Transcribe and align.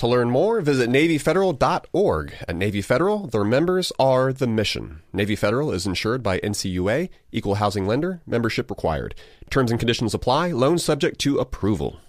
To 0.00 0.06
learn 0.06 0.30
more, 0.30 0.62
visit 0.62 0.88
NavyFederal.org. 0.88 2.34
At 2.48 2.56
Navy 2.56 2.80
Federal, 2.80 3.26
their 3.26 3.44
members 3.44 3.92
are 3.98 4.32
the 4.32 4.46
mission. 4.46 5.02
Navy 5.12 5.36
Federal 5.36 5.72
is 5.72 5.86
insured 5.86 6.22
by 6.22 6.38
NCUA, 6.38 7.10
equal 7.32 7.56
housing 7.56 7.86
lender, 7.86 8.22
membership 8.26 8.70
required. 8.70 9.14
Terms 9.50 9.70
and 9.70 9.78
conditions 9.78 10.14
apply, 10.14 10.52
loan 10.52 10.78
subject 10.78 11.18
to 11.20 11.36
approval. 11.36 12.00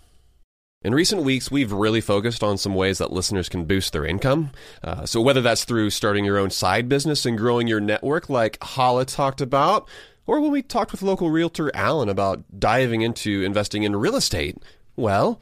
In 0.82 0.96
recent 0.96 1.24
weeks, 1.24 1.52
we've 1.52 1.74
really 1.74 2.00
focused 2.00 2.44
on 2.44 2.58
some 2.58 2.76
ways 2.76 3.00
that 3.00 3.12
listeners 3.12 3.50
can 3.50 3.66
boost 3.66 3.92
their 3.92 4.06
income. 4.06 4.52
Uh, 4.82 5.06
so, 5.06 5.20
whether 5.20 5.42
that's 5.42 5.66
through 5.66 5.90
starting 5.90 6.24
your 6.24 6.38
own 6.38 6.50
side 6.50 6.88
business 6.88 7.26
and 7.26 7.38
growing 7.38 7.68
your 7.68 7.82
network, 7.82 8.30
like 8.30 8.58
Hala 8.64 9.04
talked 9.04 9.42
about, 9.42 9.90
or 10.26 10.40
when 10.40 10.52
we 10.52 10.62
talked 10.62 10.94
with 10.94 11.02
local 11.02 11.30
realtor 11.30 11.70
Alan 11.76 12.08
about 12.08 12.58
diving 12.58 13.02
into 13.02 13.44
investing 13.44 13.84
in 13.84 13.98
real 13.98 14.16
estate, 14.16 14.56
well, 14.96 15.42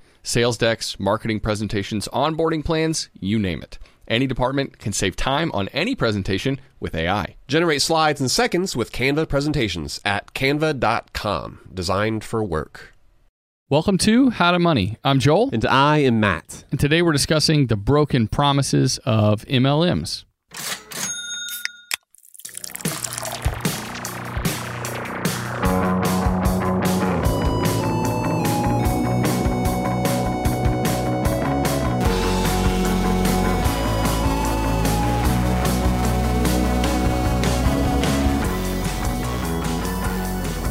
sales 0.23 0.57
decks, 0.57 0.99
marketing 0.99 1.39
presentations, 1.39 2.07
onboarding 2.09 2.63
plans, 2.63 3.09
you 3.13 3.39
name 3.39 3.61
it. 3.61 3.77
Any 4.07 4.27
department 4.27 4.77
can 4.77 4.93
save 4.93 5.15
time 5.15 5.51
on 5.53 5.69
any 5.69 5.95
presentation 5.95 6.59
with 6.79 6.95
AI. 6.95 7.35
Generate 7.47 7.81
slides 7.81 8.19
in 8.19 8.29
seconds 8.29 8.75
with 8.75 8.91
Canva 8.91 9.29
presentations 9.29 10.01
at 10.03 10.33
canva.com, 10.33 11.69
designed 11.73 12.23
for 12.23 12.43
work. 12.43 12.93
Welcome 13.69 13.97
to 13.99 14.31
How 14.31 14.51
to 14.51 14.59
Money. 14.59 14.97
I'm 15.01 15.19
Joel. 15.19 15.49
And 15.53 15.65
I 15.65 15.99
am 15.99 16.19
Matt. 16.19 16.65
And 16.71 16.79
today 16.79 17.01
we're 17.01 17.13
discussing 17.13 17.67
the 17.67 17.77
broken 17.77 18.27
promises 18.27 18.97
of 19.05 19.45
MLMs. 19.45 20.25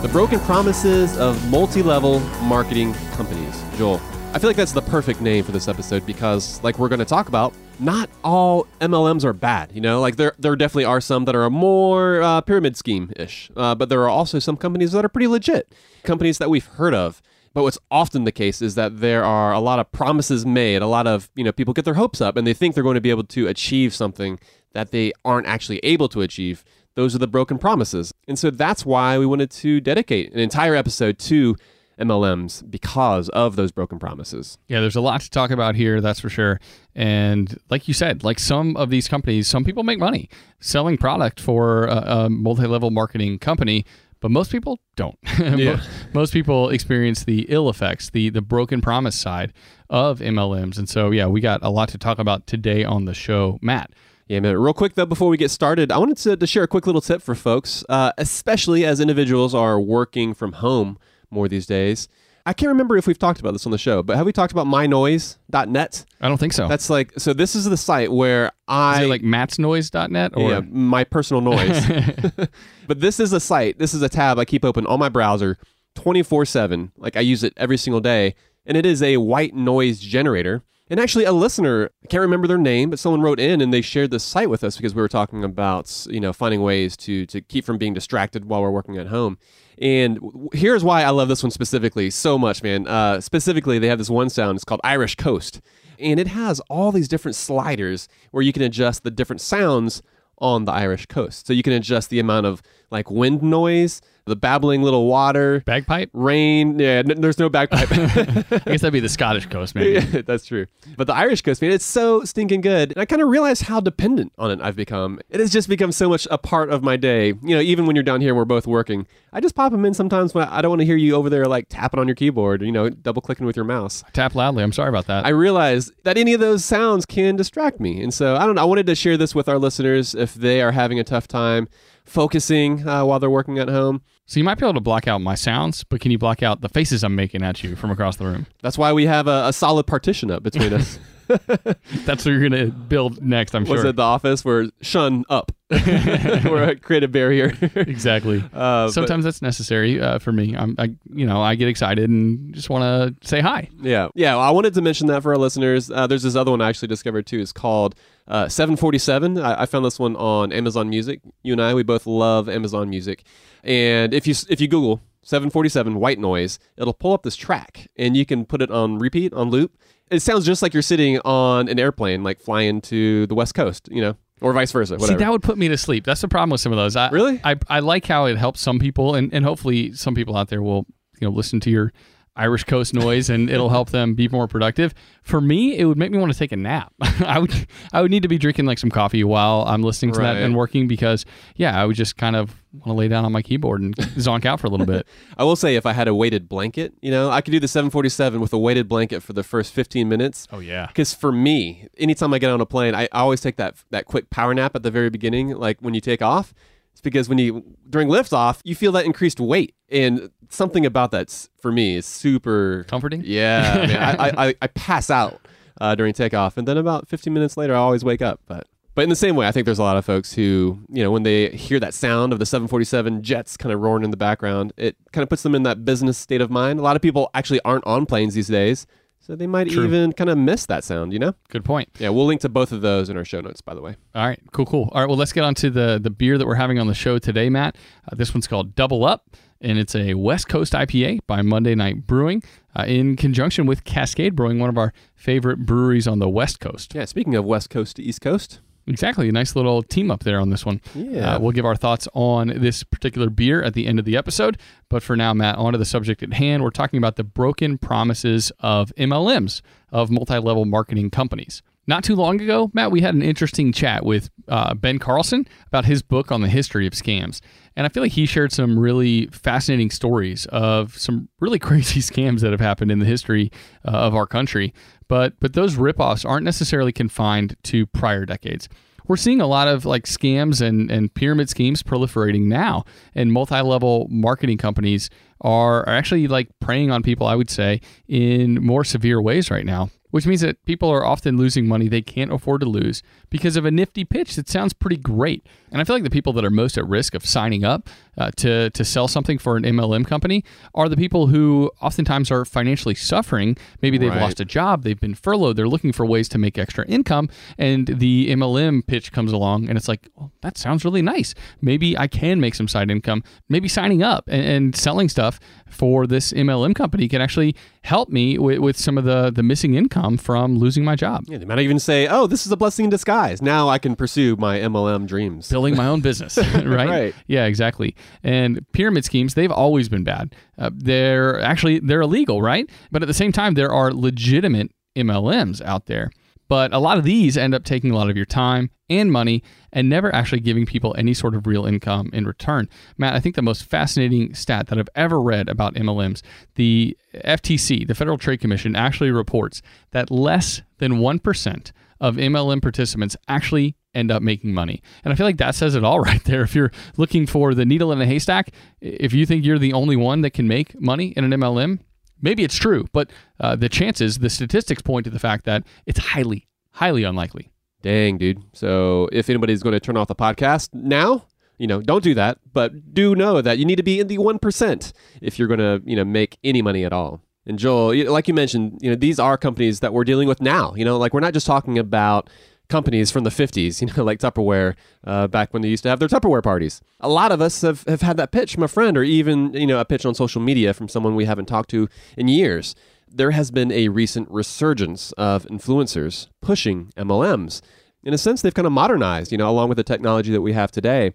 Broken 0.09 0.41
promises 0.41 1.17
of 1.19 1.51
multi-level 1.51 2.21
marketing 2.45 2.95
companies. 3.13 3.63
Joel, 3.77 4.01
I 4.33 4.39
feel 4.39 4.49
like 4.49 4.57
that's 4.57 4.73
the 4.73 4.83
perfect 4.83 5.21
name 5.21 5.43
for 5.43 5.51
this 5.51 5.67
episode 5.67 6.07
because, 6.07 6.63
like 6.63 6.79
we're 6.79 6.89
going 6.89 7.01
to 7.01 7.05
talk 7.05 7.29
about, 7.29 7.53
not 7.81 8.09
all 8.23 8.67
MLMs 8.81 9.25
are 9.25 9.33
bad. 9.33 9.73
You 9.75 9.81
know, 9.81 10.01
like 10.01 10.17
there 10.17 10.35
there 10.39 10.55
definitely 10.55 10.85
are 10.85 11.01
some 11.01 11.25
that 11.25 11.35
are 11.35 11.51
more 11.51 12.23
uh, 12.23 12.41
pyramid 12.41 12.77
scheme 12.77 13.11
ish, 13.17 13.51
uh, 13.57 13.75
but 13.75 13.89
there 13.89 14.01
are 14.03 14.09
also 14.09 14.39
some 14.39 14.57
companies 14.57 14.93
that 14.93 15.05
are 15.05 15.09
pretty 15.09 15.27
legit, 15.27 15.75
companies 16.05 16.39
that 16.39 16.49
we've 16.49 16.67
heard 16.67 16.95
of. 16.95 17.21
But 17.53 17.65
what's 17.65 17.79
often 17.91 18.23
the 18.23 18.31
case 18.31 18.63
is 18.63 18.77
that 18.77 19.01
there 19.01 19.25
are 19.25 19.53
a 19.53 19.59
lot 19.59 19.81
of 19.81 19.91
promises 19.91 20.47
made, 20.47 20.83
a 20.83 20.87
lot 20.87 21.09
of 21.09 21.29
you 21.35 21.43
know 21.43 21.51
people 21.51 21.75
get 21.75 21.85
their 21.85 21.95
hopes 21.95 22.21
up 22.21 22.37
and 22.37 22.47
they 22.47 22.55
think 22.55 22.75
they're 22.75 22.85
going 22.85 22.95
to 22.95 23.01
be 23.01 23.11
able 23.11 23.25
to 23.25 23.49
achieve 23.49 23.93
something 23.95 24.39
that 24.73 24.93
they 24.93 25.13
aren't 25.25 25.49
actually 25.49 25.79
able 25.79 26.09
to 26.09 26.21
achieve 26.21 26.65
those 27.01 27.15
are 27.15 27.19
the 27.19 27.27
broken 27.27 27.57
promises. 27.57 28.13
And 28.29 28.39
so 28.39 28.51
that's 28.51 28.85
why 28.85 29.19
we 29.19 29.25
wanted 29.25 29.51
to 29.53 29.81
dedicate 29.81 30.35
an 30.35 30.39
entire 30.39 30.75
episode 30.75 31.19
to 31.21 31.57
MLMs 31.99 32.71
because 32.71 33.31
of 33.31 33.57
those 33.57 33.73
broken 33.73 33.99
promises. 33.99 34.59
Yeah, 34.69 34.81
there's 34.81 34.97
a 34.97 35.01
lot 35.01 35.23
to 35.23 35.31
talk 35.31 35.51
about 35.51 35.77
here, 35.77 36.03
that's 36.03 36.21
for 36.21 36.29
sure. 36.29 36.61
And 36.95 37.59
like 37.71 37.89
you 37.89 37.95
said, 37.95 38.23
like 38.23 38.39
some 38.39 38.77
of 38.77 38.91
these 38.91 39.09
companies, 39.09 39.49
some 39.49 39.65
people 39.65 39.83
make 39.83 39.99
money 39.99 40.29
selling 40.61 40.99
product 40.99 41.41
for 41.41 41.85
a, 41.87 41.97
a 42.25 42.31
multi 42.31 42.67
level 42.67 42.91
marketing 42.91 43.39
company. 43.39 43.87
But 44.21 44.31
most 44.31 44.53
people 44.53 44.79
don't. 44.97 45.19
Yeah. 45.39 45.81
most 46.13 46.35
people 46.35 46.69
experience 46.69 47.25
the 47.25 47.47
ill 47.49 47.71
effects, 47.71 48.11
the 48.11 48.29
the 48.29 48.43
broken 48.43 48.83
promise 48.83 49.19
side 49.19 49.55
of 49.89 50.19
MLMs. 50.19 50.77
And 50.77 50.87
so, 50.87 51.11
yeah, 51.11 51.27
we 51.27 51.41
got 51.41 51.61
a 51.63 51.71
lot 51.71 51.89
to 51.91 51.99
talk 51.99 52.19
about 52.19 52.47
today 52.47 52.85
on 52.85 53.07
the 53.07 53.15
show. 53.15 53.59
Matt, 53.63 53.91
yeah, 54.31 54.39
man. 54.39 54.57
Real 54.57 54.73
quick 54.73 54.95
though, 54.95 55.07
before 55.07 55.29
we 55.29 55.37
get 55.37 55.51
started, 55.51 55.91
I 55.91 55.99
wanted 55.99 56.17
to, 56.19 56.37
to 56.37 56.47
share 56.47 56.63
a 56.63 56.69
quick 56.69 56.87
little 56.87 57.01
tip 57.01 57.21
for 57.21 57.35
folks, 57.35 57.85
uh, 57.89 58.13
especially 58.17 58.85
as 58.85 59.01
individuals 59.01 59.57
are 59.57 59.81
working 59.81 60.35
from 60.35 60.53
home 60.53 61.01
more 61.33 61.49
these 61.49 61.67
days. 61.67 62.07
I 62.47 62.53
can't 62.53 62.69
remember 62.69 62.97
if 62.97 63.09
we've 63.09 63.19
talked 63.19 63.41
about 63.41 63.55
this 63.55 63.67
on 63.67 63.73
the 63.73 63.79
show, 63.79 64.05
but 64.05 64.17
have 64.17 64.25
we 64.25 64.33
talked 64.33 64.53
about 64.53 64.69
mynoise.net? 64.69 66.05
I 66.21 66.29
don't 66.29 66.39
think 66.39 66.53
so. 66.53 66.69
That's 66.69 66.89
like 66.89 67.13
so. 67.19 67.33
This 67.33 67.57
is 67.57 67.65
the 67.65 67.77
site 67.77 68.13
where 68.13 68.53
I 68.69 69.03
is 69.03 69.09
like 69.09 69.23
matt'snoise.net 69.23 70.37
or 70.37 70.51
yeah, 70.51 70.61
my 70.61 71.03
personal 71.03 71.41
noise. 71.41 71.85
but 72.87 73.01
this 73.01 73.19
is 73.19 73.33
a 73.33 73.41
site. 73.41 73.81
This 73.81 73.95
is 73.95 74.03
a 74.03 74.09
tab 74.09 74.39
I 74.39 74.45
keep 74.45 74.65
open 74.65 74.87
on 74.87 75.01
my 75.01 75.09
browser, 75.09 75.59
twenty 75.97 76.23
four 76.23 76.45
seven. 76.45 76.93
Like 76.97 77.17
I 77.17 77.21
use 77.21 77.43
it 77.43 77.53
every 77.57 77.77
single 77.77 78.01
day, 78.01 78.37
and 78.65 78.77
it 78.77 78.87
is 78.87 79.03
a 79.03 79.17
white 79.17 79.57
noise 79.57 79.99
generator. 79.99 80.63
And 80.91 80.99
actually, 80.99 81.25
a 81.25 81.33
listener, 81.33 81.91
I 82.03 82.09
can't 82.09 82.21
remember 82.21 82.49
their 82.49 82.59
name, 82.59 82.91
but 82.91 82.99
someone 82.99 83.23
wrote 83.23 83.39
in 83.39 83.61
and 83.61 83.73
they 83.73 83.81
shared 83.81 84.11
this 84.11 84.25
site 84.25 84.51
with 84.51 84.65
us 84.65 84.77
because 84.77 84.93
we 84.93 85.01
were 85.01 85.09
talking 85.09 85.45
about, 85.45 86.07
you 86.11 86.19
know, 86.19 86.33
finding 86.33 86.63
ways 86.63 86.97
to 86.99 87.27
to 87.27 87.41
keep 87.41 87.65
from 87.65 87.79
being 87.79 87.95
distracted 87.95 88.47
while 88.47 88.61
we're 88.61 88.73
working 88.73 88.99
at 88.99 89.07
home. 89.07 89.39
And 89.79 90.19
here's 90.53 90.83
why 90.83 91.05
I 91.05 91.11
love 91.11 91.29
this 91.29 91.45
one 91.45 91.53
specifically 91.53 92.11
so 92.11 92.37
much, 92.37 92.63
man. 92.65 92.89
Uh, 92.89 93.21
specifically, 93.21 93.79
they 93.79 93.87
have 93.87 93.99
this 93.99 94.11
one 94.11 94.31
sound. 94.31 94.57
It's 94.57 94.65
called 94.65 94.81
Irish 94.83 95.15
Coast, 95.15 95.61
and 96.01 96.19
it 96.19 96.27
has 96.27 96.59
all 96.69 96.91
these 96.91 97.07
different 97.07 97.37
sliders 97.37 98.09
where 98.33 98.43
you 98.43 98.53
can 98.53 98.63
adjust 98.65 99.05
the 99.05 99.13
different 99.13 99.41
sounds 99.41 100.03
on 100.39 100.65
the 100.65 100.73
Irish 100.73 101.07
coast. 101.07 101.47
So 101.47 101.53
you 101.53 101.63
can 101.63 101.73
adjust 101.73 102.11
the 102.11 102.19
amount 102.19 102.47
of 102.47 102.63
like 102.91 103.11
wind 103.11 103.43
noise, 103.43 104.01
the 104.27 104.37
babbling 104.37 104.83
little 104.83 105.07
water, 105.07 105.61
Bagpipe? 105.67 106.11
rain. 106.13 106.79
Yeah, 106.79 107.03
n- 107.07 107.21
there's 107.21 107.39
no 107.39 107.49
bagpipe. 107.49 107.91
I 107.91 108.43
guess 108.71 108.81
that'd 108.83 108.93
be 108.93 109.01
the 109.01 109.09
Scottish 109.09 109.47
coast, 109.47 109.75
maybe. 109.75 109.93
Yeah, 110.07 110.23
that's 110.23 110.45
true. 110.45 110.67
But 110.97 111.07
the 111.07 111.15
Irish 111.15 111.43
coast, 111.43 111.63
man, 111.63 111.73
it's 111.73 111.85
so 111.85 112.25
stinking 112.25 112.61
good. 112.61 112.93
And 112.93 112.99
I 113.01 113.05
kind 113.07 113.23
of 113.23 113.29
realized 113.29 113.63
how 113.63 113.81
dependent 113.81 114.33
on 114.39 114.51
it 114.51 114.61
I've 114.63 114.77
become. 114.77 115.21
It 115.31 115.41
has 115.41 115.51
just 115.51 115.69
become 115.69 115.91
so 115.93 116.09
much 116.09 116.29
a 116.31 116.39
part 116.39 116.71
of 116.71 116.83
my 116.83 116.97
day. 116.97 117.29
You 117.43 117.57
know, 117.57 117.61
even 117.61 117.87
when 117.87 117.97
you're 117.97 118.03
down 118.03 118.21
here 118.21 118.31
and 118.31 118.37
we're 118.37 118.45
both 118.45 118.67
working, 118.67 119.07
I 119.33 119.41
just 119.41 119.55
pop 119.55 119.73
them 119.73 119.85
in 119.85 119.95
sometimes 119.95 120.35
when 120.35 120.47
I 120.49 120.61
don't 120.63 120.71
want 120.71 120.81
to 120.81 120.87
hear 120.87 120.97
you 120.97 121.15
over 121.15 121.31
there 121.31 121.47
like 121.47 121.67
tapping 121.69 121.99
on 122.01 122.07
your 122.07 122.15
keyboard, 122.17 122.63
you 122.63 122.73
know, 122.73 122.89
double 122.89 123.23
clicking 123.23 123.47
with 123.47 123.57
your 123.57 123.65
mouse. 123.65 124.05
Tap 124.13 124.35
loudly. 124.35 124.63
I'm 124.63 124.73
sorry 124.73 124.89
about 124.91 125.07
that. 125.07 125.25
I 125.27 125.31
realize 125.31 125.91
that 126.05 126.17
any 126.19 126.35
of 126.35 126.41
those 126.41 126.65
sounds 126.65 127.07
can 127.07 127.37
distract 127.37 127.81
me. 127.81 128.03
And 128.03 128.13
so 128.13 128.37
I 128.37 128.47
don't 128.47 128.55
know. 128.55 128.63
I 128.63 128.65
wanted 128.65 128.87
to 128.87 128.95
share 128.95 129.17
this 129.17 129.35
with 129.35 129.49
our 129.49 129.59
listeners 129.59 130.15
if 130.15 130.35
they 130.35 130.61
are 130.63 130.73
having 130.73 130.99
a 131.01 131.05
tough 131.05 131.27
time 131.27 131.69
focusing 132.11 132.87
uh, 132.87 133.05
while 133.05 133.19
they're 133.21 133.31
working 133.31 133.59
at 133.59 133.69
home. 133.69 134.03
so 134.27 134.39
you 134.41 134.45
might 134.45 134.59
be 134.59 134.67
able 134.67 134.75
to 134.75 134.81
block 134.81 135.07
out 135.09 135.21
my 135.21 135.35
sounds, 135.37 135.85
but 135.85 136.01
can 136.01 136.11
you 136.11 136.19
block 136.19 136.43
out 136.43 136.61
the 136.61 136.69
faces 136.69 137.05
I'm 137.05 137.15
making 137.15 137.43
at 137.43 137.63
you 137.63 137.77
from 137.77 137.91
across 137.91 138.17
the 138.17 138.27
room? 138.27 138.47
That's 138.63 138.77
why 138.77 138.93
we 138.93 139.07
have 139.07 139.27
a, 139.29 139.47
a 139.49 139.53
solid 139.53 139.87
partition 139.87 140.31
up 140.31 140.43
between 140.43 140.73
us. 140.73 140.99
That's 141.29 142.25
what 142.25 142.27
you're 142.27 142.41
going 142.49 142.53
to 142.67 142.73
build 142.73 143.23
next, 143.23 143.55
I'm 143.55 143.63
Was 143.65 143.81
sure. 143.83 143.91
it 143.91 143.97
the 143.97 144.03
office 144.03 144.45
where 144.45 144.67
shun 144.83 145.25
up? 145.31 145.53
We're 145.71 146.75
create 146.83 147.05
a 147.05 147.09
barrier. 147.09 147.53
exactly. 147.77 148.43
Uh, 148.53 148.87
but- 148.87 148.91
Sometimes 148.93 149.25
that's 149.25 149.41
necessary 149.41 150.01
uh, 150.01 150.19
for 150.19 150.33
me. 150.33 150.57
I'm, 150.57 150.75
I, 150.79 150.91
you 151.15 151.25
know, 151.27 151.41
I 151.41 151.55
get 151.55 151.69
excited 151.69 152.11
and 152.11 152.53
just 152.53 152.69
want 152.69 152.83
to 153.23 153.29
say 153.29 153.41
hi. 153.41 153.69
Yeah, 153.81 154.09
yeah. 154.17 154.35
Well, 154.35 154.45
I 154.45 154.51
wanted 154.51 154.75
to 154.75 154.83
mention 154.83 155.07
that 155.07 155.23
for 155.23 155.31
our 155.33 155.39
listeners. 155.39 155.89
Uh, 155.91 156.09
there's 156.09 156.25
this 156.25 156.35
other 156.35 156.51
one 156.51 156.61
I 156.61 156.69
actually 156.69 156.89
discovered 156.89 157.27
too. 157.27 157.39
It's 157.39 157.53
called 157.53 157.95
uh, 158.29 158.49
747. 158.49 159.39
I, 159.39 159.63
I 159.63 159.67
found 159.67 159.85
this 159.85 159.99
one 159.99 160.17
on 160.17 160.53
Amazon 160.53 160.89
Music. 160.89 161.21
You 161.43 161.53
and 161.53 161.63
I, 161.63 161.75
we 161.75 161.83
both 161.83 162.07
love 162.07 162.49
Amazon 162.49 162.89
Music. 162.91 163.25
And 163.63 164.15
if 164.15 164.27
you 164.27 164.35
if 164.49 164.61
you 164.61 164.69
Google 164.69 165.01
747 165.23 165.97
white 165.97 166.19
noise, 166.19 166.59
it'll 166.77 166.95
pull 166.95 167.13
up 167.13 167.23
this 167.23 167.37
track, 167.37 167.89
and 167.97 168.17
you 168.17 168.25
can 168.25 168.45
put 168.45 168.63
it 168.63 168.71
on 168.71 168.99
repeat 168.99 169.33
on 169.33 169.51
loop. 169.51 169.77
It 170.11 170.21
sounds 170.21 170.45
just 170.45 170.63
like 170.63 170.75
you're 170.75 170.83
sitting 170.83 171.19
on 171.21 171.69
an 171.69 171.79
airplane, 171.79 172.23
like 172.25 172.41
flying 172.41 172.81
to 172.83 173.27
the 173.27 173.35
West 173.35 173.55
Coast, 173.55 173.89
you 173.93 174.01
know, 174.01 174.17
or 174.41 174.53
vice 174.53 174.73
versa. 174.73 174.95
Whatever. 174.95 175.19
See, 175.19 175.25
that 175.25 175.31
would 175.31 175.43
put 175.43 175.57
me 175.59 175.69
to 175.69 175.77
sleep. 175.77 176.05
That's 176.05 176.21
the 176.21 176.29
problem 176.29 176.51
with 176.51 176.61
some 176.61 176.73
of 176.73 176.79
those. 176.79 176.97
I, 176.97 177.11
Really? 177.11 177.41
I, 177.45 177.57
I 177.69 177.81
like 177.81 178.07
how 178.07 178.25
it 178.25 178.37
helps 178.37 178.61
some 178.61 178.79
people, 178.79 179.15
and, 179.15 179.33
and 179.33 179.45
hopefully 179.45 179.93
some 179.93 180.15
people 180.15 180.37
out 180.37 180.49
there 180.49 180.63
will 180.63 180.87
you 181.21 181.29
know 181.29 181.35
listen 181.35 181.61
to 181.61 181.71
your 181.71 181.93
Irish 182.37 182.65
coast 182.65 182.95
noise, 182.95 183.29
and 183.29 183.51
it'll 183.51 183.69
help 183.69 183.91
them 183.91 184.15
be 184.15 184.29
more 184.29 184.47
productive. 184.47 184.95
For 185.23 185.41
me, 185.41 185.77
it 185.77 185.85
would 185.85 185.99
make 185.99 186.11
me 186.11 186.19
want 186.19 186.33
to 186.33 186.39
take 186.39 186.53
a 186.53 186.57
nap. 186.57 186.93
I 187.21 187.39
would 187.39 187.67
I 187.93 188.01
would 188.01 188.11
need 188.11 188.23
to 188.23 188.29
be 188.29 188.39
drinking 188.39 188.67
like 188.67 188.79
some 188.79 188.91
coffee 188.91 189.25
while 189.25 189.65
I'm 189.67 189.83
listening 189.83 190.13
to 190.15 190.21
that 190.21 190.37
and 190.37 190.55
working 190.55 190.87
because 190.89 191.27
yeah, 191.57 191.81
I 191.81 191.85
would 191.85 191.97
just 191.97 192.17
kind 192.17 192.37
of 192.37 192.55
want 192.73 192.87
to 192.87 192.93
lay 192.93 193.09
down 193.09 193.25
on 193.25 193.33
my 193.33 193.43
keyboard 193.43 193.81
and 193.81 193.97
zonk 194.17 194.47
out 194.47 194.61
for 194.61 194.69
a 194.69 194.71
little 194.71 194.87
bit. 194.87 195.07
I 195.37 195.45
will 195.45 195.57
say, 195.57 195.75
if 195.75 195.87
I 195.87 195.93
had 195.93 196.07
a 196.07 196.15
weighted 196.15 196.49
blanket, 196.49 196.95
you 197.03 197.11
know, 197.11 197.31
I 197.31 197.41
could 197.41 197.51
do 197.51 197.61
the 197.61 197.69
747 197.69 198.41
with 198.41 198.53
a 198.53 198.59
weighted 198.59 198.89
blanket 198.89 199.23
for 199.23 199.33
the 199.33 199.43
first 199.43 199.73
15 199.73 200.09
minutes. 200.09 200.47
Oh 200.53 200.61
yeah. 200.61 200.87
Because 200.87 201.13
for 201.13 201.33
me, 201.33 201.89
anytime 201.99 202.33
I 202.33 202.39
get 202.39 202.51
on 202.51 202.61
a 202.61 202.67
plane, 202.67 202.95
I 202.95 203.09
always 203.13 203.41
take 203.41 203.57
that 203.57 203.75
that 203.91 204.07
quick 204.07 204.31
power 204.31 204.55
nap 204.55 204.77
at 204.77 204.83
the 204.83 204.91
very 204.91 205.11
beginning, 205.11 205.57
like 205.57 205.79
when 205.81 205.95
you 205.95 206.01
take 206.01 206.23
off. 206.23 206.55
It's 207.01 207.03
because 207.03 207.31
when 207.31 207.39
you 207.39 207.65
during 207.89 208.09
liftoff, 208.09 208.61
you 208.63 208.75
feel 208.75 208.93
that 208.93 209.07
increased 209.07 209.41
weight, 209.41 209.75
and 209.89 210.31
something 210.51 210.85
about 210.85 211.13
that 211.13 211.49
for 211.59 211.73
me 211.73 211.97
is 211.97 212.05
super 212.05 212.85
Comforting? 212.89 213.23
Yeah, 213.25 214.17
I, 214.19 214.29
I, 214.29 214.49
I 214.49 214.55
I 214.61 214.67
pass 214.67 215.09
out 215.09 215.41
uh, 215.81 215.95
during 215.95 216.13
takeoff, 216.13 216.59
and 216.59 216.69
then 216.69 216.77
about 216.77 217.09
15 217.09 217.33
minutes 217.33 217.57
later, 217.57 217.75
I 217.75 217.79
always 217.79 218.05
wake 218.05 218.21
up. 218.21 218.41
But 218.47 218.67
but 218.95 219.01
in 219.01 219.09
the 219.09 219.17
same 219.17 219.35
way, 219.35 219.49
I 219.49 219.51
think 219.53 219.65
there's 219.65 219.79
a 219.79 219.83
lot 219.83 219.97
of 219.97 220.05
folks 220.05 220.35
who 220.35 220.81
you 220.91 221.03
know 221.03 221.11
when 221.11 221.23
they 221.23 221.49
hear 221.57 221.81
that 221.81 221.95
sound 221.95 222.35
of 222.35 222.39
the 222.39 222.45
747 222.45 223.23
jets 223.23 223.57
kind 223.57 223.73
of 223.73 223.81
roaring 223.81 224.05
in 224.05 224.11
the 224.11 224.19
background, 224.19 224.75
it 224.77 224.95
kind 225.13 225.23
of 225.23 225.31
puts 225.31 225.43
them 225.43 225.55
in 225.55 225.63
that 225.63 225.87
business 225.87 226.19
state 226.19 226.43
of 226.43 226.51
mind. 226.51 226.79
A 226.81 226.83
lot 226.83 226.97
of 226.97 227.03
people 227.03 227.31
actually 227.33 227.63
aren't 227.63 227.87
on 227.87 228.05
planes 228.05 228.35
these 228.35 228.49
days. 228.49 228.87
So 229.31 229.37
they 229.37 229.47
might 229.47 229.69
True. 229.69 229.85
even 229.85 230.13
kind 230.13 230.29
of 230.29 230.37
miss 230.39 230.67
that 230.67 230.83
sound, 230.83 231.13
you 231.13 231.21
know? 231.21 231.35
Good 231.51 231.65
point. 231.65 231.89
Yeah, 232.01 232.09
we'll 232.09 232.27
link 232.27 232.41
to 232.41 232.49
both 232.49 232.73
of 232.73 232.81
those 232.81 233.09
in 233.09 233.17
our 233.17 233.25
show 233.25 233.41
notes, 233.41 233.61
by 233.61 233.75
the 233.75 233.81
way. 233.81 233.95
All 234.13 234.27
right, 234.27 234.41
cool, 234.51 234.67
cool. 234.67 234.89
All 234.91 235.01
right, 235.01 235.09
well, 235.09 235.17
let's 235.17 235.33
get 235.33 235.45
on 235.45 235.55
to 235.55 235.71
the 235.71 236.01
the 236.03 236.11
beer 236.11 236.37
that 236.37 236.49
we're 236.49 236.57
having 236.57 236.81
on 236.81 236.89
the 236.89 236.95
show 236.95 237.17
today, 237.21 237.49
Matt. 237.49 237.79
Uh, 238.11 238.17
this 238.17 238.35
one's 238.35 238.49
called 238.49 238.75
Double 238.75 239.05
Up, 239.05 239.37
and 239.61 239.79
it's 239.79 239.95
a 239.95 240.15
West 240.15 240.49
Coast 240.49 240.73
IPA 240.73 241.21
by 241.29 241.43
Monday 241.43 241.77
Night 241.77 242.09
Brewing, 242.09 242.43
uh, 242.75 242.87
in 242.89 243.15
conjunction 243.15 243.67
with 243.67 243.85
Cascade 243.85 244.35
Brewing, 244.35 244.59
one 244.59 244.69
of 244.69 244.77
our 244.77 244.93
favorite 245.15 245.65
breweries 245.65 246.09
on 246.09 246.19
the 246.19 246.29
West 246.29 246.59
Coast. 246.59 246.93
Yeah, 246.93 247.05
speaking 247.05 247.37
of 247.37 247.45
West 247.45 247.71
Coast 247.71 247.95
to 247.99 248.03
East 248.03 248.21
Coast. 248.21 248.59
Exactly, 248.87 249.29
a 249.29 249.33
nice 249.33 249.55
little 249.55 249.83
team 249.83 250.11
up 250.11 250.25
there 250.25 250.41
on 250.41 250.51
this 250.51 250.67
one. 250.67 250.81
Yeah. 250.95 251.35
Uh, 251.35 251.39
we'll 251.39 251.53
give 251.53 251.65
our 251.65 251.77
thoughts 251.77 252.09
on 252.15 252.49
this 252.49 252.83
particular 252.83 253.31
beer 253.31 253.63
at 253.63 253.75
the 253.75 253.87
end 253.87 253.99
of 253.99 254.05
the 254.05 254.17
episode. 254.17 254.59
But 254.89 255.03
for 255.03 255.17
now, 255.17 255.33
Matt, 255.35 255.57
on 255.57 255.73
to 255.73 255.79
the 255.79 255.85
subject 255.85 256.23
at 256.23 256.33
hand. 256.33 256.63
We're 256.63 256.71
talking 256.71 256.99
about 256.99 257.17
the 257.17 257.25
broken 257.25 257.79
promises 257.79 258.51
of 258.61 258.93
MLMs, 258.97 259.61
of 259.93 260.11
multi 260.11 260.39
level 260.39 260.65
marketing 260.65 261.11
companies. 261.11 261.63
Not 261.87 262.05
too 262.05 262.15
long 262.15 262.41
ago, 262.41 262.71
Matt, 262.73 262.91
we 262.91 263.01
had 263.01 263.15
an 263.15 263.23
interesting 263.23 263.73
chat 263.73 264.05
with 264.05 264.31
uh, 264.49 264.75
Ben 264.75 264.99
Carlson 264.99 265.47
about 265.67 265.87
his 265.87 266.03
book 266.03 266.31
on 266.31 266.41
the 266.41 266.49
history 266.49 266.87
of 266.87 266.93
scams. 266.93 267.41
And 267.81 267.87
I 267.87 267.89
feel 267.89 268.03
like 268.03 268.13
he 268.13 268.27
shared 268.27 268.53
some 268.53 268.79
really 268.79 269.25
fascinating 269.29 269.89
stories 269.89 270.45
of 270.53 270.99
some 270.99 271.31
really 271.41 271.59
crazy 271.71 272.01
scams 272.01 272.41
that 272.41 272.51
have 272.51 272.61
happened 272.61 272.91
in 272.91 272.99
the 272.99 273.07
history 273.07 273.51
uh, 273.89 273.93
of 273.93 274.15
our 274.15 274.27
country. 274.27 274.75
But 275.09 275.41
but 275.41 275.55
those 275.55 275.77
ripoffs 275.77 276.29
aren't 276.29 276.45
necessarily 276.45 276.93
confined 276.93 277.57
to 277.63 277.87
prior 277.87 278.27
decades. 278.27 278.69
We're 279.09 279.17
seeing 279.17 279.41
a 279.41 279.47
lot 279.47 279.67
of 279.67 279.87
like 279.87 280.05
scams 280.05 280.61
and, 280.61 280.91
and 280.91 281.15
pyramid 281.15 281.49
schemes 281.49 281.83
proliferating 281.83 282.43
now. 282.43 282.85
And 283.15 283.33
multi-level 283.33 284.09
marketing 284.11 284.59
companies 284.59 285.09
are, 285.41 285.81
are 285.89 285.95
actually 285.95 286.29
like 286.29 286.49
preying 286.61 286.91
on 286.91 287.03
people 287.03 287.27
i 287.27 287.35
would 287.35 287.49
say 287.49 287.81
in 288.09 288.63
more 288.63 288.85
severe 288.85 289.23
ways 289.23 289.51
right 289.51 289.65
now 289.65 289.89
which 290.11 290.27
means 290.27 290.41
that 290.41 290.65
people 290.65 290.89
are 290.89 291.05
often 291.05 291.37
losing 291.37 291.67
money 291.67 291.89
they 291.89 292.03
can't 292.03 292.33
afford 292.33 292.61
to 292.61 292.67
lose 292.67 293.03
because 293.29 293.57
of 293.57 293.65
a 293.65 293.71
nifty 293.71 294.05
pitch 294.05 294.37
that 294.37 294.49
sounds 294.49 294.73
pretty 294.73 294.97
great. 294.97 295.47
And 295.73 295.81
i 295.81 295.85
feel 295.85 295.97
like 295.97 296.03
the 296.03 296.11
people 296.11 296.33
that 296.35 296.45
are 296.45 296.51
most 296.51 296.77
at 296.77 296.87
risk 296.87 297.15
of 297.15 297.25
signing 297.25 297.65
up 297.65 297.89
uh, 298.21 298.31
to, 298.37 298.71
to 298.71 298.85
sell 298.85 299.09
something 299.09 299.39
for 299.39 299.57
an 299.57 299.63
mlm 299.65 300.07
company 300.07 300.45
are 300.75 300.89
the 300.89 300.97
people 300.97 301.27
who 301.29 301.71
oftentimes 301.81 302.31
are 302.31 302.45
financially 302.45 302.95
suffering 302.95 303.57
maybe 303.83 303.97
they've 303.99 304.11
Right. 304.11 304.21
lost 304.23 304.41
a 304.41 304.45
job, 304.45 304.83
they've 304.83 304.99
been 305.01 305.15
furloughed, 305.15 305.57
they're 305.57 305.69
looking 305.69 305.93
for 305.93 306.05
ways 306.05 306.29
to 306.31 306.39
make 306.39 306.59
extra 306.59 306.85
income, 306.87 307.29
and 307.59 307.87
the 307.87 308.29
MLM 308.31 308.87
pitch 308.87 309.13
comes 309.13 309.33
along, 309.33 309.69
and 309.69 309.79
it's 309.79 309.89
like, 309.89 310.09
well, 310.17 310.31
that 310.43 310.59
sounds 310.59 310.85
really 310.85 311.01
nice. 311.03 311.35
Maybe 311.61 311.97
I 311.97 312.07
can 312.09 312.41
make 312.41 312.55
some 312.55 312.67
side 312.69 312.91
income. 312.91 313.23
Maybe 313.49 313.69
signing 313.69 314.03
up 314.03 314.25
and, 314.29 314.43
and 314.45 314.77
selling 314.77 315.09
stuff 315.09 315.39
for 315.69 316.07
this 316.07 316.33
MLM 316.33 316.75
company 316.75 317.07
can 317.09 317.21
actually 317.23 317.55
help 317.85 318.09
me 318.11 318.37
with, 318.39 318.59
with 318.59 318.77
some 318.79 318.99
of 318.99 319.05
the, 319.05 319.31
the 319.31 319.43
missing 319.43 319.75
income 319.75 320.17
from 320.19 320.59
losing 320.59 320.85
my 320.85 320.97
job. 320.97 321.25
Yeah, 321.29 321.39
they 321.39 321.45
might 321.47 321.61
even 321.61 321.79
say, 321.79 322.07
oh, 322.09 322.27
this 322.27 322.45
is 322.47 322.53
a 322.53 322.57
blessing 322.57 322.85
in 322.87 322.91
disguise. 322.91 323.41
Now 323.41 323.69
I 323.69 323.79
can 323.79 323.95
pursue 323.97 324.37
my 324.37 324.59
MLM 324.59 325.07
dreams. 325.07 325.49
building 325.49 325.77
my 325.77 325.87
own 325.87 326.01
business, 326.09 326.37
right? 326.39 326.67
Right. 326.89 327.15
Yeah, 327.29 327.47
exactly. 327.47 327.95
And 328.23 328.65
pyramid 328.73 329.05
schemes, 329.05 329.35
they've 329.35 329.51
always 329.51 329.89
been 329.89 330.05
bad. 330.05 330.35
Uh, 330.59 330.71
they're 330.73 331.41
actually 331.41 331.79
they're 331.81 332.03
illegal, 332.03 332.43
right? 332.43 332.69
But 332.91 333.03
at 333.03 333.07
the 333.07 333.15
same 333.15 333.33
time, 333.33 333.55
there 333.55 333.73
are 333.73 333.93
legitimate 333.93 334.73
MLMs 334.97 335.63
out 335.63 335.87
there. 335.87 336.11
But 336.49 336.75
a 336.75 336.81
lot 336.81 336.99
of 336.99 337.05
these 337.05 337.39
end 337.39 337.55
up 337.55 337.63
taking 337.63 337.93
a 337.93 337.95
lot 337.95 338.11
of 338.11 338.17
your 338.17 338.27
time 338.27 338.71
and 338.89 339.13
money 339.13 339.45
and 339.73 339.89
never 339.89 340.13
actually 340.13 340.41
giving 340.41 340.67
people 340.67 340.97
any 340.99 341.15
sort 341.15 341.37
of 341.37 341.47
real 341.47 341.65
income 341.65 342.11
in 342.13 342.27
return. 342.27 342.69
Matt, 342.99 343.15
I 343.15 343.21
think 343.21 343.37
the 343.37 343.43
most 343.43 343.63
fascinating 343.63 344.35
stat 344.35 344.67
that 344.67 344.77
I've 344.77 344.89
ever 344.97 345.21
read 345.23 345.49
about 345.49 345.75
MLMs, 345.75 346.23
the 346.57 346.99
FTC, 347.15 347.87
the 347.87 347.95
Federal 347.95 348.19
Trade 348.19 348.41
Commission, 348.41 348.75
actually 348.75 349.13
reports 349.13 349.63
that 349.93 350.11
less 350.11 350.63
than 350.79 350.95
1% 350.95 351.73
of 352.01 352.17
MLM 352.17 352.61
participants 352.61 353.17
actually 353.29 353.77
end 353.95 354.11
up 354.11 354.23
making 354.23 354.53
money. 354.55 354.83
And 355.05 355.13
I 355.13 355.17
feel 355.17 355.27
like 355.27 355.39
that 355.39 355.55
says 355.55 355.75
it 355.75 355.85
all 355.85 356.01
right 356.11 356.23
there. 356.25 356.43
If 356.43 356.55
you're 356.55 356.73
looking 356.97 357.27
for 357.27 357.55
the 357.55 357.65
needle 357.65 357.93
in 357.93 358.01
a 358.01 358.07
haystack, 358.07 358.51
if 358.81 359.13
you 359.13 359.27
think 359.27 359.45
you're 359.45 359.59
the 359.59 359.73
only 359.73 359.97
one 359.97 360.21
that 360.23 360.31
can 360.31 360.49
make 360.49 360.81
money 360.81 361.09
in 361.17 361.25
an 361.25 361.41
MLM, 361.41 361.81
maybe 362.21 362.45
it's 362.45 362.57
true, 362.57 362.87
but 362.93 363.11
uh, 363.41 363.57
the 363.57 363.69
chances, 363.69 364.19
the 364.19 364.31
statistics 364.31 364.83
point 364.83 365.05
to 365.05 365.11
the 365.11 365.19
fact 365.19 365.45
that 365.45 365.65
it's 365.87 365.99
highly, 365.99 366.47
highly 366.73 367.03
unlikely. 367.05 367.51
Dang, 367.83 368.19
dude. 368.19 368.43
So 368.53 369.09
if 369.11 369.31
anybody's 369.31 369.63
going 369.63 369.73
to 369.73 369.81
turn 369.81 369.97
off 369.97 370.09
the 370.09 370.15
podcast 370.15 370.69
now, 370.75 371.25
you 371.57 371.67
know, 371.67 371.81
don't 371.81 372.05
do 372.05 372.15
that. 372.15 372.39
But 372.53 372.95
do 372.95 373.15
know 373.15 373.41
that 373.43 373.59
you 373.59 373.65
need 373.65 373.77
to 373.77 373.83
be 373.83 374.01
in 374.01 374.09
the 374.09 374.19
1% 374.19 374.93
if 375.21 375.39
you're 375.39 375.49
going 375.49 375.61
to, 375.61 375.83
you 375.85 375.97
know, 375.97 376.05
make 376.05 376.39
any 376.45 376.63
money 376.63 376.85
at 376.85 376.93
all. 376.93 377.23
And 377.47 377.59
Joel, 377.59 378.11
like 378.11 378.29
you 378.29 378.35
mentioned, 378.35 378.79
you 378.81 378.91
know, 378.91 378.97
these 378.97 379.19
are 379.19 379.37
companies 379.37 379.81
that 379.81 379.93
we're 379.93 380.05
dealing 380.05 380.29
with 380.29 380.41
now. 380.41 380.75
You 380.75 380.85
know, 380.85 380.99
like 380.99 381.15
we're 381.15 381.21
not 381.21 381.33
just 381.35 381.47
talking 381.47 381.79
about 381.79 382.29
companies 382.71 383.11
from 383.11 383.25
the 383.25 383.31
50s, 383.31 383.81
you 383.81 383.89
know, 383.89 384.05
like 384.11 384.19
Tupperware, 384.19 384.75
uh, 385.05 385.27
back 385.27 385.53
when 385.53 385.61
they 385.61 385.69
used 385.69 385.83
to 385.83 385.91
have 385.91 385.99
their 385.99 386.09
Tupperware 386.09 386.43
parties. 386.43 386.81
A 387.01 387.09
lot 387.09 387.33
of 387.33 387.43
us 387.43 387.61
have, 387.61 387.85
have 387.85 388.01
had 388.01 388.17
that 388.17 388.33
pitch 388.33 388.55
from 388.55 388.63
a 388.63 388.69
friend 388.69 388.97
or 388.97 389.03
even, 389.03 389.53
you 389.53 389.67
know, 389.67 389.79
a 389.79 389.85
pitch 389.85 390.07
on 390.07 390.15
social 390.15 390.41
media 390.41 390.73
from 390.73 390.89
someone 390.89 391.15
we 391.15 391.27
haven't 391.27 391.47
talked 391.47 391.71
to 391.71 391.89
in 392.17 392.29
years. 392.29 392.75
There 393.13 393.33
has 393.33 393.51
been 393.51 393.73
a 393.73 393.89
recent 393.89 394.31
resurgence 394.31 395.13
of 395.13 395.45
influencers 395.47 396.29
pushing 396.41 396.93
MLMs. 396.97 397.61
In 398.03 398.15
a 398.15 398.19
sense, 398.19 398.41
they've 398.41 398.55
kind 398.55 398.67
of 398.67 398.73
modernized, 398.73 399.33
you 399.33 399.39
know, 399.39 399.51
along 399.51 399.69
with 399.69 399.77
the 399.77 399.85
technology 399.85 400.31
that 400.33 400.41
we 400.41 400.53
have 400.55 400.71
today. 400.71 401.13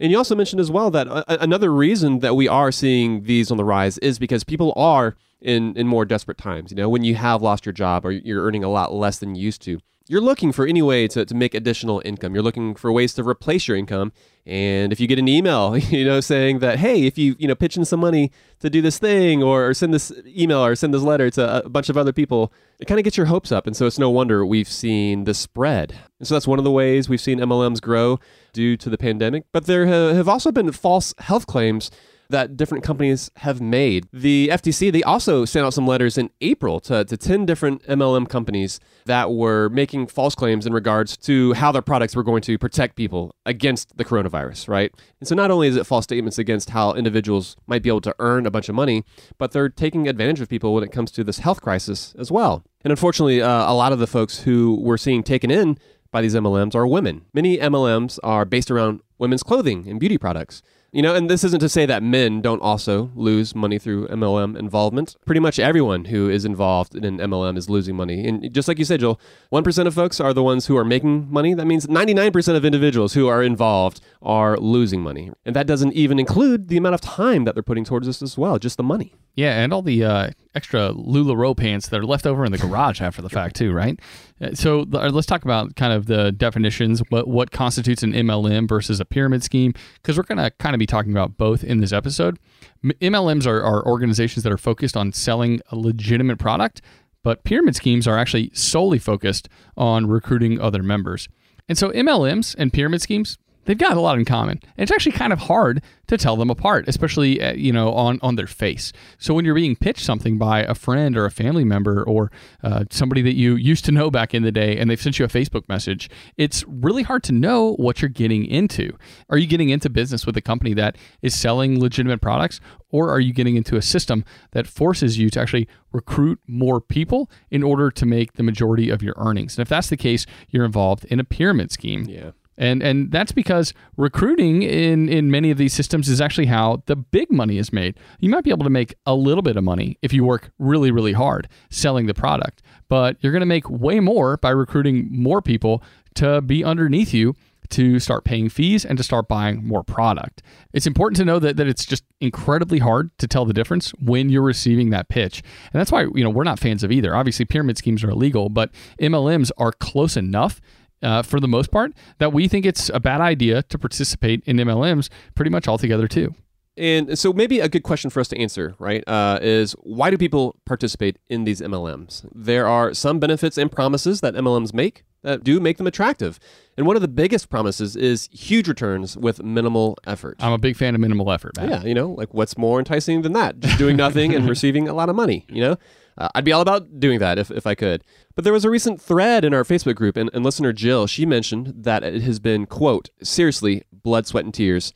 And 0.00 0.10
you 0.10 0.18
also 0.18 0.34
mentioned 0.34 0.60
as 0.60 0.70
well 0.70 0.90
that 0.90 1.06
a- 1.06 1.42
another 1.42 1.72
reason 1.72 2.18
that 2.20 2.34
we 2.34 2.48
are 2.48 2.72
seeing 2.72 3.22
these 3.24 3.50
on 3.50 3.56
the 3.56 3.64
rise 3.64 3.98
is 3.98 4.18
because 4.18 4.44
people 4.44 4.72
are 4.76 5.16
in 5.40 5.76
in 5.76 5.86
more 5.86 6.04
desperate 6.04 6.38
times. 6.38 6.70
You 6.70 6.76
know, 6.76 6.88
when 6.88 7.04
you 7.04 7.14
have 7.16 7.42
lost 7.42 7.66
your 7.66 7.72
job 7.72 8.04
or 8.04 8.12
you're 8.12 8.44
earning 8.44 8.64
a 8.64 8.68
lot 8.68 8.92
less 8.92 9.18
than 9.18 9.34
you 9.34 9.42
used 9.42 9.62
to, 9.62 9.80
you're 10.08 10.20
looking 10.20 10.52
for 10.52 10.66
any 10.66 10.82
way 10.82 11.08
to, 11.08 11.24
to 11.24 11.34
make 11.34 11.54
additional 11.54 12.00
income. 12.04 12.34
You're 12.34 12.44
looking 12.44 12.74
for 12.76 12.92
ways 12.92 13.12
to 13.14 13.24
replace 13.24 13.66
your 13.66 13.76
income. 13.76 14.12
And 14.44 14.92
if 14.92 15.00
you 15.00 15.08
get 15.08 15.18
an 15.18 15.26
email, 15.26 15.76
you 15.76 16.04
know, 16.04 16.20
saying 16.20 16.60
that, 16.60 16.78
hey, 16.78 17.06
if 17.06 17.18
you, 17.18 17.34
you 17.38 17.48
know, 17.48 17.56
pitch 17.56 17.76
in 17.76 17.84
some 17.84 18.00
money 18.00 18.30
to 18.60 18.70
do 18.70 18.80
this 18.80 18.98
thing 18.98 19.42
or, 19.42 19.68
or 19.68 19.74
send 19.74 19.92
this 19.92 20.12
email 20.26 20.64
or 20.64 20.76
send 20.76 20.94
this 20.94 21.02
letter 21.02 21.28
to 21.30 21.64
a 21.64 21.68
bunch 21.68 21.88
of 21.88 21.96
other 21.96 22.12
people, 22.12 22.52
it 22.78 22.86
kind 22.86 23.00
of 23.00 23.04
gets 23.04 23.16
your 23.16 23.26
hopes 23.26 23.50
up. 23.50 23.66
And 23.66 23.76
so 23.76 23.86
it's 23.86 23.98
no 23.98 24.10
wonder 24.10 24.46
we've 24.46 24.68
seen 24.68 25.24
the 25.24 25.34
spread. 25.34 25.98
And 26.20 26.28
so 26.28 26.34
that's 26.34 26.46
one 26.46 26.58
of 26.58 26.64
the 26.64 26.70
ways 26.70 27.08
we've 27.08 27.20
seen 27.20 27.40
MLMs 27.40 27.80
grow 27.80 28.20
due 28.52 28.76
to 28.76 28.88
the 28.88 28.98
pandemic. 28.98 29.44
But 29.50 29.66
there 29.66 29.86
have 29.86 30.28
also 30.28 30.52
been 30.52 30.70
false 30.70 31.14
health 31.18 31.46
claims 31.46 31.90
that 32.28 32.56
different 32.56 32.84
companies 32.84 33.30
have 33.36 33.60
made. 33.60 34.06
The 34.12 34.48
FTC, 34.52 34.92
they 34.92 35.02
also 35.02 35.44
sent 35.44 35.66
out 35.66 35.74
some 35.74 35.86
letters 35.86 36.18
in 36.18 36.30
April 36.40 36.80
to, 36.80 37.04
to 37.04 37.16
10 37.16 37.46
different 37.46 37.82
MLM 37.84 38.28
companies 38.28 38.80
that 39.04 39.30
were 39.30 39.68
making 39.68 40.08
false 40.08 40.34
claims 40.34 40.66
in 40.66 40.72
regards 40.72 41.16
to 41.18 41.52
how 41.54 41.72
their 41.72 41.82
products 41.82 42.16
were 42.16 42.22
going 42.22 42.42
to 42.42 42.58
protect 42.58 42.96
people 42.96 43.34
against 43.44 43.96
the 43.96 44.04
coronavirus, 44.04 44.68
right? 44.68 44.92
And 45.20 45.28
so 45.28 45.34
not 45.34 45.50
only 45.50 45.68
is 45.68 45.76
it 45.76 45.86
false 45.86 46.04
statements 46.04 46.38
against 46.38 46.70
how 46.70 46.92
individuals 46.94 47.56
might 47.66 47.82
be 47.82 47.88
able 47.88 48.00
to 48.02 48.14
earn 48.18 48.46
a 48.46 48.50
bunch 48.50 48.68
of 48.68 48.74
money, 48.74 49.04
but 49.38 49.52
they're 49.52 49.68
taking 49.68 50.08
advantage 50.08 50.40
of 50.40 50.48
people 50.48 50.74
when 50.74 50.84
it 50.84 50.92
comes 50.92 51.10
to 51.12 51.24
this 51.24 51.38
health 51.38 51.60
crisis 51.60 52.14
as 52.18 52.30
well. 52.30 52.64
And 52.82 52.90
unfortunately, 52.90 53.42
uh, 53.42 53.70
a 53.70 53.74
lot 53.74 53.92
of 53.92 53.98
the 53.98 54.06
folks 54.06 54.40
who 54.40 54.78
we're 54.80 54.96
seeing 54.96 55.22
taken 55.22 55.50
in 55.50 55.78
by 56.10 56.22
these 56.22 56.34
MLMs 56.34 56.74
are 56.74 56.86
women. 56.86 57.24
Many 57.34 57.58
MLMs 57.58 58.18
are 58.22 58.44
based 58.44 58.70
around 58.70 59.00
women's 59.18 59.42
clothing 59.42 59.88
and 59.88 60.00
beauty 60.00 60.18
products. 60.18 60.62
You 60.96 61.02
know, 61.02 61.14
and 61.14 61.28
this 61.28 61.44
isn't 61.44 61.60
to 61.60 61.68
say 61.68 61.84
that 61.84 62.02
men 62.02 62.40
don't 62.40 62.62
also 62.62 63.10
lose 63.14 63.54
money 63.54 63.78
through 63.78 64.08
MLM 64.08 64.58
involvement. 64.58 65.14
Pretty 65.26 65.40
much 65.40 65.58
everyone 65.58 66.06
who 66.06 66.30
is 66.30 66.46
involved 66.46 66.94
in 66.94 67.04
an 67.04 67.18
MLM 67.18 67.58
is 67.58 67.68
losing 67.68 67.94
money. 67.94 68.26
And 68.26 68.50
just 68.54 68.66
like 68.66 68.78
you 68.78 68.86
said, 68.86 69.00
Joel, 69.00 69.20
1% 69.52 69.86
of 69.86 69.92
folks 69.92 70.20
are 70.20 70.32
the 70.32 70.42
ones 70.42 70.68
who 70.68 70.76
are 70.78 70.86
making 70.86 71.30
money. 71.30 71.52
That 71.52 71.66
means 71.66 71.86
99% 71.86 72.56
of 72.56 72.64
individuals 72.64 73.12
who 73.12 73.28
are 73.28 73.42
involved 73.42 74.00
are 74.22 74.56
losing 74.56 75.02
money. 75.02 75.30
And 75.44 75.54
that 75.54 75.66
doesn't 75.66 75.92
even 75.92 76.18
include 76.18 76.68
the 76.68 76.78
amount 76.78 76.94
of 76.94 77.02
time 77.02 77.44
that 77.44 77.52
they're 77.54 77.62
putting 77.62 77.84
towards 77.84 78.06
this 78.06 78.22
as 78.22 78.38
well, 78.38 78.58
just 78.58 78.78
the 78.78 78.82
money. 78.82 79.12
Yeah, 79.34 79.60
and 79.62 79.74
all 79.74 79.82
the 79.82 80.02
uh, 80.02 80.30
extra 80.54 80.92
LuLaRoe 80.92 81.54
pants 81.54 81.88
that 81.90 82.00
are 82.00 82.06
left 82.06 82.26
over 82.26 82.46
in 82.46 82.52
the 82.52 82.58
garage 82.58 83.02
after 83.02 83.20
the 83.20 83.28
fact, 83.28 83.54
too, 83.54 83.70
right? 83.70 84.00
Uh, 84.40 84.54
so 84.54 84.80
uh, 84.92 85.08
let's 85.10 85.26
talk 85.26 85.44
about 85.44 85.76
kind 85.76 85.92
of 85.92 86.06
the 86.06 86.32
definitions, 86.32 87.00
what, 87.08 87.26
what 87.26 87.50
constitutes 87.50 88.02
an 88.02 88.12
MLM 88.12 88.68
versus 88.68 89.00
a 89.00 89.04
pyramid 89.04 89.42
scheme, 89.42 89.72
because 89.94 90.16
we're 90.16 90.24
going 90.24 90.38
to 90.38 90.50
kind 90.58 90.74
of 90.74 90.78
be 90.78 90.86
talking 90.86 91.12
about 91.12 91.36
both 91.38 91.64
in 91.64 91.80
this 91.80 91.92
episode. 91.92 92.38
MLMs 92.84 93.46
are, 93.46 93.62
are 93.62 93.84
organizations 93.86 94.42
that 94.42 94.52
are 94.52 94.58
focused 94.58 94.96
on 94.96 95.12
selling 95.12 95.60
a 95.70 95.76
legitimate 95.76 96.38
product, 96.38 96.82
but 97.22 97.44
pyramid 97.44 97.74
schemes 97.74 98.06
are 98.06 98.18
actually 98.18 98.50
solely 98.52 98.98
focused 98.98 99.48
on 99.76 100.06
recruiting 100.06 100.60
other 100.60 100.82
members. 100.82 101.28
And 101.68 101.76
so 101.76 101.90
MLMs 101.90 102.54
and 102.58 102.72
pyramid 102.72 103.02
schemes, 103.02 103.38
they've 103.66 103.76
got 103.76 103.96
a 103.96 104.00
lot 104.00 104.18
in 104.18 104.24
common. 104.24 104.60
And 104.76 104.82
it's 104.82 104.92
actually 104.92 105.12
kind 105.12 105.32
of 105.32 105.40
hard 105.40 105.82
to 106.06 106.16
tell 106.16 106.36
them 106.36 106.50
apart, 106.50 106.88
especially 106.88 107.42
uh, 107.42 107.52
you 107.52 107.72
know 107.72 107.92
on 107.92 108.18
on 108.22 108.36
their 108.36 108.46
face. 108.46 108.92
So 109.18 109.34
when 109.34 109.44
you're 109.44 109.54
being 109.54 109.76
pitched 109.76 110.04
something 110.04 110.38
by 110.38 110.60
a 110.60 110.74
friend 110.74 111.16
or 111.16 111.26
a 111.26 111.30
family 111.30 111.64
member 111.64 112.02
or 112.04 112.30
uh, 112.62 112.84
somebody 112.90 113.22
that 113.22 113.34
you 113.34 113.56
used 113.56 113.84
to 113.86 113.92
know 113.92 114.10
back 114.10 114.34
in 114.34 114.42
the 114.42 114.52
day, 114.52 114.76
and 114.76 114.90
they've 114.90 115.00
sent 115.00 115.18
you 115.18 115.24
a 115.24 115.28
Facebook 115.28 115.68
message, 115.68 116.08
it's 116.36 116.64
really 116.66 117.02
hard 117.02 117.22
to 117.24 117.32
know 117.32 117.74
what 117.74 118.00
you're 118.00 118.08
getting 118.08 118.46
into. 118.46 118.96
Are 119.28 119.38
you 119.38 119.46
getting 119.46 119.68
into 119.68 119.90
business 119.90 120.24
with 120.24 120.36
a 120.36 120.42
company 120.42 120.72
that 120.74 120.96
is 121.22 121.34
selling 121.34 121.78
legitimate 121.80 122.20
products, 122.20 122.60
or 122.90 123.10
are 123.10 123.20
you 123.20 123.32
getting 123.32 123.56
into 123.56 123.76
a 123.76 123.82
system 123.82 124.24
that 124.52 124.66
forces 124.66 125.18
you 125.18 125.28
to 125.30 125.40
actually 125.40 125.68
recruit 125.92 126.38
more 126.46 126.80
people 126.80 127.30
in 127.50 127.62
order 127.62 127.90
to 127.90 128.06
make 128.06 128.34
the 128.34 128.42
majority 128.42 128.90
of 128.90 129.02
your 129.02 129.14
earnings? 129.16 129.56
And 129.56 129.62
if 129.62 129.68
that's 129.68 129.88
the 129.88 129.96
case, 129.96 130.26
you're 130.50 130.64
involved 130.64 131.04
in 131.06 131.20
a 131.20 131.24
pyramid 131.24 131.72
scheme. 131.72 132.04
Yeah. 132.04 132.30
And 132.58 132.82
and 132.82 133.10
that's 133.10 133.32
because 133.32 133.74
recruiting 133.96 134.62
in 134.62 135.08
in 135.08 135.30
many 135.30 135.50
of 135.50 135.58
these 135.58 135.72
systems 135.72 136.08
is 136.08 136.20
actually 136.20 136.46
how 136.46 136.82
the 136.86 136.96
big 136.96 137.30
money 137.30 137.58
is 137.58 137.72
made. 137.72 137.98
You 138.20 138.30
might 138.30 138.44
be 138.44 138.50
able 138.50 138.64
to 138.64 138.70
make 138.70 138.94
a 139.04 139.14
little 139.14 139.42
bit 139.42 139.56
of 139.56 139.64
money 139.64 139.98
if 140.02 140.12
you 140.12 140.24
work 140.24 140.50
really 140.58 140.90
really 140.90 141.12
hard 141.12 141.48
selling 141.70 142.06
the 142.06 142.14
product, 142.14 142.62
but 142.88 143.16
you're 143.20 143.32
going 143.32 143.40
to 143.40 143.46
make 143.46 143.68
way 143.68 144.00
more 144.00 144.36
by 144.36 144.50
recruiting 144.50 145.08
more 145.10 145.42
people 145.42 145.82
to 146.14 146.40
be 146.40 146.64
underneath 146.64 147.12
you 147.12 147.34
to 147.70 147.98
start 147.98 148.24
paying 148.24 148.48
fees 148.48 148.84
and 148.84 148.98
to 148.98 149.04
start 149.04 149.28
buying 149.28 149.66
more 149.66 149.82
product. 149.82 150.42
It's 150.72 150.86
important 150.86 151.16
to 151.18 151.24
know 151.24 151.38
that, 151.38 151.56
that 151.56 151.66
it's 151.66 151.84
just 151.84 152.04
incredibly 152.20 152.78
hard 152.78 153.16
to 153.18 153.26
tell 153.26 153.44
the 153.44 153.52
difference 153.52 153.90
when 153.92 154.28
you're 154.28 154.42
receiving 154.42 154.90
that 154.90 155.08
pitch. 155.08 155.42
And 155.72 155.80
that's 155.80 155.92
why, 155.92 156.02
you 156.14 156.24
know, 156.24 156.30
we're 156.30 156.44
not 156.44 156.58
fans 156.58 156.82
of 156.84 156.92
either. 156.92 157.14
Obviously, 157.14 157.44
pyramid 157.44 157.78
schemes 157.78 158.04
are 158.04 158.10
illegal, 158.10 158.48
but 158.48 158.70
MLMs 159.00 159.50
are 159.58 159.72
close 159.72 160.16
enough 160.16 160.60
uh, 161.02 161.22
for 161.22 161.40
the 161.40 161.48
most 161.48 161.70
part, 161.70 161.92
that 162.18 162.32
we 162.32 162.48
think 162.48 162.66
it's 162.66 162.90
a 162.90 163.00
bad 163.00 163.20
idea 163.20 163.62
to 163.64 163.78
participate 163.78 164.42
in 164.46 164.56
MLMs 164.56 165.08
pretty 165.34 165.50
much 165.50 165.68
altogether, 165.68 166.08
too. 166.08 166.34
And 166.78 167.18
so, 167.18 167.32
maybe 167.32 167.60
a 167.60 167.68
good 167.70 167.82
question 167.82 168.10
for 168.10 168.20
us 168.20 168.28
to 168.28 168.38
answer, 168.38 168.74
right, 168.78 169.02
uh, 169.08 169.38
is 169.40 169.72
why 169.80 170.10
do 170.10 170.18
people 170.18 170.56
participate 170.66 171.18
in 171.28 171.44
these 171.44 171.62
MLMs? 171.62 172.28
There 172.34 172.66
are 172.66 172.92
some 172.92 173.18
benefits 173.18 173.56
and 173.56 173.72
promises 173.72 174.20
that 174.20 174.34
MLMs 174.34 174.74
make 174.74 175.04
that 175.22 175.42
do 175.42 175.58
make 175.58 175.76
them 175.76 175.86
attractive. 175.86 176.38
And 176.76 176.86
one 176.86 176.94
of 176.94 177.02
the 177.02 177.08
biggest 177.08 177.48
promises 177.48 177.96
is 177.96 178.28
huge 178.30 178.68
returns 178.68 179.16
with 179.16 179.42
minimal 179.42 179.96
effort. 180.06 180.36
I'm 180.38 180.52
a 180.52 180.58
big 180.58 180.76
fan 180.76 180.94
of 180.94 181.00
minimal 181.00 181.32
effort, 181.32 181.56
man. 181.56 181.70
Yeah, 181.70 181.82
you 181.82 181.94
know, 181.94 182.10
like 182.10 182.32
what's 182.32 182.56
more 182.56 182.78
enticing 182.78 183.22
than 183.22 183.32
that? 183.32 183.58
Just 183.58 183.78
doing 183.78 183.96
nothing 183.96 184.34
and 184.34 184.48
receiving 184.48 184.88
a 184.88 184.92
lot 184.94 185.08
of 185.08 185.16
money, 185.16 185.44
you 185.48 185.62
know? 185.62 185.76
Uh, 186.18 186.28
I'd 186.34 186.44
be 186.44 186.52
all 186.52 186.62
about 186.62 186.98
doing 186.98 187.18
that 187.18 187.38
if, 187.38 187.50
if 187.50 187.66
I 187.66 187.74
could. 187.74 188.02
But 188.34 188.44
there 188.44 188.52
was 188.52 188.64
a 188.64 188.70
recent 188.70 189.00
thread 189.00 189.44
in 189.44 189.52
our 189.52 189.64
Facebook 189.64 189.96
group, 189.96 190.16
and, 190.16 190.30
and 190.32 190.44
listener 190.44 190.72
Jill, 190.72 191.06
she 191.06 191.26
mentioned 191.26 191.72
that 191.76 192.02
it 192.02 192.22
has 192.22 192.38
been, 192.38 192.66
quote, 192.66 193.10
seriously, 193.22 193.82
blood, 193.92 194.26
sweat, 194.26 194.44
and 194.44 194.54
tears, 194.54 194.92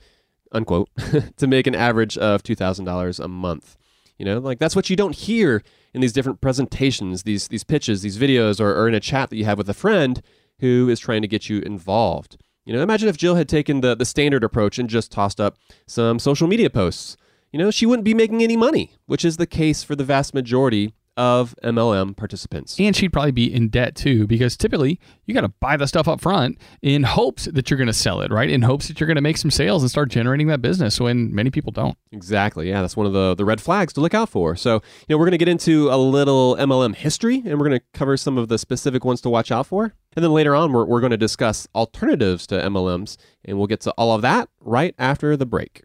unquote, 0.52 0.88
to 1.36 1.46
make 1.46 1.66
an 1.66 1.74
average 1.74 2.16
of 2.18 2.42
$2,000 2.42 3.20
a 3.20 3.28
month. 3.28 3.76
You 4.18 4.24
know, 4.26 4.38
like 4.38 4.58
that's 4.58 4.76
what 4.76 4.90
you 4.90 4.96
don't 4.96 5.14
hear 5.14 5.62
in 5.94 6.00
these 6.00 6.12
different 6.12 6.40
presentations, 6.40 7.22
these, 7.22 7.48
these 7.48 7.64
pitches, 7.64 8.02
these 8.02 8.18
videos, 8.18 8.60
or, 8.60 8.74
or 8.74 8.86
in 8.88 8.94
a 8.94 9.00
chat 9.00 9.30
that 9.30 9.36
you 9.36 9.44
have 9.44 9.58
with 9.58 9.68
a 9.68 9.74
friend 9.74 10.22
who 10.60 10.88
is 10.88 11.00
trying 11.00 11.22
to 11.22 11.28
get 11.28 11.48
you 11.48 11.60
involved. 11.60 12.36
You 12.64 12.74
know, 12.74 12.82
imagine 12.82 13.08
if 13.08 13.16
Jill 13.16 13.36
had 13.36 13.48
taken 13.48 13.80
the, 13.80 13.96
the 13.96 14.04
standard 14.04 14.44
approach 14.44 14.78
and 14.78 14.88
just 14.88 15.10
tossed 15.10 15.40
up 15.40 15.56
some 15.86 16.18
social 16.18 16.46
media 16.46 16.70
posts. 16.70 17.16
You 17.52 17.58
know, 17.58 17.70
she 17.70 17.86
wouldn't 17.86 18.04
be 18.04 18.14
making 18.14 18.42
any 18.42 18.56
money, 18.56 18.92
which 19.06 19.24
is 19.24 19.38
the 19.38 19.46
case 19.46 19.82
for 19.82 19.96
the 19.96 20.04
vast 20.04 20.34
majority 20.34 20.94
of 21.20 21.54
MLM 21.62 22.16
participants. 22.16 22.80
And 22.80 22.96
she'd 22.96 23.12
probably 23.12 23.30
be 23.30 23.52
in 23.52 23.68
debt 23.68 23.94
too, 23.94 24.26
because 24.26 24.56
typically 24.56 24.98
you 25.26 25.34
got 25.34 25.42
to 25.42 25.48
buy 25.48 25.76
the 25.76 25.86
stuff 25.86 26.08
up 26.08 26.18
front 26.18 26.56
in 26.80 27.02
hopes 27.02 27.44
that 27.44 27.68
you're 27.68 27.76
going 27.76 27.88
to 27.88 27.92
sell 27.92 28.22
it, 28.22 28.32
right? 28.32 28.48
In 28.48 28.62
hopes 28.62 28.88
that 28.88 28.98
you're 28.98 29.06
going 29.06 29.16
to 29.16 29.20
make 29.20 29.36
some 29.36 29.50
sales 29.50 29.82
and 29.82 29.90
start 29.90 30.08
generating 30.08 30.46
that 30.46 30.62
business 30.62 30.98
when 30.98 31.34
many 31.34 31.50
people 31.50 31.72
don't. 31.72 31.98
Exactly. 32.10 32.70
Yeah, 32.70 32.80
that's 32.80 32.96
one 32.96 33.04
of 33.04 33.12
the, 33.12 33.34
the 33.34 33.44
red 33.44 33.60
flags 33.60 33.92
to 33.92 34.00
look 34.00 34.14
out 34.14 34.30
for. 34.30 34.56
So, 34.56 34.76
you 34.76 34.80
know, 35.10 35.18
we're 35.18 35.26
going 35.26 35.32
to 35.32 35.38
get 35.38 35.48
into 35.48 35.90
a 35.90 35.98
little 35.98 36.56
MLM 36.56 36.94
history 36.94 37.42
and 37.44 37.60
we're 37.60 37.68
going 37.68 37.78
to 37.78 37.84
cover 37.92 38.16
some 38.16 38.38
of 38.38 38.48
the 38.48 38.58
specific 38.58 39.04
ones 39.04 39.20
to 39.20 39.28
watch 39.28 39.52
out 39.52 39.66
for. 39.66 39.92
And 40.16 40.24
then 40.24 40.32
later 40.32 40.54
on, 40.54 40.72
we're, 40.72 40.86
we're 40.86 41.00
going 41.00 41.10
to 41.10 41.18
discuss 41.18 41.68
alternatives 41.74 42.46
to 42.48 42.54
MLMs, 42.56 43.16
and 43.44 43.58
we'll 43.58 43.68
get 43.68 43.80
to 43.82 43.92
all 43.92 44.12
of 44.12 44.22
that 44.22 44.48
right 44.60 44.94
after 44.98 45.36
the 45.36 45.46
break. 45.46 45.84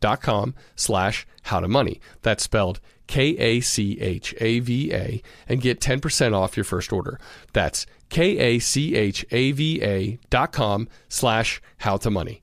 Ka'Chava.com 0.00 0.54
slash 0.76 1.26
how 1.42 1.60
to 1.60 1.68
money. 1.68 2.00
That's 2.22 2.42
spelled 2.42 2.80
K 3.06 3.36
A 3.38 3.60
C 3.60 4.00
H 4.00 4.34
A 4.38 4.60
V 4.60 4.92
A, 4.92 5.22
and 5.48 5.60
get 5.60 5.80
10% 5.80 6.34
off 6.34 6.56
your 6.56 6.64
first 6.64 6.92
order. 6.92 7.18
That's 7.52 7.86
K 8.10 8.38
A 8.38 8.58
C 8.58 8.94
H 8.94 9.24
A 9.30 9.52
V 9.52 9.82
A 9.82 10.18
dot 10.30 10.52
com 10.52 10.88
slash 11.08 11.60
how 11.78 11.96
to 11.98 12.10
money. 12.10 12.42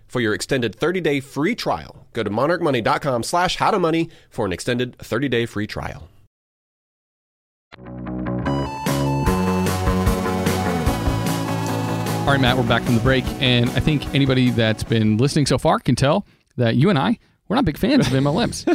for 0.11 0.19
your 0.19 0.33
extended 0.33 0.75
30 0.75 0.99
day 0.99 1.21
free 1.21 1.55
trial. 1.55 2.05
Go 2.11 2.21
to 2.21 2.29
monarchmoney.com 2.29 3.23
slash 3.23 3.55
how 3.55 3.71
to 3.71 3.79
money 3.79 4.09
for 4.29 4.45
an 4.45 4.51
extended 4.51 4.97
30 4.97 5.29
day 5.29 5.45
free 5.45 5.65
trial. 5.65 6.09
All 12.21 12.27
right, 12.27 12.41
Matt, 12.41 12.57
we're 12.57 12.67
back 12.67 12.83
from 12.83 12.95
the 12.95 13.01
break. 13.01 13.23
And 13.41 13.69
I 13.69 13.79
think 13.79 14.13
anybody 14.13 14.51
that's 14.51 14.83
been 14.83 15.17
listening 15.17 15.45
so 15.45 15.57
far 15.57 15.79
can 15.79 15.95
tell 15.95 16.25
that 16.57 16.75
you 16.75 16.89
and 16.89 16.99
I, 16.99 17.17
we're 17.51 17.55
not 17.55 17.65
big 17.65 17.77
fans 17.77 18.07
of 18.07 18.13
MLMs. 18.13 18.65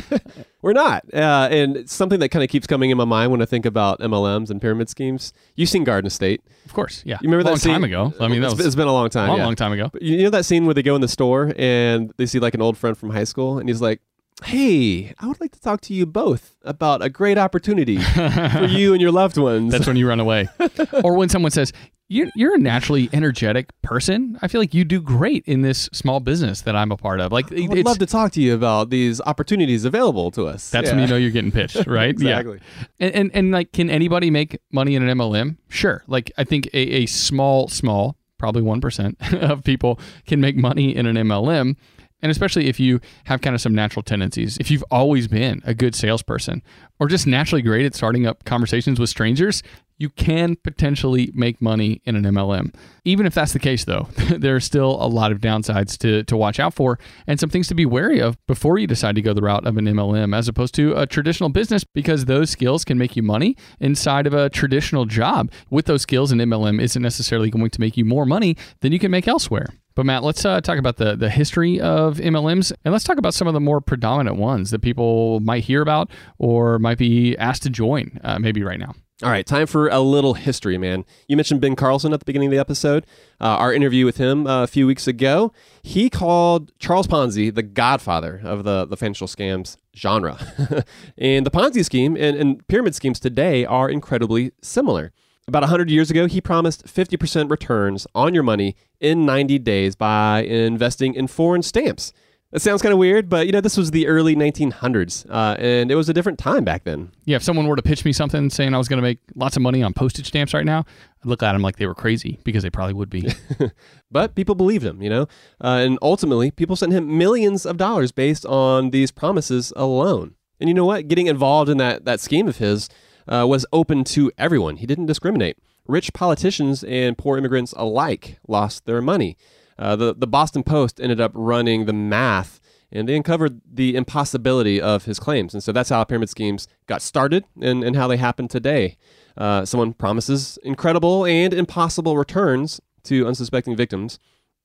We're 0.60 0.74
not. 0.74 1.02
Uh, 1.14 1.48
and 1.50 1.78
it's 1.78 1.94
something 1.94 2.20
that 2.20 2.28
kind 2.28 2.42
of 2.42 2.50
keeps 2.50 2.66
coming 2.66 2.90
in 2.90 2.98
my 2.98 3.06
mind 3.06 3.30
when 3.30 3.40
I 3.40 3.46
think 3.46 3.64
about 3.64 4.00
MLMs 4.00 4.50
and 4.50 4.60
pyramid 4.60 4.90
schemes. 4.90 5.32
You've 5.54 5.70
seen 5.70 5.82
Garden 5.82 6.10
State. 6.10 6.42
of 6.66 6.74
course, 6.74 7.02
yeah. 7.06 7.14
You 7.22 7.28
remember 7.30 7.40
a 7.40 7.44
long 7.44 7.54
that 7.54 7.60
scene? 7.60 7.72
Long 7.72 7.80
time 7.80 7.84
ago. 7.84 8.14
I 8.20 8.28
mean, 8.28 8.42
that 8.42 8.48
It's 8.48 8.56
was 8.58 8.66
it's 8.66 8.74
been 8.76 8.86
a 8.86 8.92
long 8.92 9.08
time. 9.08 9.28
a 9.28 9.28
long, 9.28 9.38
yeah. 9.38 9.44
long 9.46 9.54
time 9.54 9.72
ago. 9.72 9.88
But 9.90 10.02
you 10.02 10.24
know 10.24 10.28
that 10.30 10.44
scene 10.44 10.66
where 10.66 10.74
they 10.74 10.82
go 10.82 10.94
in 10.94 11.00
the 11.00 11.08
store 11.08 11.54
and 11.56 12.12
they 12.18 12.26
see 12.26 12.38
like 12.38 12.52
an 12.52 12.60
old 12.60 12.76
friend 12.76 12.98
from 12.98 13.08
high 13.10 13.24
school 13.24 13.58
and 13.58 13.66
he's 13.66 13.80
like, 13.80 14.02
Hey, 14.44 15.14
I 15.18 15.26
would 15.26 15.40
like 15.40 15.52
to 15.52 15.60
talk 15.60 15.80
to 15.82 15.94
you 15.94 16.04
both 16.04 16.54
about 16.62 17.00
a 17.02 17.08
great 17.08 17.38
opportunity 17.38 17.96
for 18.02 18.66
you 18.68 18.92
and 18.92 19.00
your 19.00 19.12
loved 19.12 19.38
ones. 19.38 19.72
That's 19.72 19.86
when 19.86 19.96
you 19.96 20.06
run 20.06 20.20
away. 20.20 20.48
or 21.02 21.16
when 21.16 21.30
someone 21.30 21.52
says, 21.52 21.72
you're, 22.08 22.28
you're 22.36 22.54
a 22.54 22.58
naturally 22.58 23.08
energetic 23.12 23.70
person. 23.82 24.38
I 24.42 24.48
feel 24.48 24.60
like 24.60 24.74
you 24.74 24.84
do 24.84 25.00
great 25.00 25.44
in 25.46 25.62
this 25.62 25.88
small 25.92 26.20
business 26.20 26.60
that 26.62 26.76
I'm 26.76 26.92
a 26.92 26.96
part 26.96 27.20
of. 27.20 27.32
Like, 27.32 27.52
I 27.52 27.66
would 27.66 27.84
love 27.84 27.98
to 27.98 28.06
talk 28.06 28.32
to 28.32 28.40
you 28.40 28.54
about 28.54 28.90
these 28.90 29.20
opportunities 29.22 29.84
available 29.84 30.30
to 30.32 30.46
us. 30.46 30.70
that's 30.70 30.86
Yeah. 30.88 30.94
when 30.94 31.02
you 31.02 31.08
know 31.08 31.16
you're 31.16 31.30
getting 31.32 31.50
pitched, 31.52 31.86
right? 31.86 32.10
Exactly. 32.10 32.60
Yeah. 32.78 33.06
And, 33.06 33.14
and, 33.14 33.30
and 33.34 33.50
like, 33.50 33.72
can 33.72 33.90
anybody 33.90 34.30
make 34.30 34.58
money 34.72 34.94
in 34.94 35.06
an 35.08 35.18
MLM? 35.18 35.56
Sure. 35.68 36.04
Like, 36.06 36.30
I 36.38 36.44
think 36.44 36.66
a, 36.72 36.78
a 36.78 37.06
small, 37.06 37.66
small, 37.68 38.16
probably 38.38 38.62
1% 38.62 39.40
of 39.50 39.64
people 39.64 39.98
can 40.26 40.40
make 40.40 40.56
money 40.56 40.94
in 40.94 41.06
an 41.06 41.16
MLM. 41.16 41.74
And 42.22 42.30
especially 42.30 42.68
if 42.68 42.80
you 42.80 43.00
have 43.24 43.42
kind 43.42 43.54
of 43.54 43.60
some 43.60 43.74
natural 43.74 44.02
tendencies, 44.02 44.56
if 44.58 44.70
you've 44.70 44.84
always 44.90 45.28
been 45.28 45.60
a 45.66 45.74
good 45.74 45.94
salesperson 45.94 46.62
or 46.98 47.08
just 47.08 47.26
naturally 47.26 47.60
great 47.62 47.84
at 47.84 47.94
starting 47.94 48.26
up 48.26 48.44
conversations 48.44 48.98
with 48.98 49.10
strangers, 49.10 49.62
you 49.98 50.10
can 50.10 50.56
potentially 50.56 51.30
make 51.34 51.62
money 51.62 52.02
in 52.04 52.16
an 52.16 52.24
MLM. 52.24 52.74
Even 53.04 53.26
if 53.26 53.34
that's 53.34 53.52
the 53.52 53.58
case, 53.58 53.84
though, 53.84 54.08
there 54.36 54.54
are 54.54 54.60
still 54.60 55.02
a 55.02 55.08
lot 55.08 55.32
of 55.32 55.40
downsides 55.40 55.96
to, 55.98 56.22
to 56.24 56.36
watch 56.36 56.60
out 56.60 56.74
for 56.74 56.98
and 57.26 57.40
some 57.40 57.50
things 57.50 57.68
to 57.68 57.74
be 57.74 57.86
wary 57.86 58.20
of 58.20 58.36
before 58.46 58.78
you 58.78 58.86
decide 58.86 59.14
to 59.14 59.22
go 59.22 59.32
the 59.32 59.42
route 59.42 59.66
of 59.66 59.76
an 59.76 59.86
MLM 59.86 60.36
as 60.36 60.48
opposed 60.48 60.74
to 60.74 60.94
a 60.94 61.06
traditional 61.06 61.48
business 61.48 61.84
because 61.84 62.24
those 62.24 62.50
skills 62.50 62.84
can 62.84 62.98
make 62.98 63.16
you 63.16 63.22
money 63.22 63.56
inside 63.80 64.26
of 64.26 64.34
a 64.34 64.50
traditional 64.50 65.06
job. 65.06 65.50
With 65.70 65.86
those 65.86 66.02
skills, 66.02 66.32
an 66.32 66.38
MLM 66.38 66.80
isn't 66.80 67.02
necessarily 67.02 67.50
going 67.50 67.70
to 67.70 67.80
make 67.80 67.96
you 67.96 68.04
more 68.04 68.26
money 68.26 68.56
than 68.80 68.92
you 68.92 68.98
can 68.98 69.10
make 69.10 69.26
elsewhere. 69.26 69.68
But 69.94 70.04
Matt, 70.04 70.22
let's 70.22 70.44
uh, 70.44 70.60
talk 70.60 70.78
about 70.78 70.98
the 70.98 71.16
the 71.16 71.30
history 71.30 71.80
of 71.80 72.18
MLMs, 72.18 72.70
and 72.84 72.92
let's 72.92 73.02
talk 73.02 73.16
about 73.16 73.32
some 73.32 73.48
of 73.48 73.54
the 73.54 73.60
more 73.60 73.80
predominant 73.80 74.36
ones 74.36 74.70
that 74.70 74.82
people 74.82 75.40
might 75.40 75.64
hear 75.64 75.80
about 75.80 76.10
or 76.36 76.78
might 76.78 76.98
be 76.98 77.34
asked 77.38 77.62
to 77.62 77.70
join, 77.70 78.20
uh, 78.22 78.38
maybe 78.38 78.62
right 78.62 78.78
now. 78.78 78.94
All 79.22 79.30
right, 79.30 79.46
time 79.46 79.66
for 79.66 79.88
a 79.88 80.00
little 80.00 80.34
history, 80.34 80.76
man. 80.76 81.06
You 81.26 81.36
mentioned 81.36 81.62
Ben 81.62 81.74
Carlson 81.74 82.12
at 82.12 82.20
the 82.20 82.26
beginning 82.26 82.48
of 82.48 82.52
the 82.52 82.58
episode. 82.58 83.06
Uh, 83.40 83.44
our 83.46 83.72
interview 83.72 84.04
with 84.04 84.18
him 84.18 84.46
uh, 84.46 84.64
a 84.64 84.66
few 84.66 84.86
weeks 84.86 85.08
ago, 85.08 85.54
he 85.82 86.10
called 86.10 86.70
Charles 86.78 87.06
Ponzi 87.06 87.54
the 87.54 87.62
godfather 87.62 88.42
of 88.44 88.64
the, 88.64 88.84
the 88.84 88.94
financial 88.94 89.26
scams 89.26 89.78
genre. 89.96 90.36
and 91.16 91.46
the 91.46 91.50
Ponzi 91.50 91.82
scheme 91.82 92.14
and, 92.14 92.36
and 92.36 92.68
pyramid 92.68 92.94
schemes 92.94 93.18
today 93.18 93.64
are 93.64 93.88
incredibly 93.88 94.52
similar. 94.60 95.12
About 95.48 95.62
100 95.62 95.88
years 95.88 96.10
ago, 96.10 96.26
he 96.26 96.42
promised 96.42 96.84
50% 96.84 97.50
returns 97.50 98.06
on 98.14 98.34
your 98.34 98.42
money 98.42 98.76
in 99.00 99.24
90 99.24 99.58
days 99.60 99.96
by 99.96 100.40
investing 100.42 101.14
in 101.14 101.26
foreign 101.26 101.62
stamps. 101.62 102.12
That 102.52 102.60
sounds 102.60 102.80
kind 102.80 102.92
of 102.92 102.98
weird, 102.98 103.28
but 103.28 103.46
you 103.46 103.52
know, 103.52 103.60
this 103.60 103.76
was 103.76 103.90
the 103.90 104.06
early 104.06 104.36
1900s, 104.36 105.28
uh, 105.28 105.56
and 105.58 105.90
it 105.90 105.96
was 105.96 106.08
a 106.08 106.14
different 106.14 106.38
time 106.38 106.64
back 106.64 106.84
then. 106.84 107.10
Yeah, 107.24 107.36
if 107.36 107.42
someone 107.42 107.66
were 107.66 107.74
to 107.74 107.82
pitch 107.82 108.04
me 108.04 108.12
something 108.12 108.50
saying 108.50 108.72
I 108.72 108.78
was 108.78 108.88
going 108.88 108.98
to 108.98 109.02
make 109.02 109.18
lots 109.34 109.56
of 109.56 109.62
money 109.62 109.82
on 109.82 109.92
postage 109.92 110.28
stamps 110.28 110.54
right 110.54 110.64
now, 110.64 110.84
I'd 111.22 111.26
look 111.26 111.42
at 111.42 111.52
them 111.52 111.62
like 111.62 111.76
they 111.76 111.86
were 111.86 111.94
crazy 111.94 112.38
because 112.44 112.62
they 112.62 112.70
probably 112.70 112.94
would 112.94 113.10
be. 113.10 113.32
but 114.12 114.36
people 114.36 114.54
believed 114.54 114.84
him, 114.84 115.02
you 115.02 115.10
know, 115.10 115.22
uh, 115.60 115.80
and 115.84 115.98
ultimately, 116.02 116.52
people 116.52 116.76
sent 116.76 116.92
him 116.92 117.18
millions 117.18 117.66
of 117.66 117.78
dollars 117.78 118.12
based 118.12 118.46
on 118.46 118.90
these 118.90 119.10
promises 119.10 119.72
alone. 119.74 120.36
And 120.60 120.68
you 120.68 120.74
know 120.74 120.86
what? 120.86 121.08
Getting 121.08 121.26
involved 121.26 121.68
in 121.68 121.78
that 121.78 122.04
that 122.04 122.20
scheme 122.20 122.46
of 122.46 122.58
his 122.58 122.88
uh, 123.26 123.44
was 123.48 123.66
open 123.72 124.04
to 124.04 124.30
everyone. 124.38 124.76
He 124.76 124.86
didn't 124.86 125.06
discriminate. 125.06 125.58
Rich 125.86 126.12
politicians 126.12 126.84
and 126.84 127.18
poor 127.18 127.38
immigrants 127.38 127.74
alike 127.76 128.38
lost 128.46 128.86
their 128.86 129.02
money. 129.02 129.36
Uh, 129.78 129.96
the, 129.96 130.14
the 130.14 130.26
Boston 130.26 130.62
Post 130.62 131.00
ended 131.00 131.20
up 131.20 131.32
running 131.34 131.84
the 131.84 131.92
math 131.92 132.60
and 132.92 133.08
they 133.08 133.16
uncovered 133.16 133.60
the 133.70 133.96
impossibility 133.96 134.80
of 134.80 135.04
his 135.04 135.18
claims. 135.18 135.54
And 135.54 135.62
so 135.62 135.72
that's 135.72 135.90
how 135.90 136.02
pyramid 136.04 136.30
schemes 136.30 136.68
got 136.86 137.02
started 137.02 137.44
and, 137.60 137.82
and 137.82 137.96
how 137.96 138.06
they 138.06 138.16
happen 138.16 138.48
today. 138.48 138.96
Uh, 139.36 139.64
someone 139.64 139.92
promises 139.92 140.58
incredible 140.62 141.24
and 141.24 141.52
impossible 141.52 142.16
returns 142.16 142.80
to 143.04 143.26
unsuspecting 143.26 143.76
victims. 143.76 144.18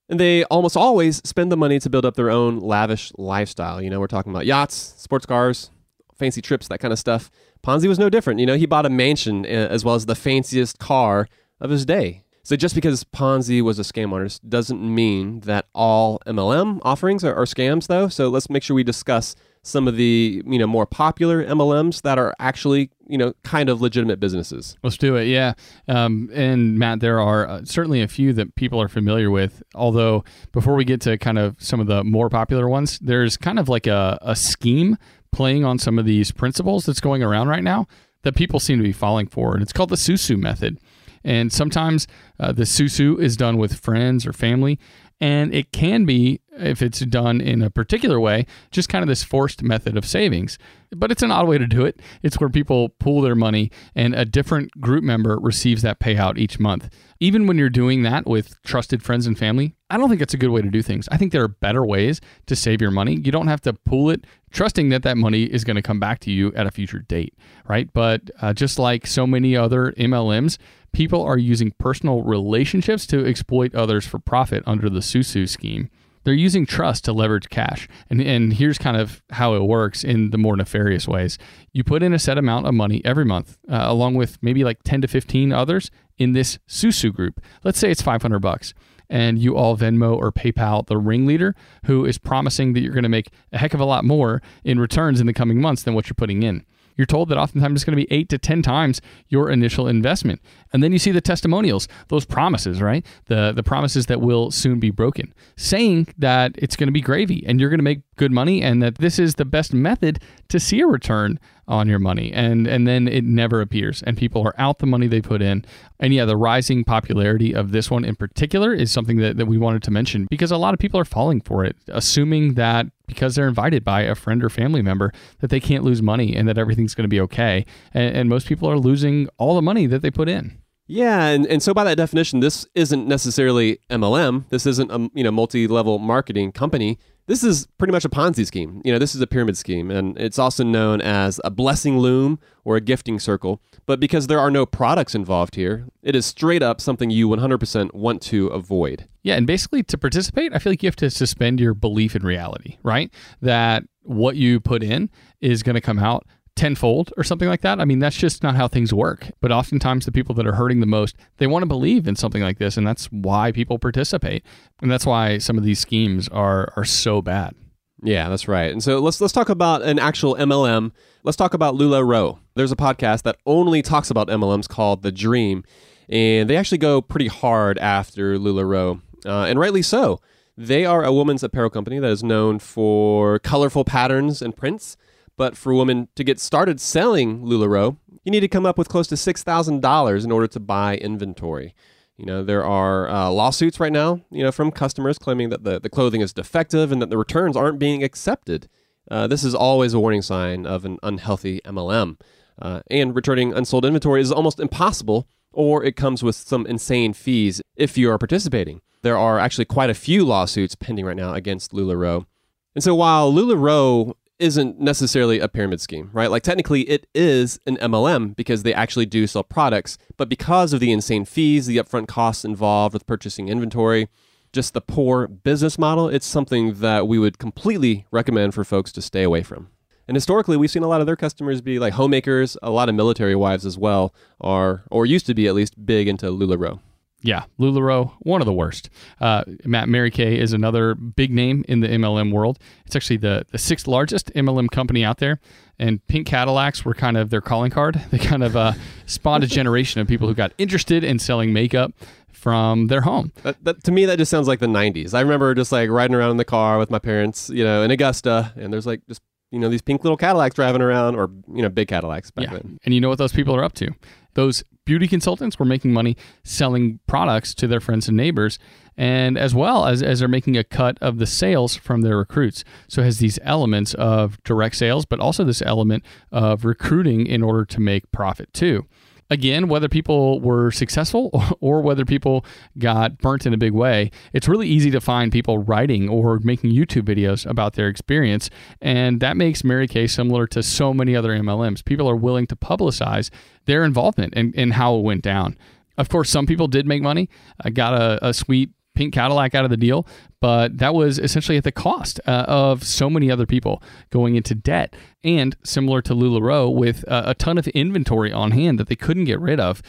And 0.07 0.19
they 0.19 0.43
almost 0.45 0.77
always 0.77 1.17
spend 1.25 1.51
the 1.51 1.57
money 1.57 1.79
to 1.79 1.89
build 1.89 2.05
up 2.05 2.15
their 2.15 2.29
own 2.29 2.59
lavish 2.59 3.11
lifestyle. 3.17 3.81
You 3.81 3.89
know, 3.89 3.99
we're 3.99 4.07
talking 4.07 4.31
about 4.31 4.45
yachts, 4.45 4.93
sports 4.97 5.25
cars, 5.25 5.71
fancy 6.15 6.41
trips, 6.41 6.67
that 6.67 6.79
kind 6.79 6.91
of 6.91 6.99
stuff. 6.99 7.31
Ponzi 7.63 7.87
was 7.87 7.99
no 7.99 8.09
different. 8.09 8.39
You 8.39 8.45
know, 8.45 8.57
he 8.57 8.65
bought 8.65 8.85
a 8.85 8.89
mansion 8.89 9.45
uh, 9.45 9.49
as 9.49 9.85
well 9.85 9.95
as 9.95 10.05
the 10.05 10.15
fanciest 10.15 10.79
car 10.79 11.27
of 11.59 11.69
his 11.69 11.85
day. 11.85 12.23
So 12.43 12.55
just 12.55 12.75
because 12.75 13.03
Ponzi 13.03 13.61
was 13.61 13.79
a 13.79 13.83
scam 13.83 14.11
artist 14.11 14.47
doesn't 14.49 14.81
mean 14.81 15.41
that 15.41 15.67
all 15.73 16.19
MLM 16.25 16.79
offerings 16.83 17.23
are, 17.23 17.35
are, 17.35 17.45
scams, 17.45 17.87
though. 17.87 18.07
So 18.07 18.29
let's 18.29 18.49
make 18.49 18.63
sure 18.63 18.75
we 18.75 18.83
discuss 18.83 19.35
some 19.63 19.87
of 19.87 19.95
the 19.95 20.41
you 20.45 20.57
know 20.57 20.65
more 20.65 20.87
popular 20.87 21.45
MLMs 21.45 22.01
that 22.01 22.17
are 22.17 22.33
actually 22.39 22.89
you 23.07 23.17
know 23.17 23.33
kind 23.43 23.69
of 23.69 23.81
legitimate 23.81 24.19
businesses. 24.19 24.75
Let's 24.83 24.97
do 24.97 25.15
it. 25.15 25.25
Yeah, 25.25 25.53
um, 25.87 26.29
and 26.33 26.79
Matt, 26.79 26.99
there 26.99 27.19
are 27.19 27.47
uh, 27.47 27.61
certainly 27.63 28.01
a 28.01 28.07
few 28.07 28.33
that 28.33 28.55
people 28.55 28.81
are 28.81 28.87
familiar 28.87 29.29
with. 29.29 29.61
Although 29.75 30.23
before 30.51 30.75
we 30.75 30.83
get 30.85 31.01
to 31.01 31.17
kind 31.17 31.37
of 31.37 31.55
some 31.59 31.79
of 31.79 31.87
the 31.87 32.03
more 32.03 32.29
popular 32.29 32.67
ones, 32.67 32.97
there's 32.99 33.37
kind 33.37 33.59
of 33.59 33.69
like 33.69 33.87
a, 33.87 34.17
a 34.21 34.35
scheme 34.35 34.97
playing 35.31 35.63
on 35.63 35.77
some 35.77 35.99
of 35.99 36.05
these 36.05 36.31
principles 36.31 36.85
that's 36.85 36.99
going 36.99 37.23
around 37.23 37.47
right 37.47 37.63
now 37.63 37.87
that 38.23 38.35
people 38.35 38.59
seem 38.59 38.77
to 38.77 38.83
be 38.83 38.91
falling 38.91 39.27
for, 39.27 39.53
and 39.53 39.61
it's 39.61 39.73
called 39.73 39.89
the 39.89 39.95
Susu 39.95 40.37
method. 40.37 40.79
And 41.23 41.51
sometimes 41.51 42.07
uh, 42.39 42.51
the 42.51 42.63
susu 42.63 43.19
is 43.19 43.37
done 43.37 43.57
with 43.57 43.79
friends 43.79 44.25
or 44.25 44.33
family. 44.33 44.79
And 45.19 45.53
it 45.53 45.71
can 45.71 46.05
be, 46.05 46.41
if 46.57 46.81
it's 46.81 46.99
done 46.99 47.39
in 47.41 47.61
a 47.61 47.69
particular 47.69 48.19
way, 48.19 48.45
just 48.71 48.89
kind 48.89 49.03
of 49.03 49.07
this 49.07 49.23
forced 49.23 49.63
method 49.63 49.97
of 49.97 50.05
savings. 50.05 50.57
But 50.93 51.11
it's 51.11 51.23
an 51.23 51.31
odd 51.31 51.47
way 51.47 51.57
to 51.57 51.67
do 51.67 51.85
it. 51.85 52.01
It's 52.21 52.39
where 52.39 52.49
people 52.49 52.89
pool 52.89 53.21
their 53.21 53.35
money 53.35 53.71
and 53.95 54.13
a 54.13 54.25
different 54.25 54.71
group 54.81 55.03
member 55.03 55.39
receives 55.39 55.81
that 55.83 55.99
payout 55.99 56.37
each 56.37 56.59
month. 56.59 56.89
Even 57.21 57.47
when 57.47 57.57
you're 57.57 57.69
doing 57.69 58.03
that 58.03 58.27
with 58.27 58.61
trusted 58.63 59.01
friends 59.01 59.25
and 59.25 59.37
family, 59.37 59.75
I 59.89 59.97
don't 59.97 60.09
think 60.09 60.21
it's 60.21 60.33
a 60.33 60.37
good 60.37 60.49
way 60.49 60.61
to 60.61 60.69
do 60.69 60.81
things. 60.81 61.07
I 61.11 61.17
think 61.17 61.31
there 61.31 61.43
are 61.43 61.47
better 61.47 61.85
ways 61.85 62.19
to 62.47 62.55
save 62.55 62.81
your 62.81 62.91
money. 62.91 63.21
You 63.23 63.31
don't 63.31 63.47
have 63.47 63.61
to 63.61 63.73
pool 63.73 64.09
it 64.09 64.25
trusting 64.51 64.89
that 64.89 65.03
that 65.03 65.17
money 65.17 65.43
is 65.43 65.63
going 65.63 65.75
to 65.75 65.81
come 65.81 65.99
back 65.99 66.19
to 66.19 66.31
you 66.31 66.53
at 66.55 66.67
a 66.67 66.71
future 66.71 66.99
date, 66.99 67.33
right? 67.65 67.91
But 67.93 68.29
uh, 68.41 68.53
just 68.53 68.77
like 68.77 69.07
so 69.07 69.25
many 69.25 69.55
other 69.55 69.93
MLMs, 69.93 70.57
people 70.91 71.21
are 71.23 71.37
using 71.37 71.71
personal 71.79 72.21
relationships 72.21 73.05
to 73.07 73.25
exploit 73.25 73.73
others 73.73 74.05
for 74.05 74.19
profit 74.19 74.63
under 74.65 74.89
the 74.89 74.99
Susu 74.99 75.47
scheme. 75.47 75.89
They're 76.23 76.33
using 76.33 76.65
trust 76.65 77.05
to 77.05 77.13
leverage 77.13 77.49
cash. 77.49 77.87
And, 78.09 78.21
and 78.21 78.53
here's 78.53 78.77
kind 78.77 78.97
of 78.97 79.23
how 79.31 79.55
it 79.55 79.63
works 79.63 80.03
in 80.03 80.29
the 80.29 80.37
more 80.37 80.55
nefarious 80.55 81.07
ways. 81.07 81.37
You 81.73 81.83
put 81.83 82.03
in 82.03 82.13
a 82.13 82.19
set 82.19 82.37
amount 82.37 82.67
of 82.67 82.73
money 82.73 83.01
every 83.03 83.25
month, 83.25 83.57
uh, 83.69 83.83
along 83.87 84.15
with 84.15 84.37
maybe 84.41 84.63
like 84.63 84.83
10 84.83 85.01
to 85.01 85.07
15 85.07 85.51
others 85.51 85.91
in 86.17 86.33
this 86.33 86.59
Susu 86.67 87.13
group. 87.13 87.41
Let's 87.63 87.79
say 87.79 87.89
it's 87.91 88.01
500 88.01 88.39
bucks 88.39 88.73
and 89.09 89.37
you 89.37 89.55
all 89.55 89.77
Venmo 89.77 90.15
or 90.15 90.31
PayPal 90.31 90.87
the 90.87 90.97
ringleader 90.97 91.53
who 91.85 92.05
is 92.05 92.17
promising 92.17 92.73
that 92.73 92.79
you're 92.79 92.93
going 92.93 93.03
to 93.03 93.09
make 93.09 93.29
a 93.51 93.57
heck 93.57 93.73
of 93.73 93.79
a 93.79 93.85
lot 93.85 94.05
more 94.05 94.41
in 94.63 94.79
returns 94.79 95.19
in 95.19 95.27
the 95.27 95.33
coming 95.33 95.59
months 95.59 95.83
than 95.83 95.93
what 95.93 96.07
you're 96.07 96.15
putting 96.15 96.43
in 96.43 96.65
you're 96.95 97.05
told 97.05 97.29
that 97.29 97.37
oftentimes 97.37 97.77
it's 97.77 97.85
going 97.85 97.97
to 97.97 98.05
be 98.05 98.11
eight 98.11 98.29
to 98.29 98.37
10 98.37 98.61
times 98.61 99.01
your 99.29 99.49
initial 99.49 99.87
investment. 99.87 100.41
And 100.73 100.83
then 100.83 100.91
you 100.91 100.99
see 100.99 101.11
the 101.11 101.21
testimonials, 101.21 101.87
those 102.09 102.25
promises, 102.25 102.81
right? 102.81 103.05
The, 103.25 103.51
the 103.51 103.63
promises 103.63 104.05
that 104.07 104.21
will 104.21 104.51
soon 104.51 104.79
be 104.79 104.91
broken, 104.91 105.33
saying 105.57 106.07
that 106.17 106.53
it's 106.57 106.75
going 106.75 106.87
to 106.87 106.93
be 106.93 107.01
gravy 107.01 107.43
and 107.45 107.59
you're 107.59 107.69
going 107.69 107.79
to 107.79 107.83
make 107.83 108.01
good 108.15 108.31
money 108.31 108.61
and 108.61 108.81
that 108.83 108.99
this 108.99 109.19
is 109.19 109.35
the 109.35 109.45
best 109.45 109.73
method 109.73 110.19
to 110.49 110.59
see 110.59 110.81
a 110.81 110.87
return 110.87 111.39
on 111.71 111.87
your 111.87 111.99
money. 111.99 112.31
And 112.33 112.67
and 112.67 112.87
then 112.87 113.07
it 113.07 113.23
never 113.23 113.61
appears. 113.61 114.03
And 114.03 114.17
people 114.17 114.45
are 114.45 114.53
out 114.57 114.79
the 114.79 114.85
money 114.85 115.07
they 115.07 115.21
put 115.21 115.41
in. 115.41 115.65
And 115.99 116.13
yeah 116.13 116.25
the 116.25 116.37
rising 116.37 116.83
popularity 116.83 117.53
of 117.53 117.71
this 117.71 117.89
one 117.89 118.03
in 118.03 118.15
particular 118.15 118.73
is 118.73 118.91
something 118.91 119.17
that, 119.17 119.37
that 119.37 119.45
we 119.45 119.57
wanted 119.57 119.83
to 119.83 119.91
mention 119.91 120.27
because 120.29 120.51
a 120.51 120.57
lot 120.57 120.73
of 120.73 120.79
people 120.79 120.99
are 120.99 121.05
falling 121.05 121.41
for 121.41 121.63
it 121.63 121.75
assuming 121.87 122.55
that 122.55 122.87
because 123.07 123.35
they're 123.35 123.47
invited 123.47 123.83
by 123.83 124.01
a 124.01 124.15
friend 124.15 124.43
or 124.43 124.49
family 124.49 124.81
member 124.81 125.11
that 125.39 125.49
they 125.49 125.59
can't 125.59 125.83
lose 125.83 126.01
money 126.01 126.35
and 126.35 126.47
that 126.47 126.57
everything's 126.57 126.95
going 126.95 127.03
to 127.03 127.09
be 127.09 127.19
okay. 127.19 127.65
And, 127.93 128.15
and 128.15 128.29
most 128.29 128.47
people 128.47 128.69
are 128.69 128.77
losing 128.77 129.27
all 129.37 129.55
the 129.55 129.61
money 129.61 129.85
that 129.87 130.01
they 130.01 130.11
put 130.11 130.29
in. 130.29 130.57
Yeah, 130.87 131.27
and, 131.27 131.47
and 131.47 131.63
so 131.63 131.73
by 131.73 131.85
that 131.85 131.95
definition, 131.95 132.41
this 132.41 132.67
isn't 132.75 133.07
necessarily 133.07 133.79
MLM. 133.89 134.49
This 134.49 134.65
isn't 134.65 134.91
a 134.91 135.09
you 135.13 135.23
know 135.23 135.31
multi-level 135.31 135.99
marketing 135.99 136.51
company. 136.51 136.99
This 137.31 137.45
is 137.45 137.65
pretty 137.77 137.93
much 137.93 138.03
a 138.03 138.09
Ponzi 138.09 138.45
scheme. 138.45 138.81
You 138.83 138.91
know, 138.91 138.99
this 138.99 139.15
is 139.15 139.21
a 139.21 139.25
pyramid 139.25 139.55
scheme, 139.55 139.89
and 139.89 140.17
it's 140.19 140.37
also 140.37 140.65
known 140.65 140.99
as 140.99 141.39
a 141.45 141.49
blessing 141.49 141.97
loom 141.97 142.41
or 142.65 142.75
a 142.75 142.81
gifting 142.81 143.19
circle. 143.19 143.61
But 143.85 144.01
because 144.01 144.27
there 144.27 144.37
are 144.37 144.51
no 144.51 144.65
products 144.65 145.15
involved 145.15 145.55
here, 145.55 145.87
it 146.03 146.13
is 146.13 146.25
straight 146.25 146.61
up 146.61 146.81
something 146.81 147.09
you 147.09 147.29
100% 147.29 147.93
want 147.93 148.21
to 148.23 148.47
avoid. 148.47 149.07
Yeah, 149.23 149.35
and 149.35 149.47
basically 149.47 149.81
to 149.81 149.97
participate, 149.97 150.53
I 150.53 150.59
feel 150.59 150.73
like 150.73 150.83
you 150.83 150.87
have 150.87 150.97
to 150.97 151.09
suspend 151.09 151.61
your 151.61 151.73
belief 151.73 152.17
in 152.17 152.21
reality, 152.21 152.75
right? 152.83 153.09
That 153.41 153.85
what 154.01 154.35
you 154.35 154.59
put 154.59 154.83
in 154.83 155.09
is 155.39 155.63
going 155.63 155.75
to 155.75 155.81
come 155.81 155.99
out 155.99 156.27
tenfold 156.61 157.11
or 157.17 157.23
something 157.23 157.47
like 157.47 157.61
that. 157.61 157.79
I 157.79 157.85
mean, 157.85 157.97
that's 157.97 158.15
just 158.15 158.43
not 158.43 158.55
how 158.55 158.67
things 158.67 158.93
work. 158.93 159.31
But 159.41 159.51
oftentimes, 159.51 160.05
the 160.05 160.11
people 160.11 160.35
that 160.35 160.45
are 160.45 160.53
hurting 160.53 160.79
the 160.79 160.85
most, 160.85 161.15
they 161.37 161.47
want 161.47 161.63
to 161.63 161.67
believe 161.67 162.07
in 162.07 162.15
something 162.15 162.43
like 162.43 162.59
this, 162.59 162.77
and 162.77 162.85
that's 162.85 163.07
why 163.07 163.51
people 163.51 163.79
participate, 163.79 164.45
and 164.79 164.91
that's 164.91 165.05
why 165.05 165.39
some 165.39 165.57
of 165.57 165.63
these 165.63 165.79
schemes 165.79 166.27
are 166.29 166.71
are 166.75 166.85
so 166.85 167.21
bad. 167.21 167.55
Yeah, 168.03 168.29
that's 168.29 168.47
right. 168.47 168.71
And 168.71 168.83
so 168.83 168.99
let's 168.99 169.19
let's 169.19 169.33
talk 169.33 169.49
about 169.49 169.81
an 169.81 169.97
actual 169.97 170.35
MLM. 170.35 170.91
Let's 171.23 171.35
talk 171.35 171.55
about 171.55 171.75
LuLaRoe. 171.75 172.37
There's 172.55 172.71
a 172.71 172.75
podcast 172.75 173.23
that 173.23 173.37
only 173.47 173.81
talks 173.81 174.11
about 174.11 174.27
MLMs 174.27 174.69
called 174.69 175.01
The 175.01 175.11
Dream, 175.11 175.63
and 176.09 176.47
they 176.47 176.57
actually 176.57 176.77
go 176.77 177.01
pretty 177.01 177.27
hard 177.27 177.79
after 177.79 178.37
LuLaRoe, 178.37 179.01
uh, 179.25 179.45
and 179.45 179.59
rightly 179.59 179.81
so. 179.81 180.21
They 180.57 180.85
are 180.85 181.03
a 181.03 181.13
women's 181.13 181.41
apparel 181.41 181.71
company 181.71 181.97
that 181.97 182.11
is 182.11 182.23
known 182.23 182.59
for 182.59 183.39
colorful 183.39 183.83
patterns 183.83 184.43
and 184.43 184.55
prints 184.55 184.95
but 185.41 185.57
for 185.57 185.71
a 185.71 185.75
woman 185.75 186.07
to 186.13 186.23
get 186.23 186.39
started 186.39 186.79
selling 186.79 187.41
LuLaRoe, 187.41 187.97
you 188.23 188.31
need 188.31 188.41
to 188.41 188.47
come 188.47 188.63
up 188.63 188.77
with 188.77 188.89
close 188.89 189.07
to 189.07 189.15
$6,000 189.15 190.23
in 190.23 190.31
order 190.31 190.45
to 190.45 190.59
buy 190.59 190.97
inventory. 190.97 191.73
You 192.15 192.27
know, 192.27 192.43
there 192.43 192.63
are 192.63 193.09
uh, 193.09 193.31
lawsuits 193.31 193.79
right 193.79 193.91
now, 193.91 194.21
you 194.29 194.43
know, 194.43 194.51
from 194.51 194.69
customers 194.69 195.17
claiming 195.17 195.49
that 195.49 195.63
the, 195.63 195.79
the 195.79 195.89
clothing 195.89 196.21
is 196.21 196.31
defective 196.31 196.91
and 196.91 197.01
that 197.01 197.09
the 197.09 197.17
returns 197.17 197.57
aren't 197.57 197.79
being 197.79 198.03
accepted. 198.03 198.69
Uh, 199.09 199.25
this 199.25 199.43
is 199.43 199.55
always 199.55 199.95
a 199.95 199.99
warning 199.99 200.21
sign 200.21 200.67
of 200.67 200.85
an 200.85 200.99
unhealthy 201.01 201.59
MLM. 201.65 202.19
Uh, 202.61 202.81
and 202.91 203.15
returning 203.15 203.51
unsold 203.51 203.83
inventory 203.83 204.21
is 204.21 204.31
almost 204.31 204.59
impossible, 204.59 205.27
or 205.51 205.83
it 205.83 205.95
comes 205.95 206.21
with 206.21 206.35
some 206.35 206.67
insane 206.67 207.13
fees 207.13 207.63
if 207.75 207.97
you 207.97 208.11
are 208.11 208.19
participating. 208.19 208.81
There 209.01 209.17
are 209.17 209.39
actually 209.39 209.65
quite 209.65 209.89
a 209.89 209.95
few 209.95 210.23
lawsuits 210.23 210.75
pending 210.75 211.05
right 211.05 211.17
now 211.17 211.33
against 211.33 211.71
LuLaRoe. 211.71 212.27
And 212.75 212.83
so 212.83 212.93
while 212.93 213.33
LuLaRoe 213.33 214.13
isn't 214.41 214.79
necessarily 214.79 215.39
a 215.39 215.47
pyramid 215.47 215.79
scheme, 215.79 216.09
right? 216.13 216.31
Like 216.31 216.43
technically 216.43 216.81
it 216.89 217.07
is 217.13 217.59
an 217.67 217.77
MLM 217.77 218.35
because 218.35 218.63
they 218.63 218.73
actually 218.73 219.05
do 219.05 219.27
sell 219.27 219.43
products, 219.43 219.97
but 220.17 220.29
because 220.29 220.73
of 220.73 220.79
the 220.79 220.91
insane 220.91 221.25
fees, 221.25 221.67
the 221.67 221.77
upfront 221.77 222.07
costs 222.07 222.43
involved 222.43 222.93
with 222.93 223.05
purchasing 223.05 223.49
inventory, 223.49 224.09
just 224.51 224.73
the 224.73 224.81
poor 224.81 225.27
business 225.27 225.77
model, 225.77 226.09
it's 226.09 226.25
something 226.25 226.73
that 226.75 227.07
we 227.07 227.19
would 227.19 227.37
completely 227.37 228.05
recommend 228.11 228.53
for 228.53 228.63
folks 228.63 228.91
to 228.93 229.01
stay 229.01 229.23
away 229.23 229.43
from. 229.43 229.69
And 230.07 230.17
historically, 230.17 230.57
we've 230.57 230.71
seen 230.71 230.83
a 230.83 230.87
lot 230.87 230.99
of 230.99 231.07
their 231.07 231.15
customers 231.15 231.61
be 231.61 231.79
like 231.79 231.93
homemakers, 231.93 232.57
a 232.61 232.71
lot 232.71 232.89
of 232.89 232.95
military 232.95 233.35
wives 233.35 233.65
as 233.65 233.77
well, 233.77 234.13
are 234.41 234.83
or 234.91 235.05
used 235.05 235.25
to 235.27 235.33
be 235.33 235.47
at 235.47 235.53
least 235.53 235.85
big 235.85 236.07
into 236.07 236.25
LuLaRoe. 236.25 236.79
Yeah, 237.23 237.43
LuLaRoe, 237.59 238.13
one 238.21 238.41
of 238.41 238.45
the 238.45 238.53
worst. 238.53 238.89
Uh, 239.19 239.43
Matt 239.65 239.87
Mary 239.89 240.09
Kay 240.09 240.39
is 240.39 240.53
another 240.53 240.95
big 240.95 241.31
name 241.31 241.63
in 241.67 241.79
the 241.81 241.87
MLM 241.87 242.31
world. 242.31 242.57
It's 242.85 242.95
actually 242.95 243.17
the, 243.17 243.45
the 243.51 243.57
sixth 243.59 243.87
largest 243.87 244.33
MLM 244.33 244.69
company 244.71 245.03
out 245.05 245.17
there. 245.19 245.39
And 245.77 246.05
pink 246.07 246.25
Cadillacs 246.27 246.83
were 246.85 246.93
kind 246.93 247.17
of 247.17 247.29
their 247.29 247.41
calling 247.41 247.71
card. 247.71 248.01
They 248.11 248.17
kind 248.17 248.43
of 248.43 248.55
uh, 248.55 248.73
spawned 249.05 249.43
a 249.43 249.47
generation 249.59 250.01
of 250.01 250.07
people 250.07 250.27
who 250.27 250.33
got 250.33 250.51
interested 250.57 251.03
in 251.03 251.19
selling 251.19 251.53
makeup 251.53 251.93
from 252.31 252.87
their 252.87 253.01
home. 253.01 253.31
That, 253.43 253.63
that, 253.65 253.83
to 253.83 253.91
me, 253.91 254.05
that 254.05 254.17
just 254.17 254.31
sounds 254.31 254.47
like 254.47 254.59
the 254.59 254.65
90s. 254.67 255.13
I 255.13 255.21
remember 255.21 255.53
just 255.53 255.71
like 255.71 255.89
riding 255.89 256.15
around 256.15 256.31
in 256.31 256.37
the 256.37 256.45
car 256.45 256.77
with 256.79 256.89
my 256.89 256.99
parents, 256.99 257.49
you 257.51 257.63
know, 257.63 257.83
in 257.83 257.91
Augusta, 257.91 258.51
and 258.55 258.73
there's 258.73 258.87
like 258.87 259.01
just, 259.07 259.21
you 259.51 259.59
know, 259.59 259.69
these 259.69 259.81
pink 259.81 260.03
little 260.03 260.17
Cadillacs 260.17 260.55
driving 260.55 260.81
around, 260.81 261.15
or, 261.15 261.29
you 261.53 261.61
know, 261.61 261.69
big 261.69 261.87
Cadillacs 261.89 262.31
back 262.31 262.45
Yeah. 262.45 262.53
then. 262.53 262.79
And 262.85 262.93
you 262.95 263.01
know 263.01 263.09
what 263.09 263.17
those 263.19 263.33
people 263.33 263.55
are 263.55 263.63
up 263.63 263.73
to? 263.73 263.91
Those 264.33 264.63
beauty 264.85 265.07
consultants 265.07 265.59
were 265.59 265.65
making 265.65 265.93
money 265.93 266.17
selling 266.43 266.99
products 267.07 267.53
to 267.55 267.67
their 267.67 267.79
friends 267.79 268.07
and 268.07 268.17
neighbors, 268.17 268.59
and 268.97 269.37
as 269.37 269.55
well 269.55 269.85
as, 269.85 270.03
as 270.03 270.19
they're 270.19 270.27
making 270.27 270.57
a 270.57 270.63
cut 270.63 270.97
of 271.01 271.17
the 271.17 271.25
sales 271.25 271.75
from 271.75 272.01
their 272.01 272.17
recruits. 272.17 272.63
So 272.87 273.01
it 273.01 273.05
has 273.05 273.19
these 273.19 273.39
elements 273.43 273.93
of 273.95 274.41
direct 274.43 274.75
sales, 274.75 275.05
but 275.05 275.19
also 275.19 275.43
this 275.43 275.61
element 275.61 276.03
of 276.31 276.65
recruiting 276.65 277.25
in 277.25 277.41
order 277.41 277.65
to 277.65 277.79
make 277.79 278.11
profit 278.11 278.53
too. 278.53 278.87
Again, 279.31 279.69
whether 279.69 279.87
people 279.87 280.41
were 280.41 280.71
successful 280.71 281.31
or 281.61 281.81
whether 281.81 282.05
people 282.05 282.45
got 282.77 283.17
burnt 283.19 283.45
in 283.45 283.53
a 283.53 283.57
big 283.57 283.71
way, 283.71 284.11
it's 284.33 284.47
really 284.47 284.67
easy 284.67 284.91
to 284.91 284.99
find 284.99 285.31
people 285.31 285.57
writing 285.59 286.09
or 286.09 286.39
making 286.43 286.71
YouTube 286.71 287.03
videos 287.03 287.49
about 287.49 287.73
their 287.73 287.87
experience. 287.87 288.49
And 288.81 289.21
that 289.21 289.37
makes 289.37 289.63
Mary 289.63 289.87
Kay 289.87 290.07
similar 290.07 290.45
to 290.47 290.61
so 290.61 290.93
many 290.93 291.15
other 291.15 291.29
MLMs. 291.29 291.83
People 291.83 292.09
are 292.09 292.15
willing 292.15 292.45
to 292.47 292.55
publicize 292.55 293.29
their 293.65 293.85
involvement 293.85 294.33
and, 294.35 294.73
how 294.73 294.95
it 294.95 295.01
went 295.01 295.23
down. 295.23 295.57
Of 295.97 296.09
course, 296.09 296.29
some 296.29 296.45
people 296.45 296.67
did 296.67 296.85
make 296.85 297.01
money. 297.01 297.29
I 297.59 297.69
got 297.69 297.93
a, 297.93 298.27
a 298.27 298.33
sweet 298.33 298.71
pink 299.01 299.15
Cadillac 299.15 299.55
out 299.55 299.63
of 299.63 299.71
the 299.71 299.77
deal, 299.77 300.05
but 300.41 300.77
that 300.77 300.93
was 300.93 301.17
essentially 301.17 301.57
at 301.57 301.63
the 301.63 301.71
cost 301.71 302.19
uh, 302.27 302.45
of 302.47 302.83
so 302.83 303.09
many 303.09 303.31
other 303.31 303.47
people 303.47 303.81
going 304.11 304.35
into 304.35 304.53
debt. 304.53 304.95
And 305.23 305.55
similar 305.63 306.03
to 306.03 306.13
LuLaRoe, 306.13 306.71
with 306.71 307.03
uh, 307.07 307.23
a 307.25 307.33
ton 307.33 307.57
of 307.57 307.67
inventory 307.69 308.31
on 308.31 308.51
hand 308.51 308.79
that 308.79 308.87
they 308.87 308.95
couldn't 308.95 309.25
get 309.25 309.39
rid 309.39 309.59
of. 309.59 309.81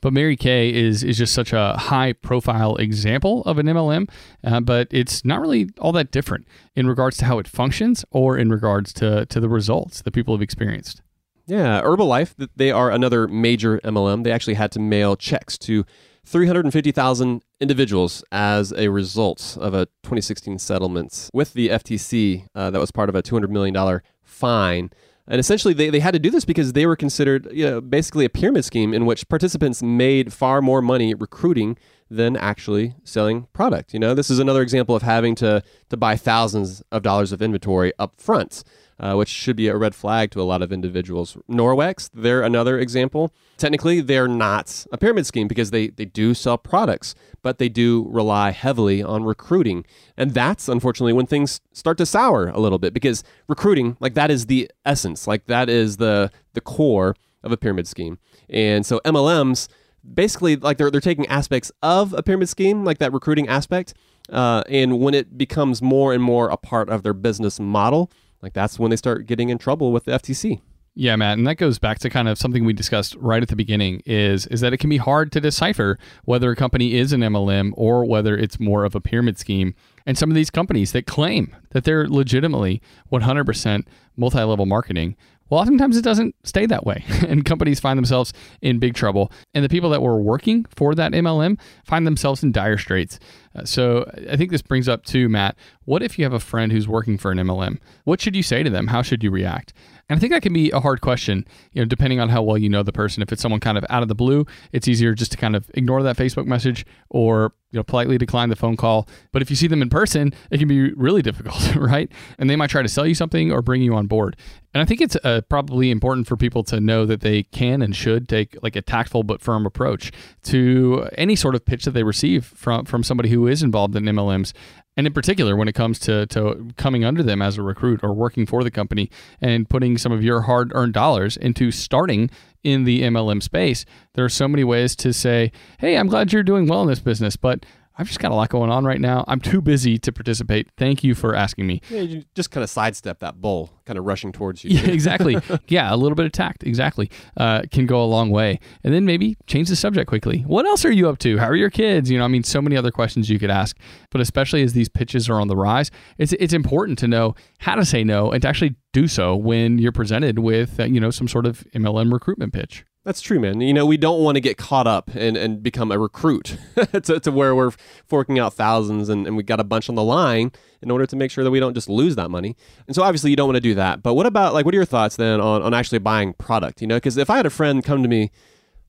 But 0.00 0.12
Mary 0.12 0.36
Kay 0.36 0.72
is 0.72 1.02
is 1.02 1.18
just 1.18 1.34
such 1.34 1.52
a 1.52 1.74
high 1.76 2.14
profile 2.14 2.76
example 2.76 3.42
of 3.42 3.58
an 3.58 3.66
MLM, 3.66 4.08
uh, 4.44 4.60
but 4.60 4.88
it's 4.90 5.24
not 5.26 5.40
really 5.40 5.68
all 5.78 5.92
that 5.92 6.10
different 6.10 6.46
in 6.74 6.86
regards 6.86 7.18
to 7.18 7.26
how 7.26 7.38
it 7.38 7.46
functions 7.46 8.04
or 8.10 8.38
in 8.38 8.50
regards 8.50 8.94
to 8.94 9.26
to 9.26 9.40
the 9.40 9.48
results 9.48 10.00
that 10.02 10.12
people 10.12 10.32
have 10.34 10.40
experienced. 10.40 11.02
Yeah, 11.46 11.82
Herbalife, 11.82 12.36
th- 12.36 12.50
they 12.56 12.70
are 12.70 12.90
another 12.90 13.28
major 13.28 13.78
MLM. 13.80 14.22
They 14.24 14.32
actually 14.32 14.54
had 14.54 14.70
to 14.72 14.78
mail 14.78 15.16
checks 15.16 15.58
to 15.58 15.84
350,000 16.24 17.42
individuals 17.60 18.22
as 18.30 18.72
a 18.72 18.88
result 18.88 19.56
of 19.60 19.74
a 19.74 19.86
2016 20.02 20.58
settlement 20.58 21.30
with 21.32 21.54
the 21.54 21.68
FTC 21.68 22.46
uh, 22.54 22.70
that 22.70 22.80
was 22.80 22.90
part 22.90 23.08
of 23.08 23.14
a 23.14 23.22
$200 23.22 23.48
million 23.48 24.00
fine. 24.22 24.90
And 25.26 25.38
essentially, 25.38 25.74
they, 25.74 25.90
they 25.90 26.00
had 26.00 26.12
to 26.12 26.18
do 26.18 26.30
this 26.30 26.44
because 26.44 26.72
they 26.72 26.86
were 26.86 26.96
considered 26.96 27.48
you 27.52 27.64
know, 27.64 27.80
basically 27.80 28.24
a 28.24 28.28
pyramid 28.28 28.64
scheme 28.64 28.92
in 28.92 29.06
which 29.06 29.28
participants 29.28 29.82
made 29.82 30.32
far 30.32 30.60
more 30.60 30.82
money 30.82 31.14
recruiting 31.14 31.78
than 32.10 32.36
actually 32.36 32.94
selling 33.04 33.46
product. 33.52 33.94
You 33.94 34.00
know, 34.00 34.14
this 34.14 34.30
is 34.30 34.40
another 34.40 34.62
example 34.62 34.96
of 34.96 35.02
having 35.02 35.36
to, 35.36 35.62
to 35.88 35.96
buy 35.96 36.16
thousands 36.16 36.82
of 36.90 37.02
dollars 37.02 37.30
of 37.30 37.40
inventory 37.40 37.92
up 37.98 38.20
front 38.20 38.64
uh, 39.00 39.14
which 39.14 39.28
should 39.28 39.56
be 39.56 39.66
a 39.66 39.76
red 39.76 39.94
flag 39.94 40.30
to 40.30 40.40
a 40.40 40.44
lot 40.44 40.60
of 40.60 40.72
individuals. 40.72 41.36
Norwex, 41.50 42.10
they're 42.12 42.42
another 42.42 42.78
example. 42.78 43.32
Technically, 43.56 44.02
they're 44.02 44.28
not 44.28 44.86
a 44.92 44.98
pyramid 44.98 45.26
scheme 45.26 45.48
because 45.48 45.70
they, 45.70 45.88
they 45.88 46.04
do 46.04 46.34
sell 46.34 46.58
products, 46.58 47.14
but 47.42 47.58
they 47.58 47.70
do 47.70 48.06
rely 48.10 48.50
heavily 48.50 49.02
on 49.02 49.24
recruiting. 49.24 49.86
And 50.18 50.32
that's 50.32 50.68
unfortunately 50.68 51.14
when 51.14 51.26
things 51.26 51.62
start 51.72 51.96
to 51.98 52.06
sour 52.06 52.48
a 52.48 52.60
little 52.60 52.78
bit 52.78 52.92
because 52.92 53.24
recruiting, 53.48 53.96
like 54.00 54.12
that 54.14 54.30
is 54.30 54.46
the 54.46 54.70
essence, 54.84 55.26
like 55.26 55.46
that 55.46 55.70
is 55.70 55.96
the 55.96 56.30
the 56.52 56.60
core 56.60 57.16
of 57.42 57.52
a 57.52 57.56
pyramid 57.56 57.88
scheme. 57.88 58.18
And 58.50 58.84
so 58.84 59.00
MLMs 59.06 59.68
basically 60.14 60.56
like 60.56 60.76
they're 60.76 60.90
they're 60.90 61.00
taking 61.00 61.26
aspects 61.26 61.72
of 61.82 62.12
a 62.12 62.22
pyramid 62.22 62.50
scheme, 62.50 62.84
like 62.84 62.98
that 62.98 63.14
recruiting 63.14 63.48
aspect, 63.48 63.94
uh, 64.30 64.62
and 64.68 65.00
when 65.00 65.14
it 65.14 65.38
becomes 65.38 65.80
more 65.80 66.12
and 66.12 66.22
more 66.22 66.50
a 66.50 66.56
part 66.58 66.90
of 66.90 67.02
their 67.02 67.14
business 67.14 67.58
model, 67.58 68.10
like 68.42 68.52
that's 68.52 68.78
when 68.78 68.90
they 68.90 68.96
start 68.96 69.26
getting 69.26 69.48
in 69.48 69.58
trouble 69.58 69.92
with 69.92 70.04
the 70.04 70.12
FTC. 70.12 70.60
Yeah, 70.94 71.14
Matt, 71.14 71.38
and 71.38 71.46
that 71.46 71.54
goes 71.54 71.78
back 71.78 72.00
to 72.00 72.10
kind 72.10 72.28
of 72.28 72.36
something 72.36 72.64
we 72.64 72.72
discussed 72.72 73.14
right 73.16 73.42
at 73.42 73.48
the 73.48 73.56
beginning 73.56 74.02
is 74.06 74.46
is 74.46 74.60
that 74.60 74.72
it 74.72 74.78
can 74.78 74.90
be 74.90 74.96
hard 74.96 75.30
to 75.32 75.40
decipher 75.40 75.98
whether 76.24 76.50
a 76.50 76.56
company 76.56 76.94
is 76.94 77.12
an 77.12 77.20
MLM 77.20 77.72
or 77.74 78.04
whether 78.04 78.36
it's 78.36 78.58
more 78.58 78.84
of 78.84 78.94
a 78.94 79.00
pyramid 79.00 79.38
scheme. 79.38 79.74
And 80.04 80.18
some 80.18 80.30
of 80.30 80.34
these 80.34 80.50
companies 80.50 80.90
that 80.92 81.06
claim 81.06 81.54
that 81.70 81.84
they're 81.84 82.08
legitimately 82.08 82.82
100% 83.12 83.86
multi-level 84.16 84.66
marketing, 84.66 85.16
well, 85.50 85.60
oftentimes 85.60 85.96
it 85.96 86.02
doesn't 86.02 86.34
stay 86.44 86.64
that 86.66 86.86
way, 86.86 87.04
and 87.28 87.44
companies 87.44 87.80
find 87.80 87.98
themselves 87.98 88.32
in 88.62 88.78
big 88.78 88.94
trouble. 88.94 89.30
And 89.52 89.64
the 89.64 89.68
people 89.68 89.90
that 89.90 90.00
were 90.00 90.20
working 90.20 90.64
for 90.70 90.94
that 90.94 91.12
MLM 91.12 91.58
find 91.84 92.06
themselves 92.06 92.42
in 92.42 92.52
dire 92.52 92.78
straits. 92.78 93.18
Uh, 93.54 93.64
so 93.64 94.10
I 94.30 94.36
think 94.36 94.50
this 94.50 94.62
brings 94.62 94.88
up 94.88 95.04
too, 95.04 95.28
Matt. 95.28 95.56
What 95.84 96.02
if 96.02 96.18
you 96.18 96.24
have 96.24 96.32
a 96.32 96.40
friend 96.40 96.70
who's 96.70 96.86
working 96.86 97.18
for 97.18 97.32
an 97.32 97.38
MLM? 97.38 97.78
What 98.04 98.20
should 98.20 98.36
you 98.36 98.44
say 98.44 98.62
to 98.62 98.70
them? 98.70 98.86
How 98.86 99.02
should 99.02 99.24
you 99.24 99.30
react? 99.30 99.72
And 100.10 100.16
I 100.16 100.20
think 100.20 100.32
that 100.32 100.42
can 100.42 100.52
be 100.52 100.72
a 100.72 100.80
hard 100.80 101.00
question, 101.00 101.46
you 101.72 101.80
know, 101.80 101.86
depending 101.86 102.18
on 102.18 102.28
how 102.28 102.42
well 102.42 102.58
you 102.58 102.68
know 102.68 102.82
the 102.82 102.92
person. 102.92 103.22
If 103.22 103.32
it's 103.32 103.40
someone 103.40 103.60
kind 103.60 103.78
of 103.78 103.86
out 103.88 104.02
of 104.02 104.08
the 104.08 104.14
blue, 104.16 104.44
it's 104.72 104.88
easier 104.88 105.14
just 105.14 105.30
to 105.30 105.38
kind 105.38 105.54
of 105.54 105.70
ignore 105.74 106.02
that 106.02 106.16
Facebook 106.16 106.46
message 106.46 106.84
or 107.10 107.52
you 107.70 107.78
know 107.78 107.84
politely 107.84 108.18
decline 108.18 108.48
the 108.48 108.56
phone 108.56 108.76
call. 108.76 109.08
But 109.30 109.40
if 109.40 109.50
you 109.50 109.56
see 109.56 109.68
them 109.68 109.82
in 109.82 109.88
person, 109.88 110.34
it 110.50 110.58
can 110.58 110.66
be 110.66 110.92
really 110.94 111.22
difficult, 111.22 111.74
right? 111.76 112.10
And 112.40 112.50
they 112.50 112.56
might 112.56 112.70
try 112.70 112.82
to 112.82 112.88
sell 112.88 113.06
you 113.06 113.14
something 113.14 113.52
or 113.52 113.62
bring 113.62 113.82
you 113.82 113.94
on 113.94 114.08
board. 114.08 114.36
And 114.74 114.82
I 114.82 114.84
think 114.84 115.00
it's 115.00 115.16
uh, 115.22 115.42
probably 115.48 115.92
important 115.92 116.26
for 116.26 116.36
people 116.36 116.64
to 116.64 116.80
know 116.80 117.06
that 117.06 117.20
they 117.20 117.44
can 117.44 117.80
and 117.80 117.94
should 117.94 118.28
take 118.28 118.56
like 118.62 118.74
a 118.74 118.82
tactful 118.82 119.22
but 119.22 119.40
firm 119.40 119.64
approach 119.64 120.10
to 120.44 121.08
any 121.18 121.36
sort 121.36 121.54
of 121.54 121.64
pitch 121.64 121.84
that 121.84 121.92
they 121.92 122.02
receive 122.02 122.44
from 122.44 122.84
from 122.84 123.04
somebody 123.04 123.28
who 123.28 123.46
is 123.46 123.62
involved 123.62 123.94
in 123.94 124.04
MLMs 124.04 124.52
and 124.96 125.06
in 125.06 125.12
particular 125.12 125.56
when 125.56 125.68
it 125.68 125.74
comes 125.74 125.98
to, 126.00 126.26
to 126.26 126.70
coming 126.76 127.04
under 127.04 127.22
them 127.22 127.40
as 127.40 127.56
a 127.56 127.62
recruit 127.62 128.00
or 128.02 128.12
working 128.12 128.46
for 128.46 128.62
the 128.62 128.70
company 128.70 129.10
and 129.40 129.68
putting 129.68 129.96
some 129.98 130.12
of 130.12 130.22
your 130.22 130.42
hard 130.42 130.72
earned 130.74 130.92
dollars 130.92 131.36
into 131.36 131.70
starting 131.70 132.30
in 132.62 132.84
the 132.84 133.02
MLM 133.02 133.42
space, 133.42 133.84
there 134.14 134.24
are 134.24 134.30
so 134.30 134.46
many 134.46 134.64
ways 134.64 134.94
to 134.96 135.12
say, 135.12 135.52
hey, 135.78 135.96
I'm 135.96 136.08
glad 136.08 136.32
you're 136.32 136.42
doing 136.42 136.66
well 136.66 136.82
in 136.82 136.88
this 136.88 137.00
business, 137.00 137.36
but 137.36 137.64
I've 138.00 138.06
just 138.06 138.18
got 138.18 138.32
a 138.32 138.34
lot 138.34 138.48
going 138.48 138.70
on 138.70 138.86
right 138.86 138.98
now. 139.00 139.26
I'm 139.28 139.40
too 139.40 139.60
busy 139.60 139.98
to 139.98 140.10
participate. 140.10 140.70
Thank 140.78 141.04
you 141.04 141.14
for 141.14 141.34
asking 141.34 141.66
me. 141.66 141.82
Yeah, 141.90 142.00
you 142.00 142.24
just 142.34 142.50
kind 142.50 142.64
of 142.64 142.70
sidestep 142.70 143.18
that 143.18 143.42
bull, 143.42 143.70
kind 143.84 143.98
of 143.98 144.06
rushing 144.06 144.32
towards 144.32 144.64
you. 144.64 144.70
Yeah, 144.70 144.88
exactly. 144.90 145.36
yeah, 145.68 145.92
a 145.92 145.96
little 145.96 146.16
bit 146.16 146.24
of 146.24 146.32
tact, 146.32 146.64
exactly, 146.64 147.10
uh, 147.36 147.64
can 147.70 147.84
go 147.84 148.02
a 148.02 148.06
long 148.06 148.30
way. 148.30 148.58
And 148.82 148.94
then 148.94 149.04
maybe 149.04 149.36
change 149.46 149.68
the 149.68 149.76
subject 149.76 150.08
quickly. 150.08 150.38
What 150.46 150.64
else 150.64 150.86
are 150.86 150.90
you 150.90 151.10
up 151.10 151.18
to? 151.18 151.36
How 151.36 151.44
are 151.44 151.56
your 151.56 151.68
kids? 151.68 152.10
You 152.10 152.18
know, 152.18 152.24
I 152.24 152.28
mean, 152.28 152.42
so 152.42 152.62
many 152.62 152.74
other 152.74 152.90
questions 152.90 153.28
you 153.28 153.38
could 153.38 153.50
ask. 153.50 153.76
But 154.10 154.22
especially 154.22 154.62
as 154.62 154.72
these 154.72 154.88
pitches 154.88 155.28
are 155.28 155.38
on 155.38 155.48
the 155.48 155.56
rise, 155.56 155.90
it's 156.16 156.32
it's 156.32 156.54
important 156.54 156.98
to 157.00 157.06
know 157.06 157.34
how 157.58 157.74
to 157.74 157.84
say 157.84 158.02
no 158.02 158.32
and 158.32 158.40
to 158.40 158.48
actually 158.48 158.76
do 158.94 159.08
so 159.08 159.36
when 159.36 159.76
you're 159.76 159.92
presented 159.92 160.38
with 160.38 160.80
uh, 160.80 160.84
you 160.84 161.00
know 161.00 161.10
some 161.10 161.28
sort 161.28 161.44
of 161.44 161.66
MLM 161.74 162.10
recruitment 162.10 162.54
pitch. 162.54 162.82
That's 163.10 163.20
true, 163.20 163.40
man. 163.40 163.60
You 163.60 163.74
know, 163.74 163.84
we 163.84 163.96
don't 163.96 164.22
want 164.22 164.36
to 164.36 164.40
get 164.40 164.56
caught 164.56 164.86
up 164.86 165.10
and, 165.16 165.36
and 165.36 165.64
become 165.64 165.90
a 165.90 165.98
recruit 165.98 166.56
to, 166.92 167.18
to 167.18 167.32
where 167.32 167.56
we're 167.56 167.72
forking 168.06 168.38
out 168.38 168.54
thousands 168.54 169.08
and, 169.08 169.26
and 169.26 169.36
we 169.36 169.42
got 169.42 169.58
a 169.58 169.64
bunch 169.64 169.88
on 169.88 169.96
the 169.96 170.04
line 170.04 170.52
in 170.80 170.92
order 170.92 171.06
to 171.06 171.16
make 171.16 171.32
sure 171.32 171.42
that 171.42 171.50
we 171.50 171.58
don't 171.58 171.74
just 171.74 171.88
lose 171.88 172.14
that 172.14 172.30
money. 172.30 172.56
And 172.86 172.94
so 172.94 173.02
obviously 173.02 173.30
you 173.30 173.34
don't 173.34 173.48
want 173.48 173.56
to 173.56 173.60
do 173.60 173.74
that. 173.74 174.00
But 174.00 174.14
what 174.14 174.26
about, 174.26 174.54
like, 174.54 174.64
what 174.64 174.72
are 174.72 174.76
your 174.76 174.84
thoughts 174.84 175.16
then 175.16 175.40
on, 175.40 175.60
on 175.60 175.74
actually 175.74 175.98
buying 175.98 176.34
product? 176.34 176.80
You 176.80 176.86
know, 176.86 176.98
because 176.98 177.16
if 177.16 177.28
I 177.30 177.36
had 177.36 177.46
a 177.46 177.50
friend 177.50 177.82
come 177.82 178.04
to 178.04 178.08
me, 178.08 178.30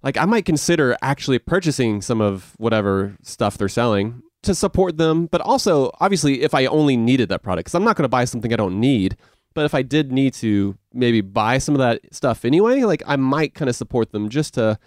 like, 0.04 0.18
I 0.18 0.26
might 0.26 0.46
consider 0.46 0.96
actually 1.02 1.40
purchasing 1.40 2.04
some 2.04 2.22
of 2.22 2.54
whatever 2.58 3.18
stuff 3.24 3.58
they're 3.58 3.70
selling 3.70 4.22
to 4.44 4.54
support 4.54 4.98
them. 4.98 5.26
But 5.26 5.42
also, 5.42 5.90
obviously, 6.00 6.44
if 6.44 6.54
I 6.54 6.68
only 6.68 6.96
needed 6.96 7.28
that 7.30 7.42
product, 7.42 7.66
because 7.66 7.74
I'm 7.74 7.84
not 7.84 7.96
going 7.96 8.04
to 8.04 8.08
buy 8.08 8.26
something 8.26 8.54
I 8.54 8.58
don't 8.58 8.80
need. 8.80 9.18
But 9.54 9.66
if 9.66 9.74
I 9.74 9.82
did 9.82 10.12
need 10.12 10.34
to 10.36 10.78
maybe 10.94 11.22
buy 11.22 11.58
some 11.58 11.76
of 11.76 11.80
that 11.80 12.02
stuff 12.14 12.46
anyway, 12.46 12.82
like 12.84 13.04
I 13.06 13.16
might 13.16 13.54
kind 13.54 13.70
of 13.70 13.76
support 13.76 14.12
them 14.12 14.30
just 14.30 14.54
to, 14.56 14.78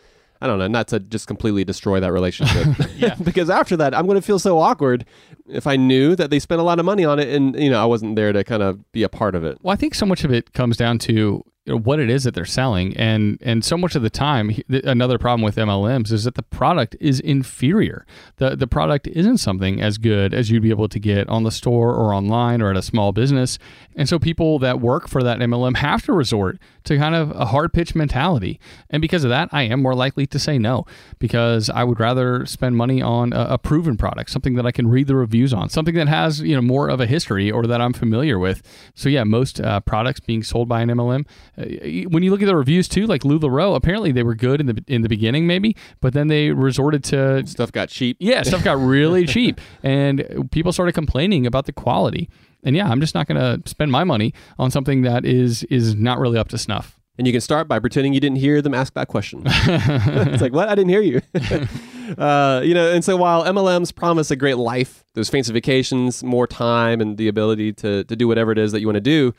I 0.41 0.47
don't 0.47 0.59
know, 0.59 0.69
not 0.69 0.89
to 0.89 1.01
just 1.01 1.27
completely 1.27 1.65
destroy 1.65 2.01
that 2.01 2.13
relationship. 2.13 2.67
Yeah. 2.97 3.15
because 3.23 3.51
after 3.51 3.77
that, 3.77 3.95
I'm 3.95 4.07
going 4.07 4.17
to 4.19 4.23
feel 4.23 4.39
so 4.39 4.59
awkward 4.59 5.05
if 5.49 5.67
I 5.67 5.77
knew 5.77 6.17
that 6.17 6.31
they 6.31 6.39
spent 6.39 6.61
a 6.61 6.65
lot 6.65 6.79
of 6.79 6.87
money 6.87 7.05
on 7.05 7.19
it 7.19 7.29
and, 7.29 7.55
you 7.59 7.69
know, 7.69 7.83
I 7.83 7.85
wasn't 7.85 8.17
there 8.17 8.33
to 8.33 8.43
kind 8.45 8.63
of 8.63 8.91
be 8.93 9.03
a 9.03 9.09
part 9.09 9.35
of 9.35 9.45
it. 9.45 9.59
Well, 9.63 9.73
I 9.73 9.77
think 9.77 9.95
so 9.95 10.07
much 10.07 10.25
of 10.25 10.33
it 10.33 10.53
comes 10.55 10.77
down 10.77 10.99
to 11.01 11.45
what 11.67 11.99
it 11.99 12.11
is 12.11 12.25
that 12.25 12.35
they're 12.35 12.45
selling. 12.45 12.95
And 12.97 13.39
and 13.41 13.65
so 13.65 13.79
much 13.79 13.95
of 13.95 14.03
the 14.03 14.11
time 14.11 14.55
another 14.69 15.19
problem 15.19 15.43
with 15.43 15.57
MLMs 15.57 16.13
is 16.13 16.25
that 16.25 16.35
the 16.35 16.43
product 16.43 16.95
is 17.01 17.21
inferior. 17.21 18.05
The 18.37 18.55
the 18.55 18.67
product 18.67 19.07
isn't 19.07 19.39
something 19.39 19.81
as 19.81 19.97
good 19.97 20.35
as 20.35 20.51
you'd 20.51 20.63
be 20.63 20.71
able 20.71 20.89
to 20.89 20.99
get 20.99 21.29
on 21.29 21.43
the 21.43 21.51
store 21.51 21.95
or 21.95 22.13
online 22.13 22.61
or 22.61 22.71
at 22.71 22.77
a 22.77 22.83
small 22.83 23.13
business. 23.13 23.59
And 23.97 24.09
so 24.09 24.19
people 24.19 24.59
that 24.59 24.81
work 24.81 25.09
for 25.09 25.23
that 25.23 25.39
MLM 25.39 25.77
have 25.77 26.03
to 26.05 26.13
resort 26.13 26.59
to 26.85 26.99
kind 26.99 27.15
of 27.15 27.31
a 27.31 27.47
hard 27.47 27.73
pitch 27.73 27.95
mentality. 27.95 28.61
And 28.91 29.01
because 29.01 29.25
of 29.25 29.31
that 29.31 29.49
I 29.51 29.63
am 29.63 29.81
more 29.81 29.95
likely 29.95 30.27
to 30.27 30.39
say 30.39 30.59
no 30.59 30.85
because 31.19 31.71
I 31.71 31.85
would 31.85 31.99
rather 31.99 32.45
spend 32.45 32.77
money 32.77 33.01
on 33.01 33.33
a, 33.33 33.47
a 33.51 33.59
proven 33.59 33.97
product 33.97 34.31
something 34.31 34.55
that 34.55 34.67
I 34.67 34.73
can 34.73 34.87
read 34.87 35.07
the 35.07 35.17
reviews 35.17 35.55
on 35.55 35.71
something 35.71 35.95
that 35.95 36.09
has 36.09 36.41
you 36.41 36.55
know 36.55 36.63
more 36.63 36.91
of 36.91 37.01
a 37.01 37.07
history 37.07 37.51
or 37.51 37.67
that 37.67 37.81
I'm 37.81 37.95
familiar 37.95 38.39
with. 38.39 38.63
So 38.95 39.09
yeah 39.09 39.25
most 39.25 39.63
uh, 39.63 39.81
products 39.81 40.21
being 40.21 40.43
sold 40.43 40.69
by 40.69 40.83
an 40.83 40.91
MLM 40.91 41.25
when 41.57 42.23
you 42.23 42.31
look 42.31 42.43
at 42.43 42.47
the 42.47 42.57
reviews 42.57 42.89
too, 42.89 43.07
like 43.07 43.25
Lou 43.25 43.39
LuLaRoe, 43.39 43.77
apparently 43.77 44.13
they 44.13 44.23
were 44.23 44.35
good 44.35 44.61
in 44.61 44.67
the 44.67 44.85
in 44.87 45.03
the 45.03 45.09
beginning, 45.09 45.47
maybe, 45.47 45.77
but 46.01 46.13
then 46.13 46.29
they 46.29 46.51
resorted 46.51 47.05
to 47.05 47.47
stuff 47.47 47.73
got 47.73 47.89
cheap. 47.89 48.17
Yeah, 48.21 48.43
stuff 48.43 48.65
got 48.65 48.79
really 48.79 49.27
cheap, 49.35 49.61
and 49.83 50.49
people 50.51 50.73
started 50.73 50.93
complaining 50.93 51.47
about 51.47 51.67
the 51.67 51.73
quality. 51.73 52.29
And 52.65 52.75
yeah, 52.75 52.89
I'm 52.89 53.01
just 53.01 53.15
not 53.15 53.27
going 53.27 53.39
to 53.39 53.69
spend 53.69 53.93
my 53.93 54.05
money 54.05 54.33
on 54.59 54.71
something 54.71 55.03
that 55.03 55.25
is 55.25 55.65
is 55.65 55.95
not 55.95 56.19
really 56.19 56.39
up 56.39 56.49
to 56.49 56.59
snuff. 56.59 56.99
And 57.17 57.29
you 57.29 57.33
can 57.33 57.41
start 57.41 57.69
by 57.69 57.79
pretending 57.79 58.13
you 58.13 58.19
didn't 58.19 58.39
hear 58.39 58.61
them 58.61 58.75
ask 58.75 58.95
that 58.95 59.07
question. 59.07 59.43
it's 59.47 60.43
like, 60.43 60.53
what? 60.53 60.69
I 60.69 60.75
didn't 60.75 60.91
hear 60.91 61.01
you. 61.01 61.21
uh, 62.19 62.61
you 62.65 62.75
know, 62.75 62.91
and 62.91 63.05
so 63.05 63.17
while 63.17 63.45
MLMs 63.45 63.95
promise 63.95 64.33
a 64.33 64.37
great 64.37 64.57
life, 64.57 65.05
those 65.15 65.31
fancy 65.31 65.53
vacations, 65.53 66.25
more 66.25 66.49
time, 66.49 67.01
and 67.01 67.17
the 67.17 67.29
ability 67.29 67.73
to 67.75 68.03
to 68.05 68.17
do 68.17 68.27
whatever 68.27 68.51
it 68.51 68.59
is 68.59 68.73
that 68.73 68.81
you 68.81 68.89
want 68.89 68.97
to 68.97 69.01
do, 69.01 69.33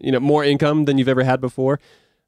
you 0.00 0.12
know, 0.12 0.20
more 0.20 0.44
income 0.44 0.84
than 0.84 0.98
you've 0.98 1.08
ever 1.08 1.22
had 1.22 1.40
before. 1.40 1.80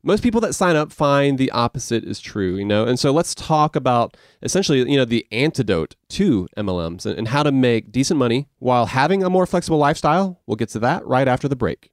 Most 0.05 0.23
people 0.23 0.41
that 0.41 0.53
sign 0.53 0.75
up 0.75 0.91
find 0.91 1.39
the 1.39 1.51
opposite 1.53 2.03
is 2.03 2.19
true, 2.19 2.57
you 2.57 2.65
know. 2.65 2.85
And 2.85 2.99
so 2.99 3.13
let's 3.13 3.37
talk 3.37 3.77
about 3.77 4.17
essentially, 4.43 4.79
you 4.91 4.97
know, 4.97 5.05
the 5.05 5.27
antidote 5.31 5.95
to 6.11 6.49
MLMs 6.57 7.07
and, 7.07 7.17
and 7.17 7.29
how 7.29 7.45
to 7.45 7.53
make 7.53 7.93
decent 7.93 8.19
money 8.19 8.49
while 8.59 8.87
having 8.87 9.23
a 9.23 9.31
more 9.31 9.47
flexible 9.47 9.79
lifestyle. 9.79 10.41
We'll 10.47 10.57
get 10.57 10.71
to 10.71 10.81
that 10.81 11.07
right 11.07 11.29
after 11.29 11.47
the 11.47 11.55
break. 11.55 11.93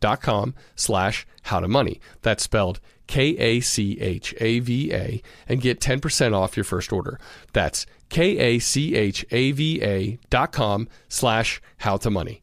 dot 0.00 0.22
com 0.22 0.54
slash 0.74 1.26
how 1.42 1.60
to 1.60 1.68
money. 1.68 2.00
That's 2.22 2.42
spelled 2.42 2.80
K 3.06 3.36
A 3.38 3.60
C 3.60 4.00
H 4.00 4.34
A 4.40 4.60
V 4.60 4.92
A 4.92 5.22
and 5.48 5.60
get 5.60 5.80
10% 5.80 6.34
off 6.34 6.56
your 6.56 6.64
first 6.64 6.92
order. 6.92 7.18
That's 7.52 7.86
K 8.08 8.38
A 8.38 8.58
C 8.58 8.94
H 8.94 9.24
A 9.30 9.52
V 9.52 9.82
A 9.82 10.18
dot 10.30 10.52
com 10.52 10.88
slash 11.08 11.60
how 11.78 11.96
to 11.98 12.10
money. 12.10 12.42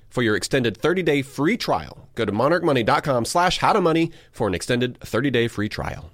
for 0.11 0.21
your 0.21 0.35
extended 0.35 0.77
30 0.77 1.01
day 1.01 1.21
free 1.23 1.57
trial. 1.57 2.07
Go 2.13 2.25
to 2.25 2.31
monarchmoney.com 2.31 3.25
slash 3.25 3.57
how 3.57 3.73
to 3.73 3.81
money 3.81 4.11
for 4.31 4.47
an 4.47 4.53
extended 4.53 4.99
30 4.99 5.31
day 5.31 5.47
free 5.47 5.69
trial. 5.69 6.11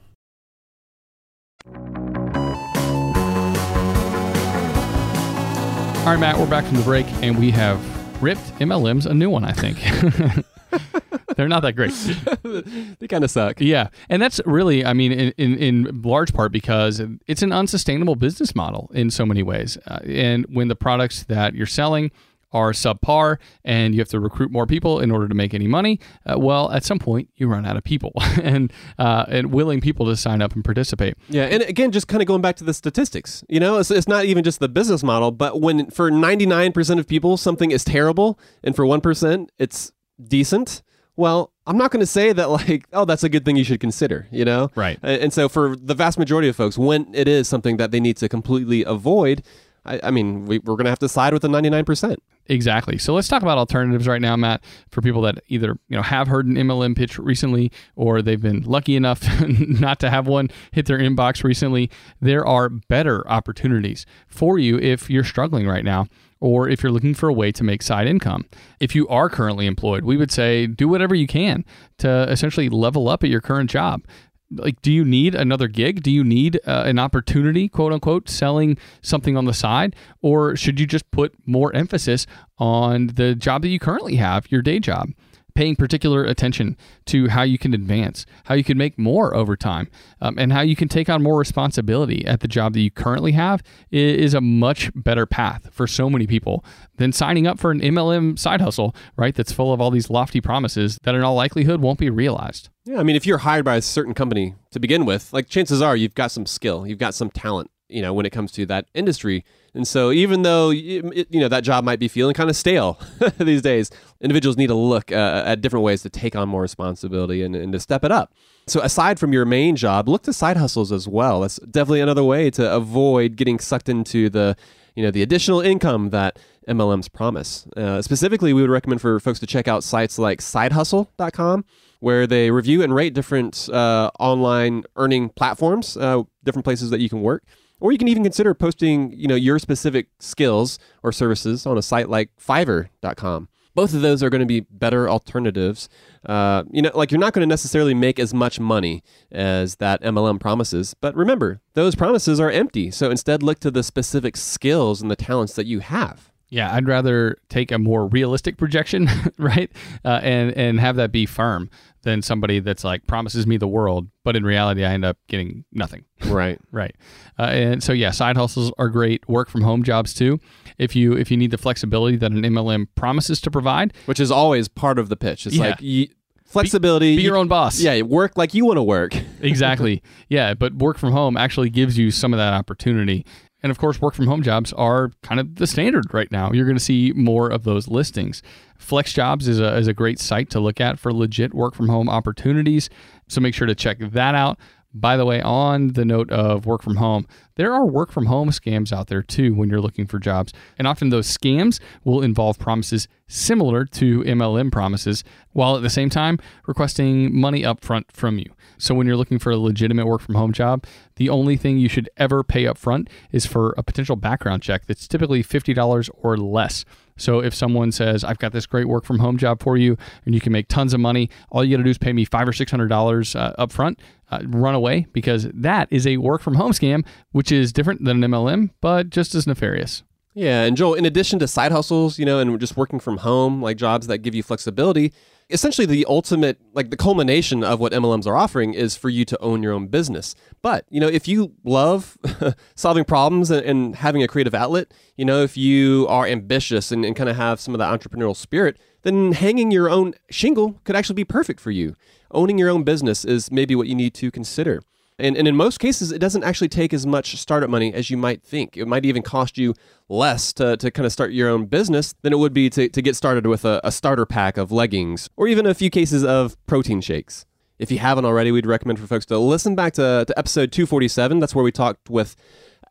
All 6.05 6.13
right, 6.13 6.19
Matt, 6.21 6.37
we're 6.37 6.49
back 6.49 6.63
from 6.63 6.77
the 6.77 6.83
break 6.83 7.05
and 7.21 7.37
we 7.37 7.51
have 7.51 7.77
ripped 8.23 8.45
MLMs 8.59 9.05
a 9.05 9.13
new 9.13 9.29
one, 9.29 9.43
I 9.43 9.51
think. 9.51 9.77
They're 11.35 11.47
not 11.47 11.61
that 11.61 11.73
great. 11.73 11.91
they 12.99 13.07
kind 13.07 13.23
of 13.23 13.29
suck. 13.29 13.59
Yeah, 13.59 13.89
and 14.09 14.21
that's 14.21 14.41
really, 14.45 14.85
I 14.85 14.93
mean, 14.93 15.11
in, 15.11 15.33
in, 15.37 15.57
in, 15.57 16.01
large 16.01 16.33
part 16.33 16.51
because 16.51 17.01
it's 17.27 17.43
an 17.43 17.51
unsustainable 17.51 18.15
business 18.15 18.55
model 18.55 18.89
in 18.93 19.11
so 19.11 19.25
many 19.25 19.43
ways. 19.43 19.77
Uh, 19.85 19.99
and 20.05 20.45
when 20.49 20.67
the 20.67 20.75
products 20.75 21.23
that 21.25 21.53
you're 21.53 21.67
selling 21.67 22.09
are 22.51 22.71
subpar 22.71 23.37
and 23.63 23.93
you 23.93 23.99
have 23.99 24.09
to 24.09 24.19
recruit 24.19 24.51
more 24.51 24.65
people 24.65 24.99
in 24.99 25.11
order 25.11 25.27
to 25.27 25.35
make 25.35 25.53
any 25.53 25.67
money, 25.67 25.99
uh, 26.25 26.37
well, 26.37 26.71
at 26.71 26.83
some 26.83 26.99
point 26.99 27.29
you 27.35 27.47
run 27.47 27.65
out 27.65 27.77
of 27.77 27.83
people 27.83 28.13
and 28.41 28.71
uh, 28.97 29.25
and 29.27 29.51
willing 29.51 29.81
people 29.81 30.05
to 30.05 30.15
sign 30.15 30.41
up 30.41 30.53
and 30.53 30.63
participate. 30.63 31.15
Yeah, 31.29 31.43
and 31.43 31.63
again, 31.63 31.91
just 31.91 32.07
kind 32.07 32.21
of 32.21 32.27
going 32.27 32.41
back 32.41 32.55
to 32.57 32.63
the 32.63 32.73
statistics, 32.73 33.43
you 33.49 33.59
know, 33.59 33.77
it's, 33.77 33.91
it's 33.91 34.07
not 34.07 34.25
even 34.25 34.43
just 34.43 34.59
the 34.59 34.69
business 34.69 35.03
model, 35.03 35.31
but 35.31 35.61
when 35.61 35.89
for 35.89 36.09
99% 36.11 36.99
of 36.99 37.07
people 37.07 37.37
something 37.37 37.71
is 37.71 37.83
terrible 37.83 38.39
and 38.63 38.75
for 38.75 38.85
1% 38.85 39.49
it's 39.57 39.91
decent, 40.21 40.81
well, 41.17 41.51
I'm 41.65 41.77
not 41.77 41.91
going 41.91 41.99
to 41.99 42.07
say 42.07 42.31
that 42.31 42.49
like, 42.49 42.85
oh, 42.93 43.03
that's 43.03 43.23
a 43.23 43.29
good 43.29 43.43
thing 43.43 43.57
you 43.57 43.63
should 43.63 43.81
consider, 43.81 44.27
you 44.31 44.45
know? 44.45 44.71
Right. 44.75 44.97
And, 45.03 45.23
and 45.23 45.33
so 45.33 45.49
for 45.49 45.75
the 45.75 45.93
vast 45.95 46.17
majority 46.17 46.47
of 46.47 46.55
folks, 46.55 46.77
when 46.77 47.13
it 47.13 47.27
is 47.27 47.49
something 47.49 47.77
that 47.77 47.91
they 47.91 47.99
need 47.99 48.17
to 48.17 48.29
completely 48.29 48.83
avoid, 48.83 49.43
I, 49.85 49.99
I 50.03 50.11
mean, 50.11 50.45
we, 50.45 50.59
we're 50.59 50.75
going 50.75 50.85
to 50.85 50.91
have 50.91 50.99
to 50.99 51.09
side 51.09 51.33
with 51.33 51.41
the 51.41 51.49
99%. 51.49 52.17
Exactly. 52.49 52.97
So 52.97 53.13
let's 53.13 53.27
talk 53.27 53.41
about 53.41 53.57
alternatives 53.57 54.07
right 54.07 54.21
now, 54.21 54.35
Matt, 54.35 54.63
for 54.89 55.01
people 55.01 55.21
that 55.23 55.39
either 55.47 55.77
you 55.89 55.97
know 55.97 56.01
have 56.01 56.27
heard 56.27 56.45
an 56.45 56.55
MLM 56.55 56.95
pitch 56.95 57.19
recently 57.19 57.71
or 57.95 58.21
they've 58.21 58.41
been 58.41 58.61
lucky 58.61 58.95
enough 58.95 59.23
not 59.47 59.99
to 59.99 60.09
have 60.09 60.27
one 60.27 60.49
hit 60.71 60.85
their 60.85 60.99
inbox 60.99 61.43
recently. 61.43 61.89
There 62.21 62.45
are 62.45 62.69
better 62.69 63.27
opportunities 63.27 64.05
for 64.27 64.57
you 64.57 64.79
if 64.79 65.09
you're 65.09 65.23
struggling 65.23 65.67
right 65.67 65.83
now 65.83 66.07
or 66.39 66.69
if 66.69 66.83
you're 66.83 66.91
looking 66.91 67.13
for 67.13 67.29
a 67.29 67.33
way 67.33 67.51
to 67.51 67.63
make 67.63 67.81
side 67.81 68.07
income. 68.07 68.45
If 68.79 68.95
you 68.95 69.07
are 69.07 69.29
currently 69.29 69.65
employed, 69.65 70.03
we 70.05 70.17
would 70.17 70.31
say 70.31 70.67
do 70.67 70.87
whatever 70.87 71.15
you 71.15 71.27
can 71.27 71.65
to 71.97 72.29
essentially 72.29 72.69
level 72.69 73.09
up 73.09 73.23
at 73.23 73.29
your 73.29 73.41
current 73.41 73.69
job 73.69 74.03
like 74.51 74.81
do 74.81 74.91
you 74.91 75.03
need 75.03 75.35
another 75.35 75.67
gig? 75.67 76.03
Do 76.03 76.11
you 76.11 76.23
need 76.23 76.59
uh, 76.65 76.83
an 76.85 76.99
opportunity 76.99 77.67
quote 77.67 77.93
unquote 77.93 78.29
selling 78.29 78.77
something 79.01 79.35
on 79.35 79.45
the 79.45 79.53
side? 79.53 79.95
Or 80.21 80.55
should 80.55 80.79
you 80.79 80.85
just 80.85 81.09
put 81.11 81.33
more 81.45 81.73
emphasis 81.75 82.25
on 82.57 83.07
the 83.07 83.35
job 83.35 83.61
that 83.63 83.69
you 83.69 83.79
currently 83.79 84.15
have 84.15 84.51
your 84.51 84.61
day 84.61 84.79
job 84.79 85.09
paying 85.57 85.75
particular 85.75 86.23
attention 86.23 86.77
to 87.03 87.29
how 87.29 87.41
you 87.41 87.57
can 87.57 87.73
advance, 87.73 88.27
how 88.43 88.53
you 88.53 88.63
can 88.63 88.77
make 88.77 88.95
more 88.95 89.35
over 89.35 89.57
time, 89.57 89.89
um, 90.21 90.37
and 90.37 90.53
how 90.53 90.61
you 90.61 90.75
can 90.75 90.87
take 90.87 91.09
on 91.09 91.23
more 91.23 91.35
responsibility 91.39 92.23
at 92.27 92.41
the 92.41 92.47
job 92.47 92.73
that 92.73 92.79
you 92.79 92.91
currently 92.91 93.31
have 93.31 93.63
is 93.89 94.35
a 94.35 94.39
much 94.39 94.91
better 94.93 95.25
path 95.25 95.67
for 95.73 95.87
so 95.87 96.11
many 96.11 96.27
people 96.27 96.63
than 96.97 97.11
signing 97.11 97.47
up 97.47 97.57
for 97.57 97.71
an 97.71 97.79
MLM 97.79 98.37
side 98.37 98.61
hustle, 98.61 98.95
right? 99.15 99.33
That's 99.33 99.51
full 99.51 99.73
of 99.73 99.81
all 99.81 99.89
these 99.89 100.11
lofty 100.11 100.41
promises 100.41 100.99
that 101.01 101.15
in 101.15 101.23
all 101.23 101.33
likelihood 101.33 101.81
won't 101.81 101.97
be 101.97 102.11
realized. 102.11 102.69
Yeah, 102.85 102.99
I 102.99 103.03
mean, 103.03 103.15
if 103.15 103.25
you're 103.25 103.39
hired 103.39 103.65
by 103.65 103.77
a 103.77 103.81
certain 103.81 104.13
company 104.13 104.53
to 104.73 104.79
begin 104.79 105.05
with, 105.05 105.33
like 105.33 105.49
chances 105.49 105.81
are 105.81 105.95
you've 105.95 106.13
got 106.13 106.29
some 106.29 106.45
skill, 106.45 106.85
you've 106.85 106.99
got 106.99 107.15
some 107.15 107.31
talent, 107.31 107.71
you 107.89 108.01
know, 108.01 108.13
when 108.13 108.25
it 108.25 108.31
comes 108.31 108.51
to 108.53 108.65
that 108.65 108.85
industry. 108.93 109.43
And 109.73 109.87
so, 109.87 110.11
even 110.11 110.41
though 110.41 110.71
it, 110.71 111.27
you 111.29 111.39
know 111.39 111.47
that 111.47 111.63
job 111.63 111.83
might 111.83 111.99
be 111.99 112.07
feeling 112.07 112.33
kind 112.33 112.49
of 112.49 112.55
stale 112.55 112.99
these 113.37 113.61
days, 113.61 113.91
individuals 114.21 114.57
need 114.57 114.67
to 114.67 114.75
look 114.75 115.11
uh, 115.11 115.43
at 115.45 115.61
different 115.61 115.83
ways 115.83 116.01
to 116.03 116.09
take 116.09 116.35
on 116.35 116.49
more 116.49 116.61
responsibility 116.61 117.43
and, 117.43 117.55
and 117.55 117.73
to 117.73 117.79
step 117.79 118.03
it 118.03 118.11
up. 118.11 118.33
So, 118.67 118.81
aside 118.81 119.19
from 119.19 119.33
your 119.33 119.45
main 119.45 119.75
job, 119.75 120.09
look 120.09 120.23
to 120.23 120.33
side 120.33 120.57
hustles 120.57 120.91
as 120.91 121.07
well. 121.07 121.41
That's 121.41 121.57
definitely 121.59 122.01
another 122.01 122.23
way 122.23 122.49
to 122.51 122.73
avoid 122.73 123.35
getting 123.35 123.59
sucked 123.59 123.89
into 123.89 124.29
the 124.29 124.57
you 124.95 125.03
know 125.03 125.11
the 125.11 125.21
additional 125.21 125.61
income 125.61 126.09
that 126.09 126.39
MLMs 126.67 127.11
promise. 127.11 127.67
Uh, 127.77 128.01
specifically, 128.01 128.53
we 128.53 128.61
would 128.61 128.69
recommend 128.69 128.99
for 128.99 129.19
folks 129.19 129.39
to 129.39 129.47
check 129.47 129.67
out 129.67 129.83
sites 129.83 130.19
like 130.19 130.39
SideHustle.com, 130.39 131.65
where 131.99 132.27
they 132.27 132.51
review 132.51 132.81
and 132.81 132.93
rate 132.93 133.13
different 133.13 133.69
uh, 133.69 134.11
online 134.19 134.83
earning 134.95 135.29
platforms, 135.29 135.95
uh, 135.97 136.23
different 136.43 136.65
places 136.65 136.89
that 136.89 136.99
you 136.99 137.09
can 137.09 137.21
work. 137.21 137.43
Or 137.79 137.91
you 137.91 137.97
can 137.97 138.07
even 138.07 138.23
consider 138.23 138.53
posting, 138.53 139.13
you 139.13 139.27
know, 139.27 139.35
your 139.35 139.59
specific 139.59 140.07
skills 140.19 140.79
or 141.03 141.11
services 141.11 141.65
on 141.65 141.77
a 141.77 141.81
site 141.81 142.09
like 142.09 142.31
Fiverr.com. 142.37 143.49
Both 143.75 143.93
of 143.93 144.01
those 144.01 144.23
are 144.23 144.31
going 144.31 144.41
to 144.41 144.47
be 144.47 144.61
better 144.61 145.07
alternatives. 145.07 145.87
Uh, 146.25 146.63
you 146.71 146.81
know, 146.81 146.89
like 146.95 147.11
you're 147.11 147.19
not 147.19 147.33
going 147.33 147.47
to 147.47 147.49
necessarily 147.49 147.93
make 147.93 148.17
as 148.17 148.33
much 148.33 148.59
money 148.59 149.03
as 149.31 149.75
that 149.75 150.01
MLM 150.01 150.39
promises, 150.39 150.95
but 150.95 151.15
remember, 151.15 151.61
those 151.75 151.93
promises 151.93 152.39
are 152.39 152.49
empty. 152.49 152.89
So 152.89 153.11
instead, 153.11 153.43
look 153.43 153.59
to 153.59 153.69
the 153.69 153.83
specific 153.83 154.35
skills 154.35 154.99
and 154.99 155.11
the 155.11 155.15
talents 155.15 155.53
that 155.53 155.67
you 155.67 155.79
have. 155.81 156.31
Yeah, 156.49 156.73
I'd 156.73 156.87
rather 156.87 157.37
take 157.49 157.71
a 157.71 157.77
more 157.77 158.07
realistic 158.07 158.57
projection, 158.57 159.09
right, 159.37 159.69
uh, 160.03 160.21
and 160.23 160.51
and 160.53 160.79
have 160.79 160.95
that 160.95 161.11
be 161.11 161.25
firm 161.25 161.69
than 162.07 162.21
somebody 162.21 162.59
that's 162.61 162.85
like 162.85 163.05
promises 163.05 163.45
me 163.45 163.57
the 163.57 163.67
world, 163.67 164.07
but 164.23 164.37
in 164.37 164.45
reality 164.45 164.85
I 164.85 164.93
end 164.93 165.03
up 165.03 165.17
getting 165.27 165.65
nothing. 165.73 166.05
Right, 166.25 166.57
right. 166.71 166.95
Uh, 167.37 167.43
and 167.43 167.83
so 167.83 167.91
yeah, 167.91 168.11
side 168.11 168.37
hustles 168.37 168.71
are 168.77 168.87
great. 168.87 169.27
Work 169.27 169.49
from 169.49 169.61
home 169.61 169.83
jobs 169.83 170.13
too. 170.13 170.39
If 170.77 170.95
you 170.95 171.13
if 171.13 171.29
you 171.29 171.35
need 171.35 171.51
the 171.51 171.57
flexibility 171.57 172.15
that 172.15 172.31
an 172.31 172.43
MLM 172.43 172.87
promises 172.95 173.41
to 173.41 173.51
provide, 173.51 173.93
which 174.05 174.21
is 174.21 174.31
always 174.31 174.69
part 174.69 174.97
of 174.97 175.09
the 175.09 175.17
pitch. 175.17 175.45
It's 175.45 175.57
yeah. 175.57 175.75
like. 175.79 176.11
flexibility. 176.45 177.11
Be, 177.11 177.17
be, 177.17 177.23
your 177.23 177.35
own 177.35 177.49
boss. 177.49 177.77
Yeah, 177.77 178.01
work 178.03 178.37
like 178.37 178.53
you 178.53 178.65
want 178.65 178.77
to 178.77 178.83
work. 178.83 179.13
exactly. 179.41 180.01
Yeah, 180.29 180.53
but 180.53 180.73
work 180.75 180.97
from 180.97 181.11
home 181.11 181.37
actually 181.37 181.69
gives 181.69 181.97
you 181.97 182.11
some 182.11 182.33
of 182.33 182.37
that 182.37 182.53
opportunity. 182.53 183.25
And 183.63 183.71
of 183.71 183.79
course, 183.79 183.99
work 183.99 184.13
from 184.13 184.27
home 184.27 184.43
jobs 184.43 184.71
are 184.73 185.11
kind 185.23 185.39
of 185.39 185.55
the 185.55 185.65
standard 185.65 186.13
right 186.13 186.31
now. 186.31 186.51
You're 186.51 186.65
going 186.65 186.77
to 186.77 186.83
see 186.83 187.11
more 187.15 187.49
of 187.49 187.63
those 187.63 187.87
listings. 187.87 188.43
FlexJobs 188.79 189.47
is 189.47 189.59
a, 189.59 189.75
is 189.77 189.87
a 189.87 189.93
great 189.93 190.19
site 190.19 190.49
to 190.51 190.59
look 190.59 190.79
at 190.79 190.99
for 190.99 191.11
legit 191.11 191.53
work 191.53 191.73
from 191.73 191.89
home 191.89 192.07
opportunities. 192.07 192.89
So 193.27 193.41
make 193.41 193.55
sure 193.55 193.67
to 193.67 193.75
check 193.75 193.97
that 193.99 194.35
out. 194.35 194.59
By 194.99 195.15
the 195.15 195.25
way, 195.25 195.41
on 195.41 195.89
the 195.89 196.05
note 196.05 196.31
of 196.31 196.65
work 196.65 196.81
from 196.81 196.95
home, 196.95 197.27
there 197.55 197.71
are 197.71 197.85
work 197.85 198.11
from 198.11 198.25
home 198.25 198.49
scams 198.49 198.91
out 198.91 199.07
there 199.07 199.21
too 199.21 199.53
when 199.53 199.69
you're 199.69 199.81
looking 199.81 200.07
for 200.07 200.17
jobs. 200.17 200.53
And 200.79 200.87
often 200.87 201.09
those 201.09 201.27
scams 201.27 201.79
will 202.03 202.23
involve 202.23 202.57
promises 202.57 203.07
similar 203.27 203.85
to 203.85 204.23
MLM 204.23 204.71
promises, 204.71 205.23
while 205.53 205.75
at 205.75 205.83
the 205.83 205.89
same 205.89 206.09
time 206.09 206.39
requesting 206.65 207.35
money 207.37 207.61
upfront 207.61 208.11
from 208.11 208.39
you. 208.39 208.51
So 208.77 208.95
when 208.95 209.05
you're 209.05 209.17
looking 209.17 209.39
for 209.39 209.51
a 209.51 209.57
legitimate 209.57 210.07
work 210.07 210.21
from 210.21 210.35
home 210.35 210.53
job, 210.53 210.85
the 211.17 211.29
only 211.29 211.57
thing 211.57 211.77
you 211.77 211.89
should 211.89 212.09
ever 212.17 212.43
pay 212.43 212.63
upfront 212.63 213.09
is 213.31 213.45
for 213.45 213.75
a 213.77 213.83
potential 213.83 214.15
background 214.15 214.63
check 214.63 214.85
that's 214.85 215.07
typically 215.07 215.43
$50 215.43 216.09
or 216.13 216.37
less. 216.37 216.85
So 217.17 217.39
if 217.39 217.53
someone 217.53 217.91
says, 217.91 218.23
I've 218.23 218.37
got 218.37 218.53
this 218.53 218.65
great 218.65 218.87
work 218.87 219.03
from 219.03 219.19
home 219.19 219.37
job 219.37 219.61
for 219.61 219.75
you 219.75 219.97
and 220.25 220.35
you 220.35 220.41
can 220.41 220.53
make 220.53 220.67
tons 220.67 220.93
of 220.93 220.99
money, 220.99 221.29
all 221.49 221.63
you 221.63 221.75
got 221.75 221.77
to 221.77 221.83
do 221.83 221.89
is 221.89 221.97
pay 221.97 222.13
me 222.13 222.23
five 222.23 222.47
or 222.47 222.51
$600 222.51 223.35
uh, 223.35 223.53
upfront, 223.65 223.97
uh, 224.29 224.39
run 224.45 224.75
away 224.75 225.07
because 225.13 225.47
that 225.53 225.87
is 225.91 226.05
a 226.05 226.17
work 226.17 226.41
from 226.41 226.55
home 226.55 226.71
scam, 226.71 227.05
which 227.31 227.51
is 227.51 227.71
different 227.71 228.03
than 228.03 228.23
an 228.23 228.31
MLM, 228.31 228.71
but 228.81 229.09
just 229.09 229.35
as 229.35 229.47
nefarious. 229.47 230.03
Yeah, 230.33 230.65
and 230.65 230.77
Joel, 230.77 230.93
in 230.93 231.05
addition 231.05 231.39
to 231.39 231.47
side 231.47 231.71
hustles, 231.71 232.19
you 232.19 232.25
know, 232.25 232.39
and 232.39 232.59
just 232.59 232.77
working 232.77 232.99
from 232.99 233.17
home, 233.17 233.59
like 233.59 233.75
jobs 233.75 234.05
that 234.05 234.19
give 234.19 234.35
you 234.35 234.43
flexibility, 234.43 235.11
essentially 235.49 235.87
the 235.87 236.05
ultimate, 236.07 236.59
like 236.73 236.91
the 236.91 236.97
culmination 236.97 237.63
of 237.63 237.79
what 237.79 237.91
MLMs 237.91 238.27
are 238.27 238.37
offering 238.37 238.75
is 238.75 238.95
for 238.95 239.09
you 239.09 239.25
to 239.25 239.41
own 239.41 239.63
your 239.63 239.73
own 239.73 239.87
business. 239.87 240.35
But, 240.61 240.85
you 240.89 240.99
know, 240.99 241.07
if 241.07 241.27
you 241.27 241.53
love 241.63 242.19
solving 242.75 243.03
problems 243.03 243.49
and, 243.49 243.65
and, 243.65 243.95
having 243.95 244.21
a 244.21 244.27
creative 244.27 244.53
outlet, 244.53 244.93
you 245.15 245.25
know, 245.25 245.41
if 245.41 245.57
you 245.57 246.05
are 246.07 246.27
ambitious 246.27 246.91
and, 246.91 247.03
and 247.03 247.15
kind 247.15 247.29
of 247.29 247.35
have 247.35 247.59
some 247.59 247.73
of 247.73 247.79
the 247.79 247.85
entrepreneurial 247.85 248.35
spirit, 248.35 248.77
then 249.07 249.31
hanging 249.31 249.71
your 249.71 249.89
own 249.89 250.13
shingle 250.29 250.79
could 250.83 250.95
actually 250.95 251.15
be 251.15 251.23
perfect 251.23 251.59
for 251.59 251.71
you. 251.71 251.95
Owning 252.31 252.57
your 252.57 252.69
own 252.69 252.83
business 252.83 253.23
is 253.23 253.51
maybe 253.51 253.75
what 253.75 253.87
you 253.87 253.95
need 253.95 254.13
to 254.15 254.29
consider. 254.29 254.81
And, 255.19 255.35
and 255.35 255.47
in 255.47 255.55
most 255.55 255.79
cases, 255.79 256.11
it 256.11 256.19
doesn't 256.19 256.43
actually 256.43 256.67
take 256.67 256.93
as 256.93 257.07
much 257.07 257.37
startup 257.37 257.69
money 257.69 257.91
as 257.91 258.11
you 258.11 258.17
might 258.17 258.43
think. 258.43 258.77
It 258.77 258.87
might 258.87 259.03
even 259.05 259.23
cost 259.23 259.57
you 259.57 259.73
less 260.09 260.53
to, 260.53 260.77
to 260.77 260.91
kind 260.91 261.07
of 261.07 261.11
start 261.11 261.31
your 261.31 261.49
own 261.49 261.65
business 261.65 262.13
than 262.21 262.33
it 262.33 262.37
would 262.37 262.53
be 262.53 262.69
to, 262.69 262.87
to 262.89 263.01
get 263.01 263.15
started 263.15 263.47
with 263.47 263.65
a, 263.65 263.81
a 263.83 263.91
starter 263.91 264.27
pack 264.27 264.57
of 264.57 264.71
leggings 264.71 265.29
or 265.35 265.47
even 265.47 265.65
a 265.65 265.73
few 265.73 265.89
cases 265.89 266.23
of 266.23 266.55
protein 266.67 267.01
shakes. 267.01 267.45
If 267.79 267.91
you 267.91 267.99
haven't 267.99 268.25
already, 268.25 268.51
we'd 268.51 268.65
recommend 268.65 268.99
for 268.99 269.07
folks 269.07 269.25
to 269.27 269.37
listen 269.39 269.75
back 269.75 269.93
to, 269.93 270.25
to 270.27 270.37
episode 270.37 270.71
247. 270.71 271.39
That's 271.39 271.55
where 271.55 271.63
we 271.63 271.71
talked 271.71 272.09
with 272.09 272.35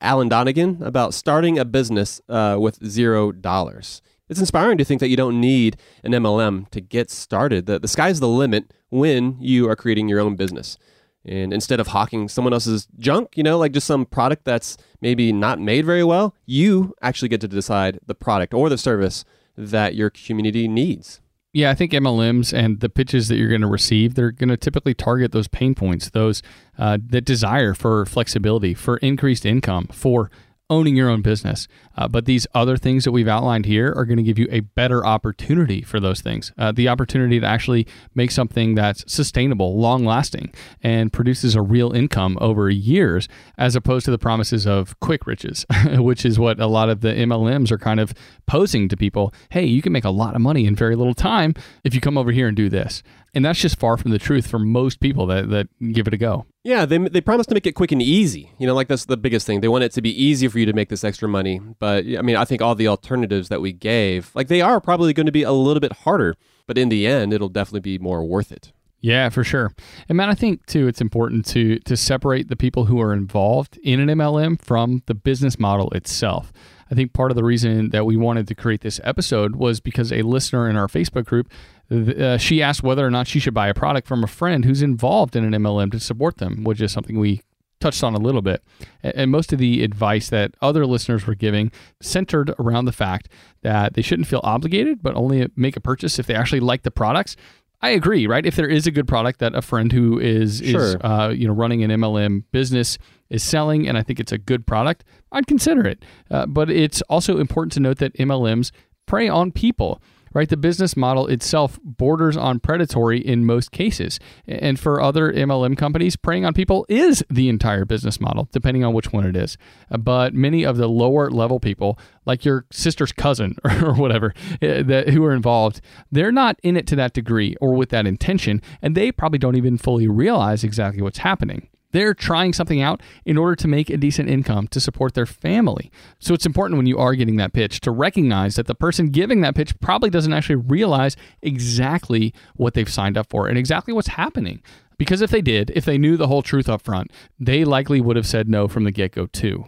Alan 0.00 0.28
Donegan 0.28 0.82
about 0.82 1.14
starting 1.14 1.58
a 1.58 1.64
business 1.64 2.20
uh, 2.28 2.56
with 2.58 2.84
zero 2.84 3.32
dollars. 3.32 4.02
It's 4.28 4.40
inspiring 4.40 4.78
to 4.78 4.84
think 4.84 5.00
that 5.00 5.08
you 5.08 5.16
don't 5.16 5.40
need 5.40 5.76
an 6.02 6.12
MLM 6.12 6.68
to 6.70 6.80
get 6.80 7.10
started. 7.10 7.66
The, 7.66 7.78
the 7.78 7.88
sky's 7.88 8.20
the 8.20 8.28
limit 8.28 8.72
when 8.90 9.36
you 9.40 9.68
are 9.68 9.76
creating 9.76 10.08
your 10.08 10.20
own 10.20 10.36
business. 10.36 10.78
And 11.24 11.52
instead 11.52 11.80
of 11.80 11.88
hawking 11.88 12.28
someone 12.28 12.52
else's 12.52 12.86
junk, 12.98 13.36
you 13.36 13.42
know, 13.42 13.58
like 13.58 13.72
just 13.72 13.86
some 13.86 14.06
product 14.06 14.44
that's 14.44 14.76
maybe 15.00 15.32
not 15.32 15.60
made 15.60 15.84
very 15.84 16.04
well, 16.04 16.34
you 16.44 16.94
actually 17.02 17.28
get 17.28 17.40
to 17.40 17.48
decide 17.48 17.98
the 18.06 18.14
product 18.14 18.54
or 18.54 18.68
the 18.68 18.78
service 18.78 19.24
that 19.56 19.94
your 19.94 20.10
community 20.10 20.68
needs. 20.68 21.20
Yeah, 21.52 21.70
I 21.70 21.74
think 21.74 21.92
MLMs 21.92 22.52
and 22.52 22.80
the 22.80 22.90
pitches 22.90 23.28
that 23.28 23.36
you're 23.36 23.48
going 23.48 23.62
to 23.62 23.66
receive, 23.66 24.14
they're 24.14 24.30
going 24.30 24.50
to 24.50 24.58
typically 24.58 24.92
target 24.92 25.32
those 25.32 25.48
pain 25.48 25.74
points, 25.74 26.10
those 26.10 26.42
uh, 26.76 26.98
that 27.06 27.24
desire 27.24 27.72
for 27.72 28.04
flexibility, 28.04 28.74
for 28.74 28.98
increased 28.98 29.46
income, 29.46 29.86
for 29.86 30.30
owning 30.68 30.96
your 30.96 31.08
own 31.08 31.22
business. 31.22 31.68
Uh, 31.96 32.08
but 32.08 32.24
these 32.24 32.46
other 32.54 32.76
things 32.76 33.04
that 33.04 33.12
we've 33.12 33.28
outlined 33.28 33.66
here 33.66 33.92
are 33.96 34.04
going 34.04 34.16
to 34.16 34.22
give 34.22 34.38
you 34.38 34.48
a 34.50 34.60
better 34.60 35.04
opportunity 35.04 35.82
for 35.82 36.00
those 36.00 36.20
things. 36.20 36.52
Uh, 36.58 36.72
the 36.72 36.88
opportunity 36.88 37.38
to 37.38 37.46
actually 37.46 37.86
make 38.14 38.30
something 38.30 38.74
that's 38.74 39.04
sustainable, 39.12 39.78
long 39.78 40.04
lasting, 40.04 40.52
and 40.82 41.12
produces 41.12 41.54
a 41.54 41.62
real 41.62 41.92
income 41.92 42.36
over 42.40 42.68
years, 42.68 43.28
as 43.56 43.76
opposed 43.76 44.04
to 44.04 44.10
the 44.10 44.18
promises 44.18 44.66
of 44.66 44.98
quick 45.00 45.26
riches, 45.26 45.64
which 45.92 46.24
is 46.24 46.38
what 46.38 46.60
a 46.60 46.66
lot 46.66 46.88
of 46.88 47.00
the 47.00 47.12
MLMs 47.12 47.70
are 47.70 47.78
kind 47.78 48.00
of 48.00 48.12
posing 48.46 48.88
to 48.88 48.96
people. 48.96 49.32
Hey, 49.50 49.64
you 49.64 49.82
can 49.82 49.92
make 49.92 50.04
a 50.04 50.10
lot 50.10 50.34
of 50.34 50.40
money 50.40 50.66
in 50.66 50.74
very 50.74 50.96
little 50.96 51.14
time 51.14 51.54
if 51.84 51.94
you 51.94 52.00
come 52.00 52.18
over 52.18 52.32
here 52.32 52.48
and 52.48 52.56
do 52.56 52.68
this. 52.68 53.02
And 53.34 53.44
that's 53.44 53.60
just 53.60 53.78
far 53.78 53.96
from 53.96 54.12
the 54.12 54.18
truth 54.18 54.46
for 54.46 54.58
most 54.58 54.98
people 55.00 55.26
that, 55.26 55.50
that 55.50 55.68
give 55.92 56.06
it 56.06 56.14
a 56.14 56.16
go. 56.16 56.46
Yeah, 56.64 56.86
they, 56.86 56.98
they 56.98 57.20
promise 57.20 57.46
to 57.48 57.54
make 57.54 57.66
it 57.66 57.72
quick 57.72 57.92
and 57.92 58.00
easy. 58.00 58.50
You 58.58 58.66
know, 58.66 58.74
like 58.74 58.88
that's 58.88 59.04
the 59.04 59.16
biggest 59.16 59.46
thing. 59.46 59.60
They 59.60 59.68
want 59.68 59.84
it 59.84 59.92
to 59.92 60.02
be 60.02 60.10
easy 60.10 60.48
for 60.48 60.58
you 60.58 60.66
to 60.66 60.72
make 60.72 60.88
this 60.88 61.04
extra 61.04 61.28
money. 61.28 61.60
But 61.78 62.04
I 62.06 62.22
mean, 62.22 62.36
I 62.36 62.44
think 62.44 62.62
all 62.62 62.74
the 62.74 62.88
alternatives 62.88 63.48
that 63.50 63.60
we 63.60 63.72
gave, 63.72 64.30
like 64.34 64.48
they 64.48 64.62
are 64.62 64.80
probably 64.80 65.12
going 65.12 65.26
to 65.26 65.32
be 65.32 65.42
a 65.42 65.52
little 65.52 65.80
bit 65.80 65.92
harder, 65.92 66.34
but 66.66 66.78
in 66.78 66.88
the 66.88 67.06
end, 67.06 67.32
it'll 67.32 67.48
definitely 67.48 67.80
be 67.80 67.98
more 67.98 68.24
worth 68.24 68.50
it. 68.50 68.72
Yeah, 69.00 69.28
for 69.28 69.44
sure. 69.44 69.72
And 70.08 70.16
man, 70.16 70.30
I 70.30 70.34
think 70.34 70.66
too 70.66 70.88
it's 70.88 71.00
important 71.00 71.46
to 71.46 71.78
to 71.80 71.96
separate 71.96 72.48
the 72.48 72.56
people 72.56 72.86
who 72.86 73.00
are 73.00 73.12
involved 73.12 73.78
in 73.84 74.00
an 74.00 74.08
MLM 74.08 74.60
from 74.60 75.02
the 75.06 75.14
business 75.14 75.58
model 75.58 75.90
itself. 75.90 76.52
I 76.90 76.94
think 76.94 77.12
part 77.12 77.30
of 77.30 77.36
the 77.36 77.44
reason 77.44 77.90
that 77.90 78.06
we 78.06 78.16
wanted 78.16 78.46
to 78.48 78.54
create 78.54 78.80
this 78.80 79.00
episode 79.02 79.56
was 79.56 79.80
because 79.80 80.12
a 80.12 80.22
listener 80.22 80.68
in 80.68 80.76
our 80.76 80.86
Facebook 80.86 81.24
group 81.24 81.48
uh, 81.90 82.36
she 82.36 82.62
asked 82.62 82.82
whether 82.82 83.06
or 83.06 83.10
not 83.10 83.26
she 83.26 83.38
should 83.38 83.54
buy 83.54 83.68
a 83.68 83.74
product 83.74 84.08
from 84.08 84.24
a 84.24 84.26
friend 84.26 84.64
who's 84.64 84.82
involved 84.82 85.36
in 85.36 85.44
an 85.44 85.62
MLM 85.62 85.90
to 85.92 86.00
support 86.00 86.38
them, 86.38 86.64
which 86.64 86.80
is 86.80 86.92
something 86.92 87.18
we 87.18 87.42
touched 87.80 88.02
on 88.02 88.14
a 88.14 88.18
little 88.18 88.42
bit. 88.42 88.62
And 89.02 89.30
most 89.30 89.52
of 89.52 89.58
the 89.58 89.82
advice 89.82 90.28
that 90.30 90.54
other 90.60 90.86
listeners 90.86 91.26
were 91.26 91.34
giving 91.34 91.70
centered 92.00 92.52
around 92.58 92.86
the 92.86 92.92
fact 92.92 93.28
that 93.62 93.94
they 93.94 94.02
shouldn't 94.02 94.28
feel 94.28 94.40
obligated, 94.42 95.02
but 95.02 95.14
only 95.14 95.48
make 95.56 95.76
a 95.76 95.80
purchase 95.80 96.18
if 96.18 96.26
they 96.26 96.34
actually 96.34 96.60
like 96.60 96.82
the 96.82 96.90
products. 96.90 97.36
I 97.82 97.90
agree, 97.90 98.26
right? 98.26 98.44
If 98.44 98.56
there 98.56 98.68
is 98.68 98.86
a 98.86 98.90
good 98.90 99.06
product 99.06 99.38
that 99.40 99.54
a 99.54 99.60
friend 99.60 99.92
who 99.92 100.18
is 100.18 100.62
sure. 100.64 100.80
is 100.80 100.96
uh, 101.02 101.32
you 101.36 101.46
know 101.46 101.52
running 101.52 101.84
an 101.84 101.90
MLM 101.90 102.44
business 102.50 102.96
is 103.28 103.42
selling, 103.42 103.86
and 103.86 103.98
I 103.98 104.02
think 104.02 104.18
it's 104.18 104.32
a 104.32 104.38
good 104.38 104.66
product, 104.66 105.04
I'd 105.30 105.46
consider 105.46 105.86
it. 105.86 106.04
Uh, 106.30 106.46
but 106.46 106.70
it's 106.70 107.02
also 107.02 107.38
important 107.38 107.72
to 107.72 107.80
note 107.80 107.98
that 107.98 108.14
MLMs 108.14 108.70
prey 109.04 109.28
on 109.28 109.52
people 109.52 110.00
right? 110.36 110.50
The 110.50 110.56
business 110.58 110.98
model 110.98 111.26
itself 111.28 111.80
borders 111.82 112.36
on 112.36 112.60
predatory 112.60 113.18
in 113.18 113.46
most 113.46 113.72
cases. 113.72 114.20
And 114.46 114.78
for 114.78 115.00
other 115.00 115.32
MLM 115.32 115.78
companies, 115.78 116.14
preying 116.14 116.44
on 116.44 116.52
people 116.52 116.84
is 116.90 117.24
the 117.30 117.48
entire 117.48 117.86
business 117.86 118.20
model, 118.20 118.46
depending 118.52 118.84
on 118.84 118.92
which 118.92 119.14
one 119.14 119.24
it 119.24 119.34
is. 119.34 119.56
Uh, 119.90 119.96
but 119.96 120.34
many 120.34 120.62
of 120.62 120.76
the 120.76 120.88
lower 120.88 121.30
level 121.30 121.58
people, 121.58 121.98
like 122.26 122.44
your 122.44 122.66
sister's 122.70 123.12
cousin 123.12 123.56
or 123.64 123.94
whatever, 123.94 124.34
uh, 124.60 124.82
that, 124.82 125.08
who 125.08 125.24
are 125.24 125.32
involved, 125.32 125.80
they're 126.12 126.30
not 126.30 126.60
in 126.62 126.76
it 126.76 126.86
to 126.88 126.96
that 126.96 127.14
degree 127.14 127.56
or 127.62 127.74
with 127.74 127.88
that 127.88 128.06
intention. 128.06 128.60
And 128.82 128.94
they 128.94 129.10
probably 129.10 129.38
don't 129.38 129.56
even 129.56 129.78
fully 129.78 130.06
realize 130.06 130.62
exactly 130.64 131.00
what's 131.00 131.18
happening. 131.18 131.70
They're 131.92 132.14
trying 132.14 132.52
something 132.52 132.80
out 132.80 133.02
in 133.24 133.36
order 133.38 133.56
to 133.56 133.68
make 133.68 133.90
a 133.90 133.96
decent 133.96 134.28
income 134.28 134.68
to 134.68 134.80
support 134.80 135.14
their 135.14 135.26
family. 135.26 135.90
So 136.18 136.34
it's 136.34 136.46
important 136.46 136.76
when 136.76 136.86
you 136.86 136.98
are 136.98 137.14
getting 137.14 137.36
that 137.36 137.52
pitch 137.52 137.80
to 137.80 137.90
recognize 137.90 138.56
that 138.56 138.66
the 138.66 138.74
person 138.74 139.10
giving 139.10 139.40
that 139.42 139.54
pitch 139.54 139.78
probably 139.80 140.10
doesn't 140.10 140.32
actually 140.32 140.56
realize 140.56 141.16
exactly 141.42 142.34
what 142.54 142.74
they've 142.74 142.88
signed 142.88 143.16
up 143.16 143.30
for 143.30 143.48
and 143.48 143.56
exactly 143.56 143.94
what's 143.94 144.08
happening. 144.08 144.62
Because 144.98 145.20
if 145.20 145.30
they 145.30 145.42
did, 145.42 145.70
if 145.74 145.84
they 145.84 145.98
knew 145.98 146.16
the 146.16 146.26
whole 146.26 146.42
truth 146.42 146.68
up 146.68 146.82
front, 146.82 147.12
they 147.38 147.64
likely 147.64 148.00
would 148.00 148.16
have 148.16 148.26
said 148.26 148.48
no 148.48 148.66
from 148.68 148.84
the 148.84 148.90
get 148.90 149.12
go 149.12 149.26
too. 149.26 149.66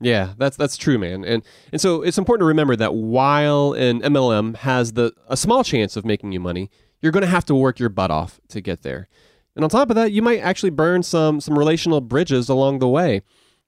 Yeah, 0.00 0.34
that's 0.36 0.56
that's 0.56 0.76
true, 0.76 0.98
man. 0.98 1.24
And 1.24 1.42
and 1.72 1.80
so 1.80 2.02
it's 2.02 2.18
important 2.18 2.42
to 2.42 2.48
remember 2.48 2.76
that 2.76 2.94
while 2.94 3.72
an 3.72 4.00
MLM 4.02 4.56
has 4.56 4.92
the 4.92 5.12
a 5.28 5.36
small 5.36 5.64
chance 5.64 5.96
of 5.96 6.04
making 6.04 6.32
you 6.32 6.40
money, 6.40 6.70
you're 7.00 7.12
going 7.12 7.22
to 7.22 7.28
have 7.28 7.46
to 7.46 7.54
work 7.54 7.78
your 7.78 7.88
butt 7.88 8.10
off 8.10 8.40
to 8.48 8.60
get 8.60 8.82
there. 8.82 9.08
And 9.56 9.64
on 9.64 9.70
top 9.70 9.90
of 9.90 9.96
that, 9.96 10.12
you 10.12 10.22
might 10.22 10.38
actually 10.40 10.70
burn 10.70 11.02
some 11.02 11.40
some 11.40 11.58
relational 11.58 12.00
bridges 12.00 12.48
along 12.48 12.78
the 12.78 12.88
way. 12.88 13.22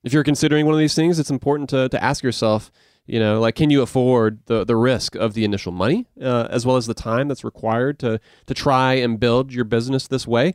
If 0.05 0.13
you're 0.13 0.23
considering 0.23 0.67
one 0.67 0.75
of 0.75 0.79
these 0.79 0.95
things, 0.95 1.19
it's 1.19 1.31
important 1.31 1.71
to, 1.71 1.89
to 1.89 2.05
ask 2.05 2.23
yourself, 2.23 2.71
you 3.07 3.19
know, 3.19 3.41
like, 3.41 3.57
can 3.57 3.71
you 3.71 3.83
afford 3.83 4.41
the, 4.47 4.65
the 4.65 4.77
risk 4.77 5.17
of 5.17 5.35
the 5.35 5.45
initial 5.45 5.73
money 5.73 6.07
uh, 6.23 6.47
as 6.51 6.65
well 6.65 6.77
as 6.77 6.87
the 6.87 6.95
time 6.95 7.27
that's 7.27 7.43
required 7.43 7.99
to, 8.01 8.21
to 8.47 8.55
try 8.55 8.95
and 8.95 9.19
build 9.19 9.53
your 9.53 9.65
business 9.65 10.07
this 10.07 10.27
way? 10.27 10.55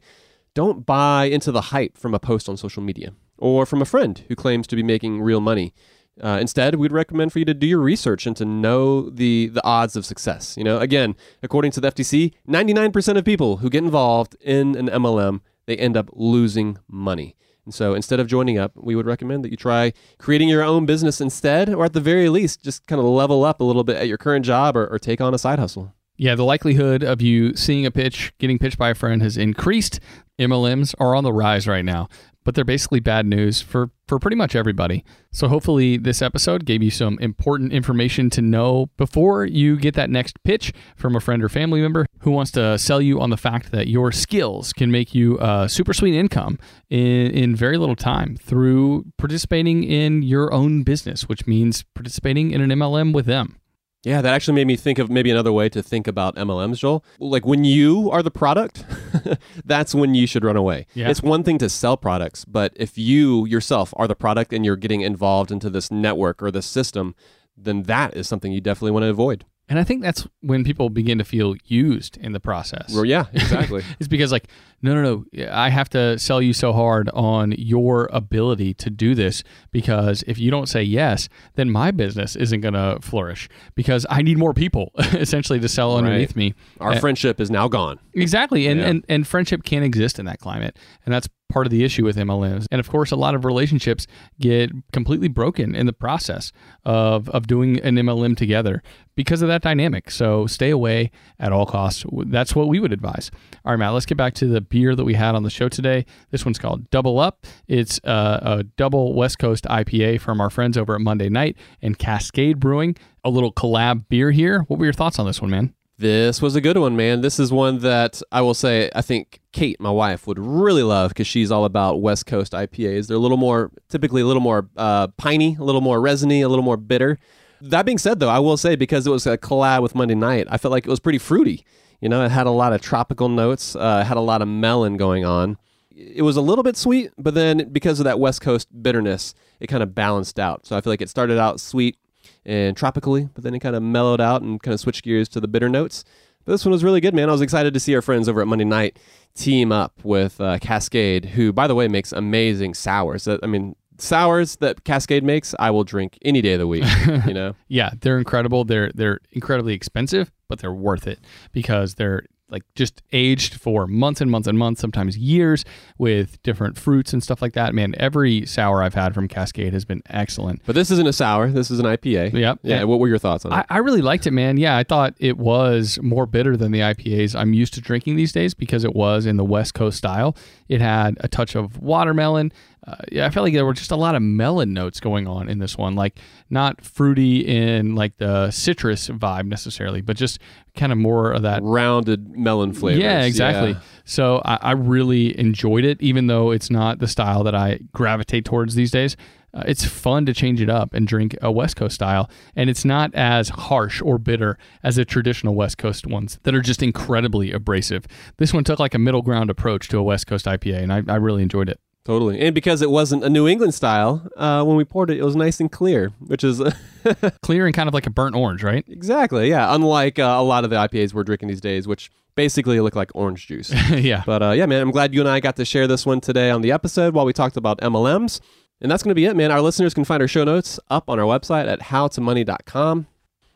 Don't 0.53 0.85
buy 0.85 1.25
into 1.25 1.51
the 1.51 1.61
hype 1.61 1.97
from 1.97 2.13
a 2.13 2.19
post 2.19 2.47
on 2.47 2.55
social 2.55 2.83
media 2.83 3.13
or 3.37 3.65
from 3.65 3.81
a 3.81 3.85
friend 3.85 4.23
who 4.27 4.35
claims 4.35 4.67
to 4.67 4.75
be 4.75 4.83
making 4.83 5.21
real 5.21 5.41
money. 5.41 5.73
Uh, 6.21 6.37
instead, 6.39 6.75
we'd 6.75 6.91
recommend 6.91 7.33
for 7.33 7.39
you 7.39 7.45
to 7.45 7.53
do 7.53 7.65
your 7.65 7.79
research 7.79 8.27
and 8.27 8.35
to 8.37 8.45
know 8.45 9.09
the 9.09 9.47
the 9.47 9.63
odds 9.65 9.95
of 9.95 10.05
success. 10.05 10.55
You 10.57 10.63
know, 10.63 10.79
again, 10.79 11.15
according 11.41 11.71
to 11.71 11.81
the 11.81 11.91
FTC, 11.91 12.33
99% 12.47 13.17
of 13.17 13.25
people 13.25 13.57
who 13.57 13.69
get 13.69 13.83
involved 13.83 14.35
in 14.41 14.75
an 14.75 14.87
MLM 14.87 15.41
they 15.65 15.77
end 15.77 15.95
up 15.97 16.09
losing 16.13 16.77
money. 16.87 17.35
And 17.65 17.73
so, 17.73 17.93
instead 17.93 18.19
of 18.19 18.27
joining 18.27 18.57
up, 18.57 18.73
we 18.75 18.95
would 18.95 19.05
recommend 19.05 19.43
that 19.43 19.51
you 19.51 19.55
try 19.57 19.93
creating 20.17 20.49
your 20.49 20.63
own 20.63 20.85
business 20.85 21.21
instead, 21.21 21.69
or 21.69 21.85
at 21.85 21.93
the 21.93 22.01
very 22.01 22.27
least, 22.27 22.61
just 22.61 22.85
kind 22.87 22.99
of 22.99 23.05
level 23.05 23.45
up 23.45 23.61
a 23.61 23.63
little 23.63 23.85
bit 23.85 23.95
at 23.95 24.07
your 24.09 24.17
current 24.17 24.43
job 24.43 24.75
or, 24.75 24.85
or 24.87 24.99
take 24.99 25.21
on 25.21 25.33
a 25.33 25.37
side 25.37 25.59
hustle. 25.59 25.93
Yeah, 26.17 26.35
the 26.35 26.43
likelihood 26.43 27.03
of 27.03 27.21
you 27.21 27.55
seeing 27.55 27.85
a 27.85 27.91
pitch, 27.91 28.33
getting 28.37 28.59
pitched 28.59 28.77
by 28.77 28.89
a 28.89 28.95
friend 28.95 29.21
has 29.21 29.37
increased. 29.37 29.99
MLMs 30.37 30.93
are 30.99 31.15
on 31.15 31.23
the 31.23 31.31
rise 31.31 31.67
right 31.67 31.85
now 31.85 32.09
but 32.43 32.55
they're 32.55 32.63
basically 32.63 32.99
bad 32.99 33.25
news 33.25 33.61
for, 33.61 33.89
for 34.07 34.19
pretty 34.19 34.35
much 34.35 34.55
everybody. 34.55 35.03
So 35.31 35.47
hopefully 35.47 35.97
this 35.97 36.21
episode 36.21 36.65
gave 36.65 36.83
you 36.83 36.91
some 36.91 37.17
important 37.19 37.73
information 37.73 38.29
to 38.31 38.41
know 38.41 38.89
before 38.97 39.45
you 39.45 39.77
get 39.77 39.95
that 39.95 40.09
next 40.09 40.41
pitch 40.43 40.73
from 40.95 41.15
a 41.15 41.19
friend 41.19 41.43
or 41.43 41.49
family 41.49 41.81
member 41.81 42.05
who 42.19 42.31
wants 42.31 42.51
to 42.51 42.77
sell 42.77 43.01
you 43.01 43.19
on 43.19 43.29
the 43.29 43.37
fact 43.37 43.71
that 43.71 43.87
your 43.87 44.11
skills 44.11 44.73
can 44.73 44.91
make 44.91 45.13
you 45.15 45.37
a 45.39 45.67
super 45.67 45.93
sweet 45.93 46.15
income 46.15 46.59
in, 46.89 47.31
in 47.31 47.55
very 47.55 47.77
little 47.77 47.95
time 47.95 48.35
through 48.37 49.05
participating 49.17 49.83
in 49.83 50.21
your 50.21 50.53
own 50.53 50.83
business, 50.83 51.27
which 51.27 51.47
means 51.47 51.83
participating 51.95 52.51
in 52.51 52.61
an 52.61 52.69
MLM 52.69 53.13
with 53.13 53.25
them. 53.25 53.57
Yeah, 54.03 54.21
that 54.21 54.33
actually 54.33 54.55
made 54.55 54.67
me 54.67 54.75
think 54.75 54.99
of 54.99 55.09
maybe 55.09 55.31
another 55.31 55.53
way 55.53 55.69
to 55.69 55.81
think 55.81 56.07
about 56.07 56.35
MLMs, 56.35 56.79
Joel. 56.79 57.05
Like 57.19 57.45
when 57.45 57.63
you 57.63 58.11
are 58.11 58.21
the 58.21 58.31
product, 58.31 58.83
that's 59.65 59.95
when 59.95 60.13
you 60.13 60.27
should 60.27 60.43
run 60.43 60.57
away. 60.57 60.87
Yeah. 60.93 61.09
It's 61.09 61.23
one 61.23 61.43
thing 61.43 61.57
to 61.59 61.69
sell 61.69 61.95
products, 61.95 62.43
but 62.43 62.73
if 62.75 62.97
you 62.97 63.45
yourself 63.45 63.93
are 63.95 64.07
the 64.07 64.15
product 64.15 64.51
and 64.51 64.65
you're 64.65 64.75
getting 64.75 65.01
involved 65.01 65.51
into 65.51 65.69
this 65.69 65.89
network 65.89 66.43
or 66.43 66.51
this 66.51 66.65
system, 66.65 67.15
then 67.55 67.83
that 67.83 68.15
is 68.17 68.27
something 68.27 68.51
you 68.51 68.59
definitely 68.59 68.91
want 68.91 69.03
to 69.03 69.09
avoid. 69.09 69.45
And 69.69 69.79
I 69.79 69.85
think 69.85 70.01
that's 70.01 70.27
when 70.41 70.65
people 70.65 70.89
begin 70.89 71.17
to 71.19 71.23
feel 71.23 71.55
used 71.65 72.17
in 72.17 72.33
the 72.33 72.39
process. 72.41 72.93
Well, 72.93 73.05
yeah, 73.05 73.27
exactly. 73.31 73.83
it's 73.99 74.09
because 74.09 74.31
like, 74.31 74.49
no, 74.83 74.93
no, 74.93 75.23
no, 75.33 75.47
I 75.49 75.69
have 75.69 75.89
to 75.91 76.19
sell 76.19 76.41
you 76.41 76.51
so 76.51 76.73
hard 76.73 77.09
on 77.13 77.53
your 77.57 78.09
ability 78.11 78.73
to 78.75 78.89
do 78.89 79.15
this 79.15 79.43
because 79.71 80.23
if 80.27 80.37
you 80.37 80.51
don't 80.51 80.67
say 80.67 80.83
yes, 80.83 81.29
then 81.55 81.71
my 81.71 81.91
business 81.91 82.35
isn't 82.35 82.59
going 82.59 82.73
to 82.73 82.99
flourish 83.01 83.47
because 83.75 84.05
I 84.09 84.21
need 84.21 84.37
more 84.37 84.53
people 84.53 84.91
essentially 84.97 85.59
to 85.61 85.69
sell 85.69 85.97
underneath 85.97 86.31
right. 86.31 86.35
me. 86.35 86.53
Our 86.81 86.91
and, 86.91 86.99
friendship 87.01 87.39
is 87.39 87.49
now 87.49 87.69
gone. 87.69 87.97
Exactly. 88.13 88.67
And, 88.67 88.79
yeah. 88.79 88.87
and 88.87 89.05
and 89.07 89.27
friendship 89.27 89.63
can't 89.63 89.85
exist 89.85 90.19
in 90.19 90.25
that 90.25 90.39
climate. 90.39 90.77
And 91.05 91.13
that's 91.13 91.29
part 91.53 91.67
of 91.67 91.71
the 91.71 91.83
issue 91.83 92.03
with 92.03 92.17
MLMs. 92.17 92.65
And 92.71 92.79
of 92.79 92.89
course, 92.89 93.11
a 93.11 93.15
lot 93.15 93.35
of 93.35 93.45
relationships 93.45 94.07
get 94.39 94.71
completely 94.91 95.27
broken 95.27 95.75
in 95.75 95.85
the 95.85 95.93
process 95.93 96.51
of, 96.83 97.29
of 97.29 97.45
doing 97.45 97.79
an 97.81 97.95
MLM 97.95 98.35
together 98.35 98.81
because 99.15 99.43
of 99.43 99.47
that 99.47 99.61
dynamic. 99.61 100.09
So 100.09 100.47
stay 100.47 100.71
away 100.71 101.11
at 101.39 101.53
all 101.53 101.67
costs. 101.67 102.03
That's 102.25 102.55
what 102.55 102.67
we 102.67 102.79
would 102.79 102.91
advise. 102.91 103.29
All 103.63 103.71
right, 103.71 103.77
Matt, 103.77 103.93
let's 103.93 104.07
get 104.07 104.17
back 104.17 104.33
to 104.35 104.47
the 104.47 104.61
beer 104.73 104.95
that 104.95 105.05
we 105.05 105.13
had 105.13 105.35
on 105.35 105.43
the 105.43 105.51
show 105.51 105.69
today. 105.69 106.03
This 106.31 106.45
one's 106.45 106.57
called 106.57 106.89
Double 106.89 107.19
Up. 107.19 107.45
It's 107.67 107.99
uh, 108.03 108.39
a 108.41 108.63
double 108.63 109.13
West 109.13 109.37
Coast 109.37 109.65
IPA 109.65 110.19
from 110.19 110.41
our 110.41 110.49
friends 110.49 110.79
over 110.79 110.95
at 110.95 111.01
Monday 111.01 111.29
Night 111.29 111.55
and 111.79 111.95
Cascade 111.95 112.59
Brewing. 112.59 112.97
A 113.23 113.29
little 113.29 113.53
collab 113.53 114.09
beer 114.09 114.31
here. 114.31 114.61
What 114.63 114.79
were 114.79 114.85
your 114.85 114.93
thoughts 114.93 115.19
on 115.19 115.27
this 115.27 115.39
one, 115.43 115.51
man? 115.51 115.75
This 115.99 116.41
was 116.41 116.55
a 116.55 116.61
good 116.61 116.75
one, 116.75 116.95
man. 116.95 117.21
This 117.21 117.39
is 117.39 117.51
one 117.51 117.79
that 117.79 118.19
I 118.31 118.41
will 118.41 118.55
say 118.55 118.89
I 118.95 119.03
think 119.03 119.41
Kate, 119.51 119.79
my 119.79 119.91
wife, 119.91 120.25
would 120.25 120.39
really 120.39 120.81
love 120.81 121.11
because 121.11 121.27
she's 121.27 121.51
all 121.51 121.65
about 121.65 122.01
West 122.01 122.25
Coast 122.25 122.53
IPAs. 122.53 123.05
They're 123.05 123.15
a 123.15 123.19
little 123.19 123.37
more, 123.37 123.69
typically 123.89 124.23
a 124.23 124.25
little 124.25 124.41
more 124.41 124.67
uh, 124.75 125.09
piney, 125.17 125.55
a 125.59 125.63
little 125.63 125.81
more 125.81 126.01
resiny, 126.01 126.41
a 126.41 126.49
little 126.49 126.65
more 126.65 126.77
bitter. 126.77 127.19
That 127.61 127.85
being 127.85 127.99
said, 127.99 128.19
though, 128.19 128.29
I 128.29 128.39
will 128.39 128.57
say 128.57 128.75
because 128.75 129.05
it 129.05 129.11
was 129.11 129.27
a 129.27 129.37
collab 129.37 129.83
with 129.83 129.93
Monday 129.93 130.15
Night, 130.15 130.47
I 130.49 130.57
felt 130.57 130.71
like 130.71 130.87
it 130.87 130.89
was 130.89 130.99
pretty 130.99 131.19
fruity. 131.19 131.63
You 132.03 132.09
know, 132.09 132.25
it 132.25 132.31
had 132.31 132.47
a 132.47 132.51
lot 132.51 132.73
of 132.73 132.81
tropical 132.81 133.29
notes, 133.29 133.77
uh, 133.77 134.03
had 134.03 134.17
a 134.17 134.19
lot 134.19 134.41
of 134.41 134.47
melon 134.49 134.97
going 134.97 135.23
on. 135.23 135.57
It 135.89 136.21
was 136.21 136.35
a 136.35 136.41
little 136.41 136.61
bit 136.61 136.75
sweet, 136.75 137.11
but 137.17 137.33
then 137.33 137.69
because 137.71 138.01
of 138.01 138.03
that 138.03 138.19
West 138.19 138.41
Coast 138.41 138.67
bitterness, 138.83 139.33
it 139.61 139.67
kind 139.67 139.81
of 139.81 139.95
balanced 139.95 140.37
out. 140.37 140.65
So 140.65 140.75
I 140.75 140.81
feel 140.81 140.91
like 140.91 141.01
it 141.01 141.07
started 141.07 141.39
out 141.39 141.61
sweet 141.61 141.97
and 142.45 142.75
tropically, 142.75 143.29
but 143.33 143.45
then 143.45 143.55
it 143.55 143.59
kind 143.59 143.73
of 143.73 143.81
mellowed 143.81 144.19
out 144.19 144.41
and 144.41 144.61
kind 144.61 144.73
of 144.73 144.81
switched 144.81 145.05
gears 145.05 145.29
to 145.29 145.39
the 145.39 145.47
bitter 145.47 145.69
notes. 145.69 146.03
But 146.43 146.51
this 146.51 146.65
one 146.65 146.73
was 146.73 146.83
really 146.83 146.99
good, 146.99 147.13
man. 147.13 147.29
I 147.29 147.31
was 147.31 147.39
excited 147.39 147.73
to 147.73 147.79
see 147.79 147.95
our 147.95 148.01
friends 148.01 148.27
over 148.27 148.41
at 148.41 148.47
Monday 148.47 148.65
Night 148.65 148.99
team 149.33 149.71
up 149.71 149.93
with 150.03 150.41
uh, 150.41 150.59
Cascade, 150.59 151.23
who, 151.23 151.53
by 151.53 151.67
the 151.67 151.75
way, 151.75 151.87
makes 151.87 152.11
amazing 152.11 152.73
sours. 152.73 153.29
I 153.29 153.47
mean, 153.47 153.77
sours 154.03 154.57
that 154.57 154.83
Cascade 154.83 155.23
makes, 155.23 155.55
I 155.59 155.71
will 155.71 155.83
drink 155.83 156.17
any 156.23 156.41
day 156.41 156.53
of 156.53 156.59
the 156.59 156.67
week. 156.67 156.83
You 157.27 157.33
know, 157.33 157.55
yeah, 157.67 157.91
they're 158.01 158.17
incredible. 158.17 158.63
They're 158.65 158.91
they're 158.93 159.19
incredibly 159.31 159.73
expensive, 159.73 160.31
but 160.49 160.59
they're 160.59 160.73
worth 160.73 161.07
it 161.07 161.19
because 161.51 161.95
they're 161.95 162.23
like 162.49 162.63
just 162.75 163.01
aged 163.13 163.55
for 163.55 163.87
months 163.87 164.21
and 164.21 164.29
months 164.29 164.47
and 164.47 164.57
months, 164.59 164.79
sometimes 164.81 165.17
years, 165.17 165.65
with 165.97 166.41
different 166.43 166.77
fruits 166.77 167.11
and 167.13 167.23
stuff 167.23 167.41
like 167.41 167.53
that. 167.53 167.73
Man, 167.73 167.95
every 167.97 168.45
sour 168.45 168.83
I've 168.83 168.93
had 168.93 169.15
from 169.15 169.27
Cascade 169.27 169.73
has 169.73 169.85
been 169.85 170.03
excellent. 170.07 170.61
but 170.65 170.75
this 170.75 170.91
isn't 170.91 171.07
a 171.07 171.13
sour. 171.13 171.49
This 171.49 171.71
is 171.71 171.79
an 171.79 171.85
IPA. 171.85 172.33
Yep. 172.33 172.59
Yeah. 172.61 172.83
What 172.83 172.99
were 172.99 173.07
your 173.07 173.17
thoughts 173.17 173.45
on 173.45 173.53
it? 173.53 173.55
I, 173.55 173.65
I 173.75 173.77
really 173.79 174.01
liked 174.01 174.27
it, 174.27 174.31
man. 174.31 174.57
Yeah, 174.57 174.77
I 174.77 174.83
thought 174.83 175.15
it 175.19 175.37
was 175.37 175.97
more 176.03 176.25
bitter 176.27 176.55
than 176.55 176.71
the 176.71 176.81
IPAs 176.81 177.33
I'm 177.35 177.53
used 177.53 177.73
to 177.75 177.81
drinking 177.81 178.17
these 178.17 178.31
days 178.31 178.53
because 178.53 178.83
it 178.83 178.93
was 178.93 179.25
in 179.25 179.37
the 179.37 179.45
West 179.45 179.73
Coast 179.73 179.97
style. 179.97 180.35
It 180.67 180.79
had 180.81 181.17
a 181.21 181.27
touch 181.27 181.55
of 181.55 181.79
watermelon. 181.79 182.51
Uh, 182.85 182.95
yeah, 183.11 183.25
I 183.25 183.29
felt 183.29 183.45
like 183.45 183.53
there 183.53 183.65
were 183.65 183.73
just 183.73 183.91
a 183.91 183.95
lot 183.95 184.13
of 184.13 184.21
melon 184.21 184.73
notes 184.73 184.99
going 184.99 185.25
on 185.25 185.47
in 185.47 185.59
this 185.59 185.77
one, 185.77 185.95
like 185.95 186.19
not 186.49 186.83
fruity 186.83 187.39
in 187.39 187.95
like 187.95 188.17
the 188.17 188.51
citrus 188.51 189.07
vibe 189.07 189.45
necessarily, 189.45 190.01
but 190.01 190.17
just 190.17 190.39
kind 190.75 190.91
of 190.91 190.97
more 190.97 191.31
of 191.31 191.43
that 191.43 191.61
Rounded 191.63 192.35
melon 192.37 192.73
flavor. 192.73 192.99
yeah, 192.99 193.23
exactly. 193.23 193.71
Yeah. 193.71 193.79
So 194.03 194.41
I, 194.43 194.57
I 194.61 194.71
really 194.71 195.37
enjoyed 195.39 195.85
it, 195.85 196.01
even 196.01 196.27
though 196.27 196.51
it's 196.51 196.69
not 196.69 196.99
the 196.99 197.07
style 197.07 197.43
that 197.45 197.55
I 197.55 197.79
gravitate 197.93 198.43
towards 198.43 198.75
these 198.75 198.91
days. 198.91 199.15
Uh, 199.53 199.63
it's 199.67 199.85
fun 199.85 200.25
to 200.25 200.33
change 200.33 200.59
it 200.59 200.69
up 200.69 200.93
and 200.95 201.07
drink 201.07 201.37
a 201.41 201.51
West 201.51 201.75
Coast 201.75 201.95
style, 201.95 202.29
and 202.55 202.69
it's 202.69 202.83
not 202.83 203.13
as 203.13 203.49
harsh 203.49 204.01
or 204.01 204.17
bitter 204.17 204.57
as 204.81 204.95
the 204.95 205.05
traditional 205.05 205.53
West 205.53 205.77
Coast 205.77 206.07
ones 206.07 206.39
that 206.41 206.55
are 206.55 206.61
just 206.61 206.81
incredibly 206.81 207.51
abrasive. 207.51 208.05
This 208.37 208.51
one 208.51 208.63
took 208.63 208.79
like 208.79 208.95
a 208.95 208.99
middle 208.99 209.21
ground 209.21 209.51
approach 209.51 209.87
to 209.89 209.99
a 209.99 210.03
West 210.03 210.25
Coast 210.27 210.47
IPA, 210.47 210.81
and 210.81 210.91
I, 210.91 211.03
I 211.07 211.17
really 211.17 211.43
enjoyed 211.43 211.69
it. 211.69 211.79
Totally. 212.05 212.39
And 212.41 212.53
because 212.53 212.81
it 212.81 212.89
wasn't 212.91 213.23
a 213.23 213.29
New 213.29 213.47
England 213.47 213.73
style, 213.73 214.27
uh, 214.35 214.63
when 214.63 214.75
we 214.75 214.83
poured 214.83 215.09
it, 215.09 215.19
it 215.19 215.23
was 215.23 215.37
nice 215.37 215.61
and 215.61 215.71
clear, 215.71 216.11
which 216.19 216.43
is 216.43 216.61
Clear 217.41 217.65
and 217.65 217.75
kind 217.75 217.87
of 217.87 217.93
like 217.93 218.05
a 218.07 218.09
burnt 218.09 218.35
orange, 218.35 218.63
right? 218.63 218.83
exactly, 218.87 219.49
yeah. 219.49 219.73
Unlike 219.73 220.19
uh, 220.19 220.35
a 220.37 220.43
lot 220.43 220.63
of 220.63 220.69
the 220.69 220.75
IPAs 220.75 221.13
we're 221.13 221.23
drinking 221.23 221.49
these 221.49 221.61
days, 221.61 221.87
which 221.87 222.11
basically 222.35 222.79
look 222.79 222.95
like 222.95 223.11
orange 223.13 223.47
juice. 223.47 223.71
yeah. 223.91 224.23
but 224.25 224.41
uh, 224.41 224.51
yeah, 224.51 224.65
man, 224.65 224.81
I'm 224.81 224.91
glad 224.91 225.13
you 225.13 225.19
and 225.19 225.29
I 225.29 225.39
got 225.39 225.55
to 225.57 225.65
share 225.65 225.87
this 225.87 226.05
one 226.05 226.21
today 226.21 226.49
on 226.49 226.61
the 226.61 226.71
episode 226.71 227.13
while 227.13 227.25
we 227.25 227.33
talked 227.33 227.57
about 227.57 227.79
MLMs. 227.81 228.39
And 228.81 228.91
that's 228.91 229.01
going 229.01 229.11
to 229.11 229.15
be 229.15 229.25
it, 229.25 229.35
man. 229.35 229.51
Our 229.51 229.61
listeners 229.61 229.93
can 229.93 230.03
find 230.03 230.21
our 230.21 230.27
show 230.27 230.43
notes 230.43 230.79
up 230.89 231.09
on 231.09 231.19
our 231.19 231.25
website 231.25 231.67
at 231.67 231.79
howtomoney.com. 231.79 233.07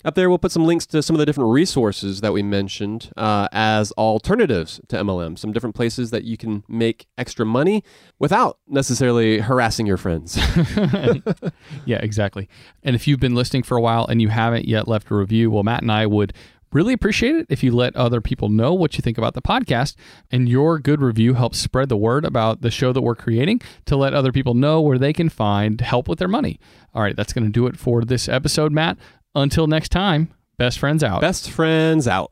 Up 0.07 0.15
there, 0.15 0.29
we'll 0.29 0.37
put 0.37 0.53
some 0.53 0.63
links 0.63 0.85
to 0.85 1.03
some 1.03 1.17
of 1.17 1.19
the 1.19 1.25
different 1.25 1.51
resources 1.51 2.21
that 2.21 2.31
we 2.31 2.41
mentioned 2.41 3.11
uh, 3.17 3.49
as 3.51 3.91
alternatives 3.97 4.79
to 4.87 4.95
MLM, 4.95 5.37
some 5.37 5.51
different 5.51 5.75
places 5.75 6.11
that 6.11 6.23
you 6.23 6.37
can 6.37 6.63
make 6.69 7.07
extra 7.17 7.45
money 7.45 7.83
without 8.17 8.57
necessarily 8.69 9.39
harassing 9.39 9.85
your 9.85 9.97
friends. 9.97 10.39
Yeah, 11.85 11.97
exactly. 11.97 12.47
And 12.83 12.95
if 12.95 13.07
you've 13.07 13.19
been 13.19 13.35
listening 13.35 13.63
for 13.63 13.77
a 13.77 13.81
while 13.81 14.05
and 14.05 14.21
you 14.21 14.29
haven't 14.29 14.65
yet 14.65 14.87
left 14.87 15.09
a 15.11 15.15
review, 15.15 15.51
well, 15.51 15.63
Matt 15.63 15.81
and 15.81 15.91
I 15.91 16.05
would 16.05 16.33
really 16.73 16.93
appreciate 16.93 17.35
it 17.35 17.45
if 17.49 17.63
you 17.63 17.71
let 17.71 17.95
other 17.95 18.21
people 18.21 18.49
know 18.49 18.73
what 18.73 18.97
you 18.97 19.01
think 19.01 19.17
about 19.17 19.33
the 19.33 19.41
podcast. 19.41 19.95
And 20.31 20.49
your 20.49 20.79
good 20.79 21.01
review 21.01 21.33
helps 21.33 21.59
spread 21.59 21.89
the 21.89 21.97
word 21.97 22.25
about 22.25 22.61
the 22.61 22.71
show 22.71 22.91
that 22.93 23.01
we're 23.01 23.15
creating 23.15 23.61
to 23.85 23.95
let 23.95 24.13
other 24.13 24.31
people 24.31 24.53
know 24.53 24.81
where 24.81 24.97
they 24.97 25.13
can 25.13 25.29
find 25.29 25.81
help 25.81 26.07
with 26.07 26.19
their 26.19 26.27
money. 26.27 26.59
All 26.93 27.01
right, 27.01 27.15
that's 27.15 27.33
going 27.33 27.45
to 27.45 27.51
do 27.51 27.67
it 27.67 27.77
for 27.77 28.03
this 28.03 28.27
episode, 28.27 28.71
Matt. 28.71 28.97
Until 29.36 29.67
next 29.67 29.89
time, 29.89 30.34
best 30.57 30.80
friends 30.80 31.03
out. 31.03 31.21
Best 31.21 31.49
friends 31.49 32.07
out. 32.07 32.32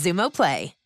Xumo 0.00 0.30
Play. 0.30 0.79